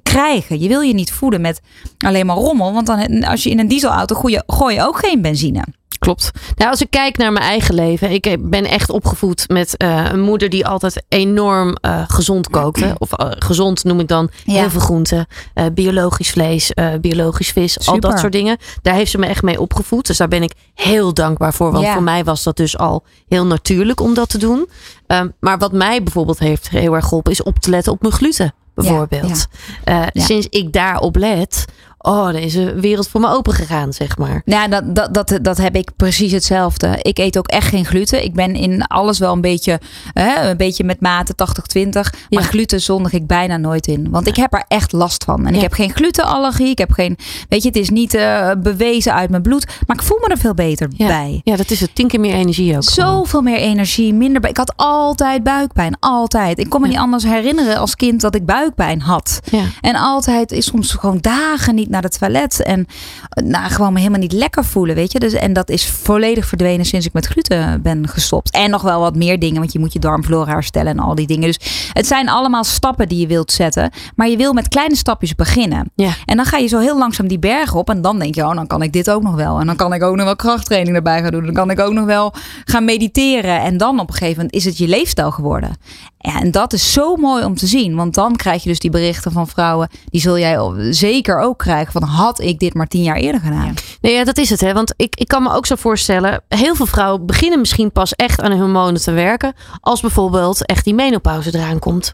krijgen. 0.03 0.59
Je 0.59 0.67
wil 0.67 0.82
je 0.82 0.93
niet 0.93 1.11
voeden 1.11 1.41
met 1.41 1.61
alleen 1.97 2.26
maar 2.26 2.36
rommel. 2.36 2.74
Want 2.74 2.86
dan, 2.86 3.24
als 3.24 3.43
je 3.43 3.49
in 3.49 3.59
een 3.59 3.67
dieselauto 3.67 4.15
gooi 4.15 4.34
je, 4.34 4.43
gooi 4.47 4.76
je 4.76 4.84
ook 4.84 4.97
geen 4.97 5.21
benzine. 5.21 5.63
Klopt. 6.04 6.32
Nou, 6.56 6.70
als 6.72 6.82
ik 6.82 6.89
kijk 6.89 7.18
naar 7.18 7.32
mijn 7.32 7.45
eigen 7.45 7.76
leven. 7.76 8.12
Ik 8.12 8.38
ben 8.39 8.66
echt 8.66 8.89
opgevoed 8.89 9.49
met 9.49 9.78
eh, 9.78 10.06
een 10.12 10.22
moeder 10.22 10.49
die 10.49 10.68
altijd 10.68 11.04
enorm 11.10 11.76
eh, 11.82 12.04
gezond 12.08 12.49
kookte. 12.49 12.95
Of 12.97 13.14
eh, 13.14 13.28
gezond 13.30 13.84
noem 13.84 13.99
ik 13.99 14.08
dan. 14.08 14.30
Ja. 14.43 14.54
Heel 14.60 14.70
veel 14.70 14.80
groenten. 14.80 15.28
biologisch 15.74 16.30
vlees, 16.30 16.72
biologisch 17.01 17.51
vis. 17.51 17.88
Al 17.88 17.99
dat 17.99 18.20
soort 18.20 18.32
dingen. 18.32 18.58
Daar 18.82 18.93
heeft 18.93 19.12
ze 19.12 19.18
me 19.18 19.26
echt 19.26 19.43
mee 19.43 19.60
opgevoed. 19.60 20.08
Dus 20.08 20.18
daar 20.18 20.28
ben 20.28 20.43
ik 20.43 20.54
heel 20.74 21.14
dankbaar 21.14 21.54
voor. 21.54 21.72
Want 21.72 21.86
Ja. 21.86 21.93
voor 21.93 22.04
mij 22.04 22.24
was 22.24 22.43
dat 22.43 22.58
dus 22.58 22.78
al 22.78 23.04
heel 23.28 23.45
natuurlijk 23.45 23.99
om 23.99 24.14
dat 24.14 24.30
te 24.30 24.38
doen. 24.38 24.70
Ehm, 25.08 25.28
maar 25.39 25.58
wat 25.58 25.72
mij 25.72 26.04
bijvoorbeeld 26.04 26.39
heeft 26.39 26.70
heel 26.70 26.93
erg 26.95 27.06
geholpen. 27.06 27.32
Is 27.32 27.43
op 27.43 27.60
te 27.60 27.70
letten 27.70 27.91
op 27.91 28.01
mijn 28.01 28.14
gluten. 28.14 28.54
Bijvoorbeeld. 28.76 29.47
Ja. 29.86 30.10
Sinds 30.14 30.47
ik 30.49 30.74
daarop 30.74 31.16
let. 31.16 31.66
Oh, 32.06 32.26
dan 32.26 32.36
is 32.36 32.54
de 32.54 32.80
wereld 32.80 33.08
voor 33.08 33.22
me 33.22 33.30
open 33.30 33.54
gegaan, 33.54 33.93
zeg 33.93 34.18
maar. 34.18 34.41
Ja, 34.45 34.68
dat, 34.68 34.95
dat, 34.95 35.14
dat, 35.14 35.39
dat 35.41 35.58
heb 35.58 35.76
ik 35.76 35.89
precies 35.95 36.32
hetzelfde. 36.32 36.99
Ik 37.01 37.18
eet 37.18 37.38
ook 37.38 37.47
echt 37.47 37.68
geen 37.68 37.86
gluten. 37.86 38.24
Ik 38.24 38.34
ben 38.34 38.56
in 38.56 38.84
alles 38.88 39.20
wel 39.20 39.34
een 39.34 39.41
beetje, 39.41 39.80
hè, 40.14 40.49
een 40.49 40.58
beetje 40.58 40.84
met 40.84 41.01
mate 41.01 41.34
80-20. 41.80 41.89
Maar 41.93 42.14
Ja. 42.30 42.41
gluten 42.41 42.82
zondig 42.82 43.12
ik 43.14 43.28
bijna 43.28 43.58
nooit 43.58 43.88
in. 43.88 44.10
Want 44.10 44.28
ik 44.28 44.36
heb 44.36 44.54
er 44.54 44.66
echt 44.68 44.91
last 44.91 45.24
van. 45.24 45.47
En 45.47 45.56
ik 45.56 45.62
heb 45.62 45.74
geen 45.74 45.93
glutenallergie. 45.93 46.70
Ik 46.70 46.78
heb 46.78 46.91
geen, 46.91 47.18
weet 47.49 47.62
je, 47.62 47.68
het 47.68 47.78
is 47.78 47.89
niet 47.89 48.14
eh, 48.14 48.51
bewezen 48.58 49.14
uit 49.14 49.30
mijn 49.30 49.41
bloed. 49.41 49.66
Maar 49.88 49.95
ik 49.95 50.04
voel 50.04 50.18
me 50.22 50.28
er 50.28 50.38
veel 50.38 50.54
beter 50.54 50.89
bij. 50.97 51.41
Ja, 51.43 51.56
dat 51.56 51.72
is 51.72 51.80
het. 51.80 51.95
Tien 51.95 52.08
keer 52.08 52.20
meer 52.20 52.34
energie 52.34 52.76
ook. 52.76 52.84
gewoon. 52.84 53.08
Zoveel 53.16 53.41
meer 53.41 53.58
energie, 53.58 54.14
minder. 54.14 54.47
Ik 54.49 54.58
had 54.58 54.74
altijd 54.76 55.43
buikpijn, 55.43 55.97
altijd. 55.99 56.60
Ik 56.60 56.70
kon 56.70 56.82
me 56.82 56.88
niet 56.88 56.97
anders 56.97 57.24
herinneren 57.24 57.78
als 57.78 57.95
kind 57.95 58.22
dat 58.22 58.36
ik 58.36 58.45
buikpijn 58.45 59.01
had. 59.01 59.39
En 59.82 59.95
altijd 59.95 60.51
is 60.51 60.66
soms 60.66 60.91
gewoon 60.91 61.18
dagen 61.22 61.76
niet 61.76 61.89
naar 61.93 62.03
het 62.03 62.19
toilet. 62.19 62.63
En 62.63 62.85
eh, 63.29 63.43
nou, 63.43 63.71
gewoon 63.71 63.93
me 63.93 63.99
helemaal 63.99 64.19
niet 64.19 64.31
lekker 64.31 64.65
voelen, 64.65 64.95
weet 64.95 65.11
je. 65.11 65.19
Dus, 65.19 65.33
en 65.33 65.53
dat 65.53 65.69
is 65.69 65.89
volledig 65.89 66.45
verdwenen 66.45 66.85
sinds 66.85 67.05
ik 67.05 67.13
met 67.13 67.25
gluten 67.25 67.81
ben 67.81 68.07
gestopt. 68.07 68.51
En 68.51 68.69
nog 68.69 68.81
wel 68.81 68.99
wat 68.99 69.15
meer 69.15 69.39
dingen, 69.39 69.59
want 69.59 69.73
je 69.73 69.79
moet 69.79 69.93
je 69.93 69.99
darmflora 69.99 70.51
herstellen 70.51 70.91
en 70.91 70.99
al 70.99 71.15
die 71.15 71.27
dingen. 71.27 71.47
Dus 71.47 71.89
het 71.93 72.07
zijn 72.07 72.29
allemaal 72.29 72.63
stappen 72.63 73.07
die 73.07 73.19
je 73.19 73.27
wilt 73.27 73.51
zetten. 73.51 73.91
Maar 74.15 74.29
je 74.29 74.37
wil 74.37 74.53
met 74.53 74.67
kleine 74.67 74.95
stapjes 74.95 75.35
beginnen. 75.35 75.91
Ja. 75.95 76.11
En 76.25 76.35
dan 76.35 76.45
ga 76.45 76.57
je 76.57 76.67
zo 76.67 76.79
heel 76.79 76.97
langzaam 76.97 77.27
die 77.27 77.39
berg 77.39 77.73
op. 77.75 77.89
En 77.89 78.01
dan 78.01 78.19
denk 78.19 78.35
je, 78.35 78.43
oh, 78.45 78.55
dan 78.55 78.67
kan 78.67 78.81
ik 78.81 78.93
dit 78.93 79.09
ook 79.09 79.23
nog 79.23 79.35
wel. 79.35 79.59
En 79.59 79.65
dan 79.65 79.75
kan 79.75 79.93
ik 79.93 80.03
ook 80.03 80.15
nog 80.15 80.25
wel 80.25 80.35
krachttraining 80.35 80.95
erbij 80.95 81.21
gaan 81.21 81.31
doen. 81.31 81.45
Dan 81.45 81.53
kan 81.53 81.69
ik 81.69 81.79
ook 81.79 81.93
nog 81.93 82.05
wel 82.05 82.33
gaan 82.65 82.85
mediteren. 82.85 83.61
En 83.61 83.77
dan 83.77 83.99
op 83.99 84.07
een 84.07 84.15
gegeven 84.15 84.35
moment 84.35 84.53
is 84.53 84.65
het 84.65 84.77
je 84.77 84.87
leefstijl 84.87 85.31
geworden. 85.31 85.77
Ja, 86.26 86.39
en 86.39 86.51
dat 86.51 86.74
is 86.74 86.93
zo 86.93 87.15
mooi 87.15 87.45
om 87.45 87.55
te 87.55 87.67
zien. 87.67 87.95
Want 87.95 88.13
dan 88.13 88.36
krijg 88.36 88.63
je 88.63 88.69
dus 88.69 88.80
die 88.80 88.89
berichten 88.89 89.32
van 89.32 89.47
vrouwen. 89.47 89.89
Die 90.05 90.21
zul 90.21 90.38
jij 90.38 90.57
zeker 90.89 91.39
ook 91.39 91.57
krijgen. 91.57 91.91
Van 91.91 92.03
had 92.03 92.39
ik 92.39 92.59
dit 92.59 92.74
maar 92.74 92.88
tien 92.88 93.03
jaar 93.03 93.15
eerder 93.15 93.41
gedaan. 93.41 93.74
Nee, 94.01 94.13
ja, 94.13 94.24
dat 94.24 94.38
is 94.38 94.49
het. 94.49 94.61
Hè? 94.61 94.74
Want 94.74 94.93
ik, 94.97 95.15
ik 95.15 95.28
kan 95.28 95.43
me 95.43 95.53
ook 95.53 95.65
zo 95.65 95.76
voorstellen. 95.76 96.41
Heel 96.47 96.76
veel 96.76 96.86
vrouwen 96.86 97.26
beginnen 97.26 97.59
misschien 97.59 97.91
pas 97.91 98.15
echt 98.15 98.41
aan 98.41 98.51
hun 98.51 98.59
hormonen 98.59 99.01
te 99.01 99.11
werken. 99.11 99.53
Als 99.80 100.01
bijvoorbeeld 100.01 100.65
echt 100.65 100.86
die 100.86 100.93
menopauze 100.93 101.55
eraan 101.55 101.80
komt. 101.80 102.13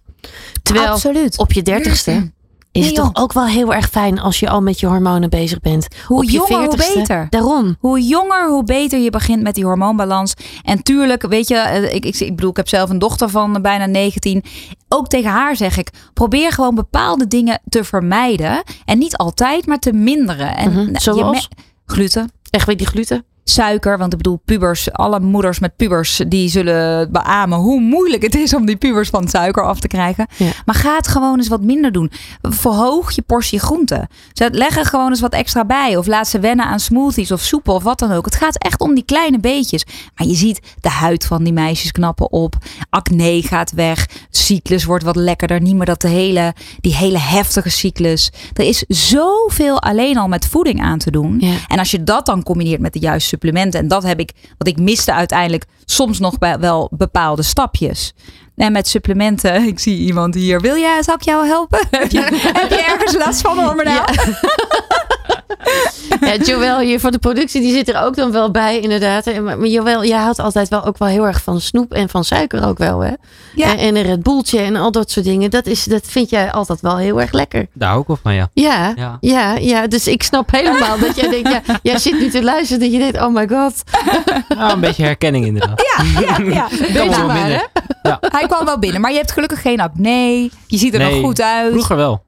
Terwijl 0.64 0.88
Absoluut. 0.88 1.38
op 1.38 1.51
je 1.51 1.62
dertigste 1.62 2.32
Is 2.80 2.86
Nee, 2.86 2.93
het 2.93 3.03
joh. 3.05 3.13
toch 3.13 3.23
ook 3.23 3.34
wel 3.34 3.45
heel 3.45 3.73
erg 3.73 3.89
fijn 3.89 4.19
als 4.19 4.39
je 4.39 4.49
al 4.49 4.61
met 4.61 4.80
je 4.80 4.86
hormonen 4.88 5.30
bezig 5.30 5.59
bent? 5.59 5.88
Hoe 6.05 6.25
je 6.25 6.32
jonger, 6.32 6.65
hoe 6.65 6.77
40ste. 6.77 6.93
beter. 6.93 7.27
Daarom. 7.30 7.75
Hoe 7.80 8.01
jonger, 8.01 8.49
hoe 8.49 8.63
beter 8.63 8.99
je 8.99 9.09
begint 9.09 9.41
met 9.43 9.55
die 9.55 9.63
hormoonbalans. 9.65 10.34
En 10.63 10.84
tuurlijk, 10.84 11.21
weet 11.27 11.47
je, 11.47 11.55
eh, 11.55 11.93
ik, 11.93 12.05
ik, 12.05 12.19
ik 12.19 12.36
bedoel, 12.36 12.49
ik 12.49 12.57
heb 12.57 12.67
zelf 12.67 12.89
een 12.89 12.99
dochter 12.99 13.30
van 13.30 13.55
eh, 13.55 13.61
bijna 13.61 13.86
19. 13.86 14.43
Ook 14.88 15.07
tegen 15.07 15.30
haar 15.32 15.55
zeg 15.55 15.77
ik, 15.77 15.89
probeer 16.13 16.51
gewoon 16.51 16.75
bepaalde 16.75 17.27
dingen 17.27 17.61
te 17.69 17.84
vermijden. 17.84 18.63
En 18.86 18.97
niet 18.97 19.17
altijd, 19.17 19.65
maar 19.65 19.80
te 19.80 19.93
minderen. 19.93 20.55
En 20.57 20.71
Mhm. 20.71 20.80
je 20.91 20.99
Zoals? 20.99 21.47
me- 21.49 21.63
gluten. 21.86 22.32
Echt 22.49 22.65
weet 22.67 22.77
die 22.77 22.88
gluten? 22.88 23.25
Suiker, 23.50 23.97
want 23.97 24.12
ik 24.12 24.18
bedoel, 24.18 24.41
pubers, 24.45 24.91
alle 24.91 25.20
moeders 25.20 25.60
met 25.60 25.76
pubers, 25.76 26.22
die 26.28 26.50
zullen 26.50 27.12
beamen 27.12 27.58
hoe 27.58 27.82
moeilijk 27.82 28.24
het 28.24 28.36
is 28.36 28.54
om 28.54 28.66
die 28.66 28.76
pubers 28.76 29.10
van 29.10 29.28
suiker 29.28 29.64
af 29.64 29.80
te 29.80 29.88
krijgen. 29.88 30.28
Ja. 30.38 30.52
Maar 30.66 30.76
ga 30.76 30.95
het 30.95 31.08
gewoon 31.08 31.38
eens 31.38 31.47
wat 31.47 31.62
minder 31.62 31.91
doen. 31.91 32.12
Verhoog 32.41 33.12
je 33.12 33.22
portie 33.22 33.60
groenten. 33.60 34.08
Zet- 34.34 34.56
Leg 34.56 34.78
er 34.78 34.86
gewoon 34.86 35.10
eens 35.10 35.20
wat 35.22 35.34
extra 35.34 35.66
bij. 35.66 35.97
Of 35.97 36.08
laat 36.08 36.28
ze 36.28 36.39
wennen 36.39 36.66
aan 36.66 36.80
smoothies 36.80 37.32
of 37.32 37.41
soep 37.41 37.68
of 37.68 37.84
wat 37.84 38.00
dan 38.00 38.12
ook. 38.12 38.26
Het 38.26 38.36
gaat 38.36 38.58
echt 38.58 38.82
om 38.82 38.93
die 38.95 39.06
kleine 39.06 39.39
beetjes. 39.39 39.86
Maar 40.16 40.28
je 40.28 40.36
ziet 40.36 40.60
de 40.80 40.89
huid 40.89 41.26
van 41.26 41.43
die 41.43 41.54
meisjes 41.54 41.91
knappen 41.91 42.32
op. 42.32 42.56
Acne 42.89 43.41
gaat 43.41 43.72
weg. 43.72 44.08
Cyclus 44.30 44.84
wordt 44.84 45.04
wat 45.04 45.16
lekkerder. 45.16 45.62
Niet 45.62 45.76
meer 45.76 45.86
dat 45.86 46.02
de 46.02 46.08
hele, 46.08 46.54
die 46.82 46.95
hele 46.95 47.18
heftige 47.20 47.70
cyclus. 47.70 48.32
Er 48.54 48.66
is 48.66 48.84
zoveel 48.88 49.82
alleen 49.82 50.18
al 50.18 50.28
met 50.28 50.47
voeding 50.47 50.82
aan 50.82 50.97
te 51.00 51.12
doen. 51.12 51.38
Ja. 51.39 51.54
En 51.68 51.80
als 51.80 51.91
je 51.91 52.04
dat 52.04 52.26
dan 52.26 52.43
combineert 52.43 52.82
met 52.82 52.93
de 52.93 53.00
juiste 53.00 53.38
supplementen. 53.40 53.80
En 53.80 53.88
dat 53.88 54.04
heb 54.04 54.20
ik, 54.20 54.32
wat 54.58 54.68
ik 54.68 54.78
miste 54.78 55.14
uiteindelijk 55.14 55.66
soms 55.86 56.20
nog 56.20 56.38
bij 56.38 56.60
wel 56.60 56.90
bepaalde 56.92 57.44
stapjes. 57.44 58.14
En 58.56 58.72
met 58.72 58.88
supplementen, 58.88 59.64
ik 59.74 59.80
zie 59.80 59.98
iemand 59.98 60.36
hier. 60.36 60.62
Wil 60.62 60.78
jij, 60.78 61.04
zal 61.04 61.16
ik 61.16 61.22
jou 61.22 61.46
helpen? 61.48 61.80
heb, 61.92 62.12
je, 62.12 62.22
heb 62.54 62.70
je 62.70 62.84
ergens 62.84 63.16
last 63.16 63.42
van, 63.42 63.58
hormonaal? 63.58 63.94
Ja, 63.94 64.06
Joël 66.45 66.80
hier 66.80 66.99
voor 66.99 67.11
de 67.11 67.19
productie, 67.19 67.61
die 67.61 67.73
zit 67.73 67.89
er 67.89 68.01
ook 68.01 68.15
dan 68.15 68.32
wel 68.32 68.51
bij, 68.51 68.80
inderdaad. 68.80 69.41
Maar 69.41 69.65
Joël, 69.65 70.05
jij 70.05 70.17
houdt 70.19 70.39
altijd 70.39 70.69
wel 70.69 70.86
ook 70.86 70.97
wel 70.97 71.07
heel 71.07 71.27
erg 71.27 71.41
van 71.43 71.61
snoep 71.61 71.93
en 71.93 72.09
van 72.09 72.23
suiker 72.23 72.67
ook 72.67 72.77
wel, 72.77 72.99
hè? 72.99 73.11
Ja. 73.55 73.71
En, 73.71 73.77
en 73.77 73.95
een 73.95 74.03
Red 74.03 74.23
Bulltje 74.23 74.59
en 74.59 74.75
al 74.75 74.91
dat 74.91 75.11
soort 75.11 75.25
dingen. 75.25 75.49
Dat, 75.49 75.65
is, 75.65 75.84
dat 75.84 76.07
vind 76.07 76.30
jij 76.30 76.51
altijd 76.51 76.82
wel 76.82 76.97
heel 76.97 77.21
erg 77.21 77.32
lekker. 77.32 77.67
Daar 77.73 77.97
ik 77.97 78.07
wel 78.07 78.19
van, 78.21 78.34
ja. 78.34 78.49
Ja, 78.53 78.93
Ja. 78.95 79.17
ja, 79.21 79.55
ja. 79.55 79.88
Dus 79.88 80.07
ik 80.07 80.23
snap 80.23 80.51
helemaal 80.51 80.99
dat 80.99 81.15
jij 81.15 81.30
denkt, 81.30 81.49
ja, 81.49 81.61
jij 81.91 81.97
zit 81.97 82.19
nu 82.19 82.30
te 82.30 82.43
luisteren 82.43 82.82
dat 82.82 82.91
je 82.91 82.99
denkt, 82.99 83.21
oh 83.21 83.34
my 83.34 83.47
god. 83.47 83.84
Ja, 84.49 84.71
een 84.71 84.80
beetje 84.80 85.03
herkenning 85.03 85.45
inderdaad. 85.45 85.84
Ja, 85.97 86.21
ja, 86.21 86.38
ja. 86.53 86.67
Wel 86.93 87.05
maar, 87.05 87.41
minder. 87.41 87.67
Hij 88.19 88.47
kwam 88.47 88.65
wel 88.65 88.80
binnen, 88.80 89.01
maar 89.01 89.11
je 89.11 89.17
hebt 89.17 89.32
gelukkig 89.32 89.61
geen 89.61 89.80
acne. 89.80 90.49
Je 90.67 90.77
ziet 90.77 90.93
er 90.93 90.99
Nee, 90.99 91.11
nog 91.11 91.21
goed 91.21 91.41
uit. 91.41 91.71
Vroeger 91.71 91.95
wel. 91.95 92.23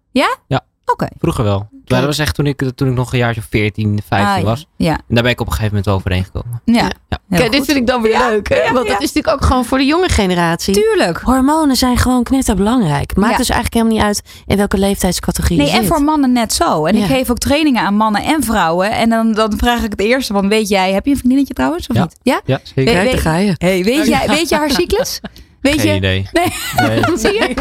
Oké. 0.91 1.07
Vroeger 1.19 1.43
wel. 1.43 1.69
Maar 1.87 1.99
dat 1.99 2.09
was 2.09 2.19
echt 2.19 2.35
toen 2.35 2.45
ik, 2.45 2.71
toen 2.75 2.87
ik 2.89 2.93
nog 2.95 3.11
een 3.13 3.17
jaartje 3.19 3.41
of 3.41 3.47
14, 3.49 3.99
15 4.07 4.29
Ah, 4.33 4.37
ja. 4.37 4.43
was. 4.43 4.65
Ja, 4.75 4.91
En 4.93 5.03
daar 5.07 5.23
ben 5.23 5.31
ik 5.31 5.39
op 5.39 5.45
een 5.45 5.51
gegeven 5.53 5.67
moment 5.69 5.85
wel 5.85 5.95
overheen 5.95 6.23
gekomen. 6.23 6.61
ja. 6.65 6.89
Ja. 7.09 7.37
Kijk, 7.37 7.51
dit 7.51 7.65
vind 7.65 7.77
ik 7.77 7.87
dan 7.87 8.01
weer 8.01 8.17
leuk, 8.17 8.49
hè? 8.49 8.73
Want 8.73 8.87
ja. 8.87 8.93
dat 8.93 9.01
is 9.01 9.13
natuurlijk 9.13 9.33
ook 9.33 9.45
gewoon 9.45 9.65
voor 9.65 9.77
de 9.77 9.85
jonge 9.85 10.09
generatie. 10.09 10.73
Tuurlijk. 10.73 11.17
Hormonen 11.19 11.75
zijn 11.75 11.97
gewoon 11.97 12.23
knetterbelangrijk. 12.23 13.15
Maakt 13.15 13.31
Ja. 13.31 13.37
dus 13.37 13.49
eigenlijk 13.49 13.73
helemaal 13.73 13.93
niet 13.97 14.03
uit 14.05 14.43
in 14.47 14.57
welke 14.57 14.77
leeftijdscategorie 14.77 15.57
Nee, 15.57 15.67
je 15.71 15.77
en 15.77 15.85
voor 15.85 16.01
mannen 16.03 16.31
net 16.31 16.53
zo. 16.53 16.85
En 16.85 16.95
Ja. 16.97 17.01
ik 17.03 17.09
geef 17.09 17.29
ook 17.29 17.37
trainingen 17.37 17.81
aan 17.83 17.95
mannen 17.95 18.23
en 18.23 18.43
vrouwen. 18.43 18.91
En 18.91 19.09
dan, 19.09 19.33
dan 19.33 19.53
vraag 19.57 19.83
ik 19.83 19.91
het 19.91 19.99
eerste 19.99 20.33
van, 20.33 20.49
weet 20.49 20.69
jij, 20.69 20.93
heb 20.93 21.05
je 21.05 21.11
een 21.11 21.17
vriendinnetje 21.17 21.53
trouwens? 21.53 21.87
Of 21.87 21.95
Ja. 21.95 22.01
niet? 22.01 22.17
Ja? 22.21 22.41
Ja, 22.45 22.59
zeker. 22.75 22.93
Daar 22.93 23.17
ga 23.17 23.35
je. 23.37 23.55
Hey, 23.57 23.83
weet, 23.83 24.07
jij, 24.07 24.27
weet 24.27 24.49
je 24.49 24.55
haar 24.55 24.69
cyclus? 24.71 25.19
Weet 25.61 25.81
Geen 25.81 25.89
je? 25.91 25.95
idee. 25.95 26.27
Nee. 26.31 26.53
Nee. 26.87 27.01
Zie 27.17 27.33
je? 27.33 27.53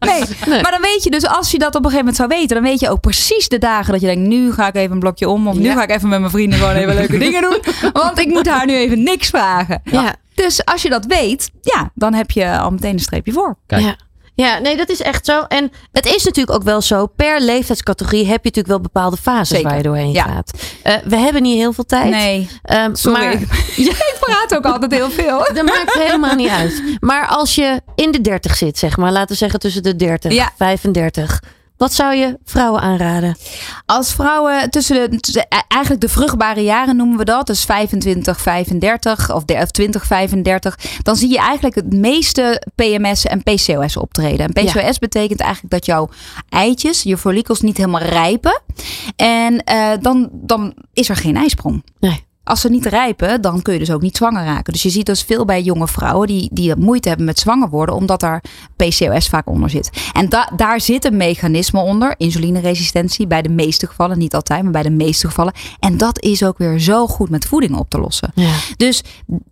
Nee. 0.00 0.60
Maar 0.62 0.70
dan 0.70 0.80
weet 0.80 1.00
je 1.04 1.10
dus, 1.10 1.26
als 1.26 1.50
je 1.50 1.58
dat 1.58 1.74
op 1.74 1.84
een 1.84 1.90
gegeven 1.90 1.98
moment 1.98 2.16
zou 2.16 2.28
weten, 2.28 2.54
dan 2.56 2.64
weet 2.64 2.80
je 2.80 2.90
ook 2.90 3.00
precies 3.00 3.48
de 3.48 3.58
dagen 3.58 3.92
dat 3.92 4.00
je 4.00 4.06
denkt, 4.06 4.28
nu 4.28 4.52
ga 4.52 4.66
ik 4.66 4.74
even 4.74 4.92
een 4.92 4.98
blokje 4.98 5.28
om. 5.28 5.48
Of 5.48 5.56
nu 5.56 5.70
ga 5.70 5.82
ik 5.82 5.90
even 5.90 6.08
met 6.08 6.18
mijn 6.18 6.30
vrienden 6.32 6.58
gewoon 6.58 6.74
even 6.74 6.94
leuke 6.94 7.18
dingen 7.26 7.42
doen. 7.42 7.58
Want 7.92 8.18
ik 8.18 8.26
moet 8.28 8.48
haar 8.48 8.66
nu 8.66 8.74
even 8.74 9.02
niks 9.02 9.28
vragen. 9.28 9.80
Ja. 9.84 10.14
Dus 10.34 10.64
als 10.64 10.82
je 10.82 10.88
dat 10.88 11.04
weet, 11.06 11.50
ja, 11.60 11.90
dan 11.94 12.14
heb 12.14 12.30
je 12.30 12.58
al 12.58 12.70
meteen 12.70 12.92
een 12.92 12.98
streepje 12.98 13.32
voor. 13.32 13.56
Kijk. 13.66 13.82
Ja. 13.82 13.96
Ja, 14.42 14.58
nee, 14.58 14.76
dat 14.76 14.88
is 14.88 15.00
echt 15.02 15.24
zo. 15.26 15.42
En 15.48 15.72
het 15.92 16.06
is 16.06 16.24
natuurlijk 16.24 16.56
ook 16.56 16.62
wel 16.64 16.80
zo. 16.80 17.06
Per 17.06 17.40
leeftijdscategorie 17.40 18.20
heb 18.26 18.30
je 18.44 18.50
natuurlijk 18.50 18.66
wel 18.68 18.80
bepaalde 18.80 19.16
fases 19.16 19.48
Zeker. 19.48 19.64
waar 19.68 19.76
je 19.76 19.82
doorheen 19.82 20.12
Ja. 20.12 20.22
gaat. 20.24 20.50
Eh, 20.82 20.94
we 21.04 21.16
hebben 21.16 21.42
niet 21.42 21.56
heel 21.58 21.72
veel 21.72 21.84
tijd. 21.84 22.10
Nee, 22.10 22.48
Ehm, 22.62 22.94
sorry. 22.94 23.20
Maar 23.22 23.32
ik 23.76 24.16
praat 24.20 24.54
ook 24.56 24.64
altijd 24.64 24.92
heel 24.92 25.10
veel. 25.10 25.38
dat 25.54 25.64
maakt 25.64 25.92
helemaal 25.94 26.34
niet 26.34 26.48
uit. 26.48 26.82
Maar 27.00 27.26
als 27.26 27.54
je 27.54 27.80
in 27.94 28.10
de 28.10 28.20
30 28.20 28.56
zit, 28.56 28.78
zeg 28.78 28.96
maar, 28.96 29.12
laten 29.12 29.28
we 29.28 29.34
zeggen 29.34 29.60
tussen 29.60 29.82
de 29.82 29.96
30 29.96 30.32
Ja. 30.32 30.52
35. 30.56 31.42
Wat 31.82 31.92
zou 31.92 32.14
je 32.14 32.38
vrouwen 32.44 32.80
aanraden? 32.80 33.36
Als 33.86 34.12
vrouwen 34.12 34.70
tussen 34.70 35.10
de, 35.10 35.20
tussen- 35.20 35.46
e- 35.48 35.62
eigenlijk 35.68 36.00
de 36.02 36.08
vruchtbare 36.08 36.62
jaren 36.62 36.96
noemen 36.96 37.18
we 37.18 37.24
dat, 37.24 37.46
dus 37.46 37.64
25, 37.64 38.40
35 38.40 39.34
of, 39.34 39.44
de, 39.44 39.54
of 39.54 39.70
20, 39.70 40.06
35, 40.06 40.78
dan 41.02 41.16
zie 41.16 41.30
je 41.30 41.38
eigenlijk 41.38 41.74
het 41.74 41.92
meeste 41.92 42.66
PMS 42.74 43.24
en 43.26 43.42
PCOS 43.42 43.96
optreden. 43.96 44.46
En 44.46 44.64
PCOS 44.64 44.98
betekent 44.98 45.40
eigenlijk 45.40 45.72
dat 45.72 45.86
jouw 45.86 46.08
eitjes, 46.48 47.02
je 47.02 47.18
follicels 47.18 47.60
niet 47.60 47.76
helemaal 47.76 48.00
rijpen. 48.02 48.62
En 49.16 49.64
eh, 49.64 49.90
dan, 50.00 50.28
dan 50.32 50.74
is 50.92 51.08
er 51.08 51.16
geen 51.16 51.36
ijsprong. 51.36 51.84
Nee. 52.00 52.24
Als 52.44 52.60
ze 52.60 52.68
niet 52.68 52.86
rijpen, 52.86 53.40
dan 53.40 53.62
kun 53.62 53.72
je 53.72 53.78
dus 53.78 53.90
ook 53.90 54.02
niet 54.02 54.16
zwanger 54.16 54.44
raken. 54.44 54.72
Dus 54.72 54.82
je 54.82 54.90
ziet 54.90 55.06
dus 55.06 55.22
veel 55.22 55.44
bij 55.44 55.62
jonge 55.62 55.88
vrouwen 55.88 56.26
die, 56.26 56.48
die 56.52 56.76
moeite 56.76 57.08
hebben 57.08 57.26
met 57.26 57.38
zwanger 57.38 57.68
worden, 57.68 57.94
omdat 57.94 58.20
daar 58.20 58.42
PCOS 58.76 59.28
vaak 59.28 59.48
onder 59.48 59.70
zit. 59.70 59.90
En 60.12 60.28
da- 60.28 60.50
daar 60.56 60.80
zit 60.80 61.04
een 61.04 61.16
mechanisme 61.16 61.80
onder, 61.80 62.14
insulineresistentie, 62.16 63.26
bij 63.26 63.42
de 63.42 63.48
meeste 63.48 63.86
gevallen, 63.86 64.18
niet 64.18 64.34
altijd, 64.34 64.62
maar 64.62 64.72
bij 64.72 64.82
de 64.82 64.90
meeste 64.90 65.26
gevallen. 65.26 65.52
En 65.78 65.96
dat 65.96 66.20
is 66.22 66.44
ook 66.44 66.58
weer 66.58 66.78
zo 66.78 67.06
goed 67.06 67.30
met 67.30 67.46
voeding 67.46 67.76
op 67.76 67.90
te 67.90 67.98
lossen. 67.98 68.32
Ja. 68.34 68.54
Dus 68.76 69.02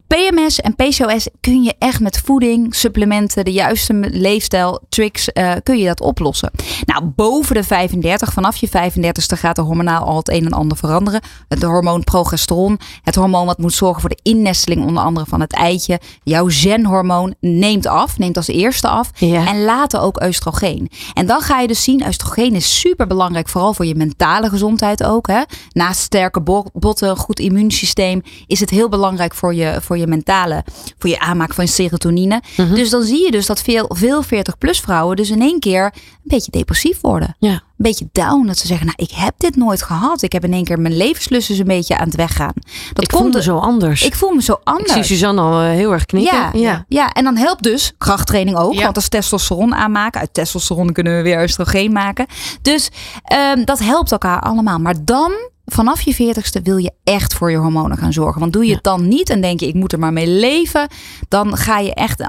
PMS 0.07 0.61
en 0.61 0.74
PCOS 0.74 1.28
kun 1.41 1.62
je 1.62 1.74
echt 1.78 2.01
met 2.01 2.18
voeding, 2.24 2.74
supplementen, 2.74 3.45
de 3.45 3.53
juiste 3.53 3.95
leefstijl, 3.95 4.80
tricks, 4.88 5.32
eh, 5.32 5.53
kun 5.62 5.78
je 5.78 5.86
dat 5.86 6.01
oplossen. 6.01 6.51
Nou, 6.84 7.05
boven 7.05 7.55
de 7.55 7.64
35, 7.64 8.32
vanaf 8.32 8.57
je 8.57 8.68
35ste 8.68 9.36
gaat 9.36 9.59
er 9.59 9.64
hormonaal 9.64 10.05
al 10.05 10.16
het 10.16 10.28
een 10.28 10.45
en 10.45 10.53
ander 10.53 10.76
veranderen. 10.76 11.20
Het 11.49 11.62
hormoon 11.62 12.05
progesteron, 12.05 12.78
het 13.03 13.14
hormoon 13.14 13.47
wat 13.47 13.59
moet 13.59 13.72
zorgen 13.72 14.01
voor 14.01 14.11
de 14.11 14.18
innesteling 14.22 14.87
onder 14.87 15.03
andere 15.03 15.26
van 15.26 15.41
het 15.41 15.53
eitje. 15.53 16.01
Jouw 16.22 16.49
zenhormoon 16.49 17.35
neemt 17.41 17.87
af, 17.87 18.18
neemt 18.18 18.37
als 18.37 18.49
eerste 18.49 18.89
af. 18.89 19.11
Ja. 19.14 19.47
En 19.47 19.64
later 19.64 20.01
ook 20.01 20.22
oestrogeen. 20.24 20.91
En 21.14 21.26
dan 21.26 21.41
ga 21.41 21.61
je 21.61 21.68
dus 21.68 21.83
zien, 21.83 22.07
oestrogeen 22.07 22.55
is 22.55 22.81
super 22.81 23.07
belangrijk, 23.07 23.49
vooral 23.49 23.74
voor 23.74 23.87
je 23.87 23.95
mentale 23.95 24.49
gezondheid 24.49 25.05
ook. 25.05 25.26
Hè? 25.26 25.43
Naast 25.72 26.01
sterke 26.01 26.41
bo- 26.41 26.66
botten, 26.72 27.16
goed 27.16 27.39
immuunsysteem, 27.41 28.22
is 28.47 28.61
het 28.61 28.70
heel 28.70 28.89
belangrijk 28.89 29.35
voor 29.35 29.55
je, 29.55 29.78
voor 29.81 29.99
je 29.99 30.07
mentale, 30.07 30.64
voor 30.99 31.11
je 31.11 31.18
aanmaak 31.18 31.55
van 31.55 31.68
serotonine. 31.68 32.43
Mhm. 32.57 32.74
Dus 32.74 32.91
dan 32.91 33.03
zie 33.03 33.24
je 33.24 33.31
dus 33.31 33.47
dat 33.47 33.61
veel, 33.62 33.91
veel 33.95 34.22
40-plus 34.24 34.81
vrouwen 34.81 35.16
dus 35.16 35.31
in 35.31 35.41
één 35.41 35.61
keer 35.61 35.85
een 35.85 35.93
beetje 36.22 36.51
depressief 36.51 37.01
worden. 37.01 37.37
Ja. 37.39 37.62
Een 37.81 37.87
beetje 37.87 38.09
down. 38.12 38.47
Dat 38.47 38.59
ze 38.59 38.66
zeggen, 38.66 38.87
nou, 38.87 38.99
ik 39.03 39.11
heb 39.14 39.35
dit 39.37 39.57
nooit 39.57 39.83
gehad. 39.83 40.22
Ik 40.22 40.33
heb 40.33 40.45
in 40.45 40.53
één 40.53 40.64
keer 40.64 40.81
mijn 40.81 40.97
levenslust 40.97 41.51
is 41.51 41.59
een 41.59 41.66
beetje 41.66 41.99
aan 41.99 42.07
het 42.07 42.16
weggaan. 42.16 42.53
Dat 42.93 43.05
ik 43.05 43.11
vond 43.11 43.35
het 43.35 43.45
zo 43.45 43.59
anders. 43.59 44.05
Ik 44.05 44.14
voel 44.14 44.31
me 44.31 44.43
zo 44.43 44.53
Ik 44.53 44.61
anders. 44.64 44.93
zie 44.93 45.03
Suzanne 45.03 45.41
al 45.41 45.61
eh, 45.61 45.68
heel 45.68 45.93
erg 45.93 46.07
knikken. 46.07 46.37
Ja, 46.39 46.51
ja. 46.53 46.85
ja, 46.89 47.12
en 47.12 47.24
dan 47.24 47.37
helpt 47.37 47.62
dus 47.62 47.93
krachttraining 47.99 48.57
ook. 48.57 48.74
Ja. 48.74 48.83
Want 48.83 48.97
als 48.97 49.09
testosteron 49.09 49.74
aanmaken. 49.74 50.20
Uit 50.20 50.35
testosteron 50.35 50.93
kunnen 50.93 51.16
we 51.16 51.22
weer 51.22 51.43
oestrogeen 51.43 51.93
maken. 51.93 52.26
Dus 52.62 52.91
ehm, 53.24 53.64
dat 53.64 53.78
helpt 53.78 54.12
elkaar 54.12 54.41
allemaal. 54.41 54.78
Maar 54.78 55.05
dan, 55.05 55.33
vanaf 55.66 56.01
je 56.01 56.14
veertigste, 56.14 56.62
wil 56.62 56.76
je 56.76 56.93
echt 57.05 57.35
voor 57.35 57.51
je 57.51 57.57
hormonen 57.57 57.97
gaan 57.97 58.12
zorgen. 58.12 58.41
Want 58.41 58.53
doe 58.53 58.66
je 58.66 58.74
het 58.74 58.85
dan 58.85 59.09
niet 59.09 59.31
en 59.31 59.41
denk 59.41 59.61
je, 59.61 59.66
ik 59.66 59.74
moet 59.74 59.93
er 59.93 59.99
maar 59.99 60.12
mee 60.12 60.28
leven. 60.28 60.89
Dan 61.28 61.57
ga 61.57 61.78
je 61.78 61.95
echt 61.95 62.24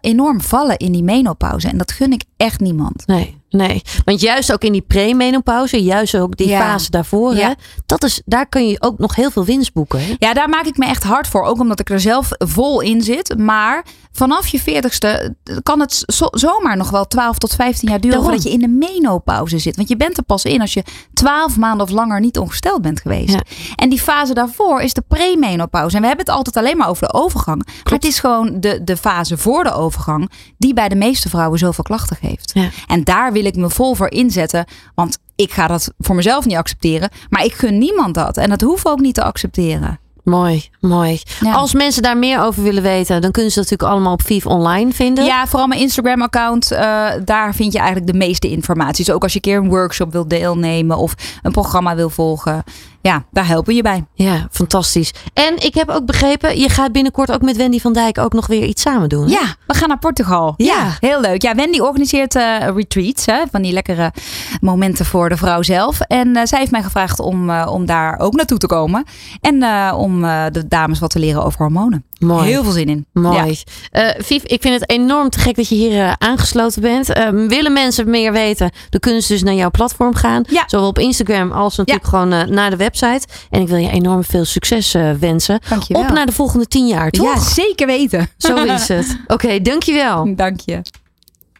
enorm 0.00 0.40
vallen 0.40 0.76
in 0.76 0.92
die 0.92 1.02
menopauze. 1.02 1.68
En 1.68 1.78
dat 1.78 1.92
gun 1.92 2.12
ik 2.12 2.24
echt 2.36 2.60
niemand. 2.60 3.06
Nee, 3.06 3.42
nee. 3.54 3.82
Want 4.04 4.20
juist 4.20 4.52
ook 4.52 4.62
in 4.64 4.72
die 4.72 4.84
premenopauze, 4.86 5.82
juist 5.82 6.16
ook 6.16 6.36
die 6.36 6.48
Ja. 6.48 6.60
fase 6.60 6.90
daarvoor, 6.90 7.34
Ja. 7.36 7.46
hè, 7.48 7.52
dat 7.86 8.04
is, 8.04 8.22
daar 8.24 8.46
kun 8.46 8.68
je 8.68 8.82
ook 8.82 8.98
nog 8.98 9.14
heel 9.14 9.30
veel 9.30 9.44
winst 9.44 9.72
boeken. 9.72 10.00
Hè? 10.06 10.14
Ja, 10.18 10.32
daar 10.34 10.48
maak 10.48 10.64
ik 10.64 10.76
me 10.76 10.86
echt 10.86 11.02
hard 11.02 11.26
voor. 11.28 11.42
Ook 11.44 11.58
omdat 11.60 11.80
ik 11.80 11.90
er 11.90 12.00
zelf 12.00 12.28
vol 12.38 12.80
in 12.80 13.02
zit. 13.02 13.38
Maar 13.38 13.84
vanaf 14.12 14.46
je 14.46 14.60
veertigste 14.60 15.34
kan 15.62 15.80
het 15.80 16.02
zo- 16.06 16.28
zomaar 16.30 16.76
nog 16.76 16.90
wel 16.90 17.06
12 17.06 17.38
tot 17.38 17.54
15 17.54 17.88
jaar 17.88 18.00
duren 18.00 18.22
voordat 18.22 18.42
je 18.42 18.50
in 18.50 18.58
de 18.58 18.68
menopauze 18.68 19.58
zit. 19.58 19.76
Want 19.76 19.88
je 19.88 19.96
bent 19.96 20.16
er 20.16 20.22
pas 20.22 20.44
in 20.44 20.60
als 20.60 20.72
je 20.74 20.82
12 21.12 21.56
maanden 21.56 21.86
of 21.86 21.92
langer 21.92 22.20
niet 22.20 22.38
ongesteld 22.38 22.82
bent 22.82 23.00
geweest. 23.00 23.32
Ja. 23.32 23.42
En 23.76 23.88
die 23.88 24.00
fase 24.00 24.34
daarvoor 24.34 24.80
is 24.80 24.92
de 24.94 25.02
premenopauze. 25.08 25.94
En 25.96 26.00
we 26.02 26.06
hebben 26.08 26.24
het 26.26 26.34
altijd 26.34 26.56
alleen 26.56 26.76
maar 26.76 26.88
over 26.88 27.06
de 27.06 27.12
overgang. 27.14 27.66
Maar 27.84 27.92
het 27.92 28.04
is 28.04 28.18
gewoon 28.18 28.60
de, 28.60 28.84
de 28.84 28.96
fase 28.96 29.36
voor 29.38 29.64
de 29.64 29.72
overgang 29.72 30.30
die 30.58 30.74
bij 30.74 30.88
de 30.88 30.94
meeste 30.94 31.28
vrouwen 31.28 31.58
zoveel 31.58 31.84
klachten 31.84 32.16
geeft. 32.16 32.52
En 32.86 33.04
daar 33.04 33.32
wil 33.32 33.43
ik 33.46 33.56
me 33.56 33.70
vol 33.70 33.94
voor 33.94 34.10
inzetten. 34.10 34.64
Want 34.94 35.18
ik 35.36 35.52
ga 35.52 35.66
dat 35.66 35.92
voor 35.98 36.14
mezelf 36.14 36.46
niet 36.46 36.56
accepteren. 36.56 37.10
Maar 37.28 37.44
ik 37.44 37.52
gun 37.52 37.78
niemand 37.78 38.14
dat. 38.14 38.36
En 38.36 38.48
dat 38.48 38.60
hoeft 38.60 38.86
ook 38.86 39.00
niet 39.00 39.14
te 39.14 39.22
accepteren. 39.22 39.98
Mooi, 40.24 40.68
mooi. 40.80 41.20
Ja. 41.40 41.52
Als 41.52 41.74
mensen 41.74 42.02
daar 42.02 42.18
meer 42.18 42.42
over 42.42 42.62
willen 42.62 42.82
weten, 42.82 43.20
dan 43.20 43.30
kunnen 43.30 43.52
ze 43.52 43.58
dat 43.60 43.70
natuurlijk 43.70 43.96
allemaal 43.96 44.12
op 44.12 44.22
Vief 44.22 44.46
online 44.46 44.92
vinden. 44.92 45.24
Ja, 45.24 45.46
vooral 45.46 45.66
mijn 45.66 45.80
Instagram-account. 45.80 46.70
eh, 46.70 47.10
daar 47.24 47.54
vind 47.54 47.72
je 47.72 47.78
eigenlijk 47.78 48.12
de 48.12 48.18
meeste 48.18 48.50
informatie. 48.50 49.04
Dus 49.04 49.14
ook 49.14 49.22
als 49.22 49.32
je 49.32 49.38
een 49.42 49.50
keer 49.50 49.58
een 49.58 49.68
workshop 49.68 50.12
wil 50.12 50.28
deelnemen 50.28 50.96
of 50.96 51.14
een 51.42 51.52
programma 51.52 51.94
wil 51.94 52.10
volgen. 52.10 52.64
Ja, 53.04 53.24
daar 53.30 53.46
helpen 53.46 53.68
we 53.70 53.74
je 53.74 53.82
bij. 53.82 54.04
Ja, 54.14 54.48
fantastisch. 54.50 55.12
En 55.34 55.56
ik 55.56 55.74
heb 55.74 55.88
ook 55.88 56.06
begrepen, 56.06 56.58
je 56.58 56.68
gaat 56.68 56.92
binnenkort 56.92 57.32
ook 57.32 57.42
met 57.42 57.56
Wendy 57.56 57.80
van 57.80 57.92
Dijk 57.92 58.18
ook 58.18 58.32
nog 58.32 58.46
weer 58.46 58.62
iets 58.64 58.82
samen 58.82 59.08
doen. 59.08 59.24
hè? 59.26 59.30
Ja, 59.32 59.54
we 59.66 59.74
gaan 59.74 59.88
naar 59.88 59.98
Portugal. 59.98 60.54
Ja. 60.56 60.96
heel 61.00 61.20
leuk. 61.20 61.42
Ja, 61.42 61.54
Wendy 61.54 61.78
organiseert 61.78 62.34
eh, 62.34 62.56
retreats. 62.74 63.26
Hè, 63.26 63.42
van 63.50 63.62
die 63.62 63.72
lekkere 63.72 64.12
momenten 64.60 65.06
voor 65.06 65.28
de 65.28 65.36
vrouw 65.36 65.62
zelf. 65.62 66.00
En 66.00 66.36
eh, 66.36 66.42
zij 66.46 66.58
heeft 66.58 66.70
mij 66.70 66.82
gevraagd 66.82 67.20
om, 67.20 67.50
eh, 67.50 67.68
om 67.70 67.86
daar 67.86 68.18
ook 68.18 68.34
naartoe 68.34 68.58
te 68.58 68.66
komen. 68.66 69.04
En 69.40 69.62
eh, 69.62 69.94
om 69.96 70.24
eh, 70.24 70.44
de 70.52 70.68
dames 70.68 70.98
wat 70.98 71.10
te 71.10 71.18
leren 71.18 71.44
over 71.44 71.58
hormonen. 71.58 72.04
Mooi. 72.24 72.48
Heel 72.48 72.62
veel 72.62 72.72
zin 72.72 72.88
in. 72.88 73.06
Mooi. 73.12 73.58
Eh 73.90 74.08
Vief, 74.18 74.42
ik 74.42 74.62
vind 74.62 74.80
het 74.80 74.90
enorm 74.90 75.30
te 75.30 75.38
gek 75.38 75.56
dat 75.56 75.68
je 75.68 75.74
hier 75.74 76.00
eh, 76.00 76.12
aangesloten 76.18 76.82
bent. 76.82 77.12
Eh, 77.12 77.28
willen 77.30 77.72
mensen 77.72 78.10
meer 78.10 78.32
weten, 78.32 78.70
dan 78.90 79.00
kunnen 79.00 79.22
ze 79.22 79.32
dus 79.32 79.42
naar 79.42 79.54
jouw 79.54 79.70
platform 79.70 80.14
gaan. 80.14 80.44
Ja. 80.50 80.64
Zowel 80.66 80.88
op 80.88 80.98
Instagram 80.98 81.52
als 81.52 81.76
natuurlijk 81.76 82.06
gewoon 82.06 82.32
eh, 82.32 82.46
naar 82.46 82.70
de 82.70 82.76
website. 82.76 83.26
En 83.50 83.60
ik 83.60 83.68
wil 83.68 83.76
je 83.76 83.90
enorm 83.90 84.24
veel 84.24 84.44
succes 84.44 84.94
eh, 84.94 85.10
wensen. 85.20 85.60
Dankjewel. 85.68 86.02
Op 86.02 86.10
naar 86.10 86.26
de 86.26 86.32
volgende 86.32 86.66
tien 86.66 86.86
jaar, 86.86 87.10
toch? 87.10 87.34
Ja, 87.34 87.40
zeker 87.40 87.86
weten. 87.86 88.28
Zo 88.38 88.54
is 88.56 88.88
het. 88.88 89.16
Oké, 89.26 89.60
dankjewel. 89.60 90.34
Dank 90.36 90.60
je. 90.64 90.82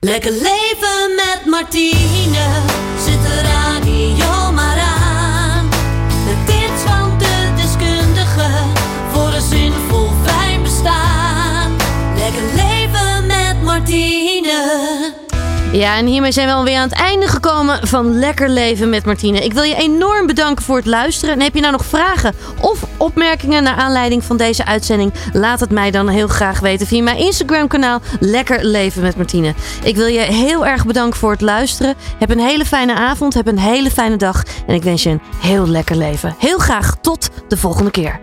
Lekker 0.01 0.33
leven 0.33 1.15
met 1.17 1.41
Martine. 1.47 2.47
Zet 3.05 3.23
de 3.23 3.41
radio 3.43 4.43
Ja, 15.75 15.97
en 15.97 16.07
hiermee 16.07 16.33
zijn 16.33 16.47
we 16.47 16.53
alweer 16.53 16.77
aan 16.77 16.89
het 16.89 16.99
einde 16.99 17.29
gekomen 17.29 17.89
van 17.89 18.18
Lekker 18.18 18.49
Leven 18.49 18.89
met 18.89 19.05
Martine. 19.05 19.45
Ik 19.45 19.53
wil 19.53 19.62
je 19.62 19.77
enorm 19.77 20.27
bedanken 20.27 20.64
voor 20.64 20.77
het 20.77 20.87
luisteren. 20.87 21.35
En 21.35 21.41
heb 21.41 21.55
je 21.55 21.61
nou 21.61 21.72
nog 21.72 21.85
vragen 21.85 22.35
of 22.61 22.85
opmerkingen 22.97 23.62
naar 23.62 23.77
aanleiding 23.77 24.25
van 24.25 24.37
deze 24.37 24.64
uitzending? 24.64 25.12
Laat 25.33 25.61
het 25.61 25.70
mij 25.70 25.91
dan 25.91 26.09
heel 26.09 26.29
graag 26.29 26.61
weten 26.61 26.87
via 26.87 27.03
mijn 27.03 27.16
Instagram 27.16 27.68
kanaal 27.68 28.01
Lekker 28.20 28.64
Leven 28.64 29.03
met 29.03 29.16
Martine. 29.16 29.55
Ik 29.85 29.97
wil 29.97 30.07
je 30.07 30.20
heel 30.20 30.66
erg 30.66 30.87
bedanken 30.87 31.18
voor 31.18 31.31
het 31.31 31.41
luisteren. 31.41 31.95
Heb 32.18 32.31
een 32.31 32.41
hele 32.41 32.64
fijne 32.64 32.95
avond, 32.95 33.35
heb 33.35 33.47
een 33.47 33.59
hele 33.59 33.91
fijne 33.91 34.16
dag. 34.16 34.43
En 34.66 34.75
ik 34.75 34.83
wens 34.83 35.03
je 35.03 35.11
een 35.11 35.22
heel 35.41 35.68
lekker 35.68 35.97
leven. 35.97 36.35
Heel 36.39 36.59
graag 36.59 36.97
tot 37.01 37.29
de 37.49 37.57
volgende 37.57 37.91
keer. 37.91 38.20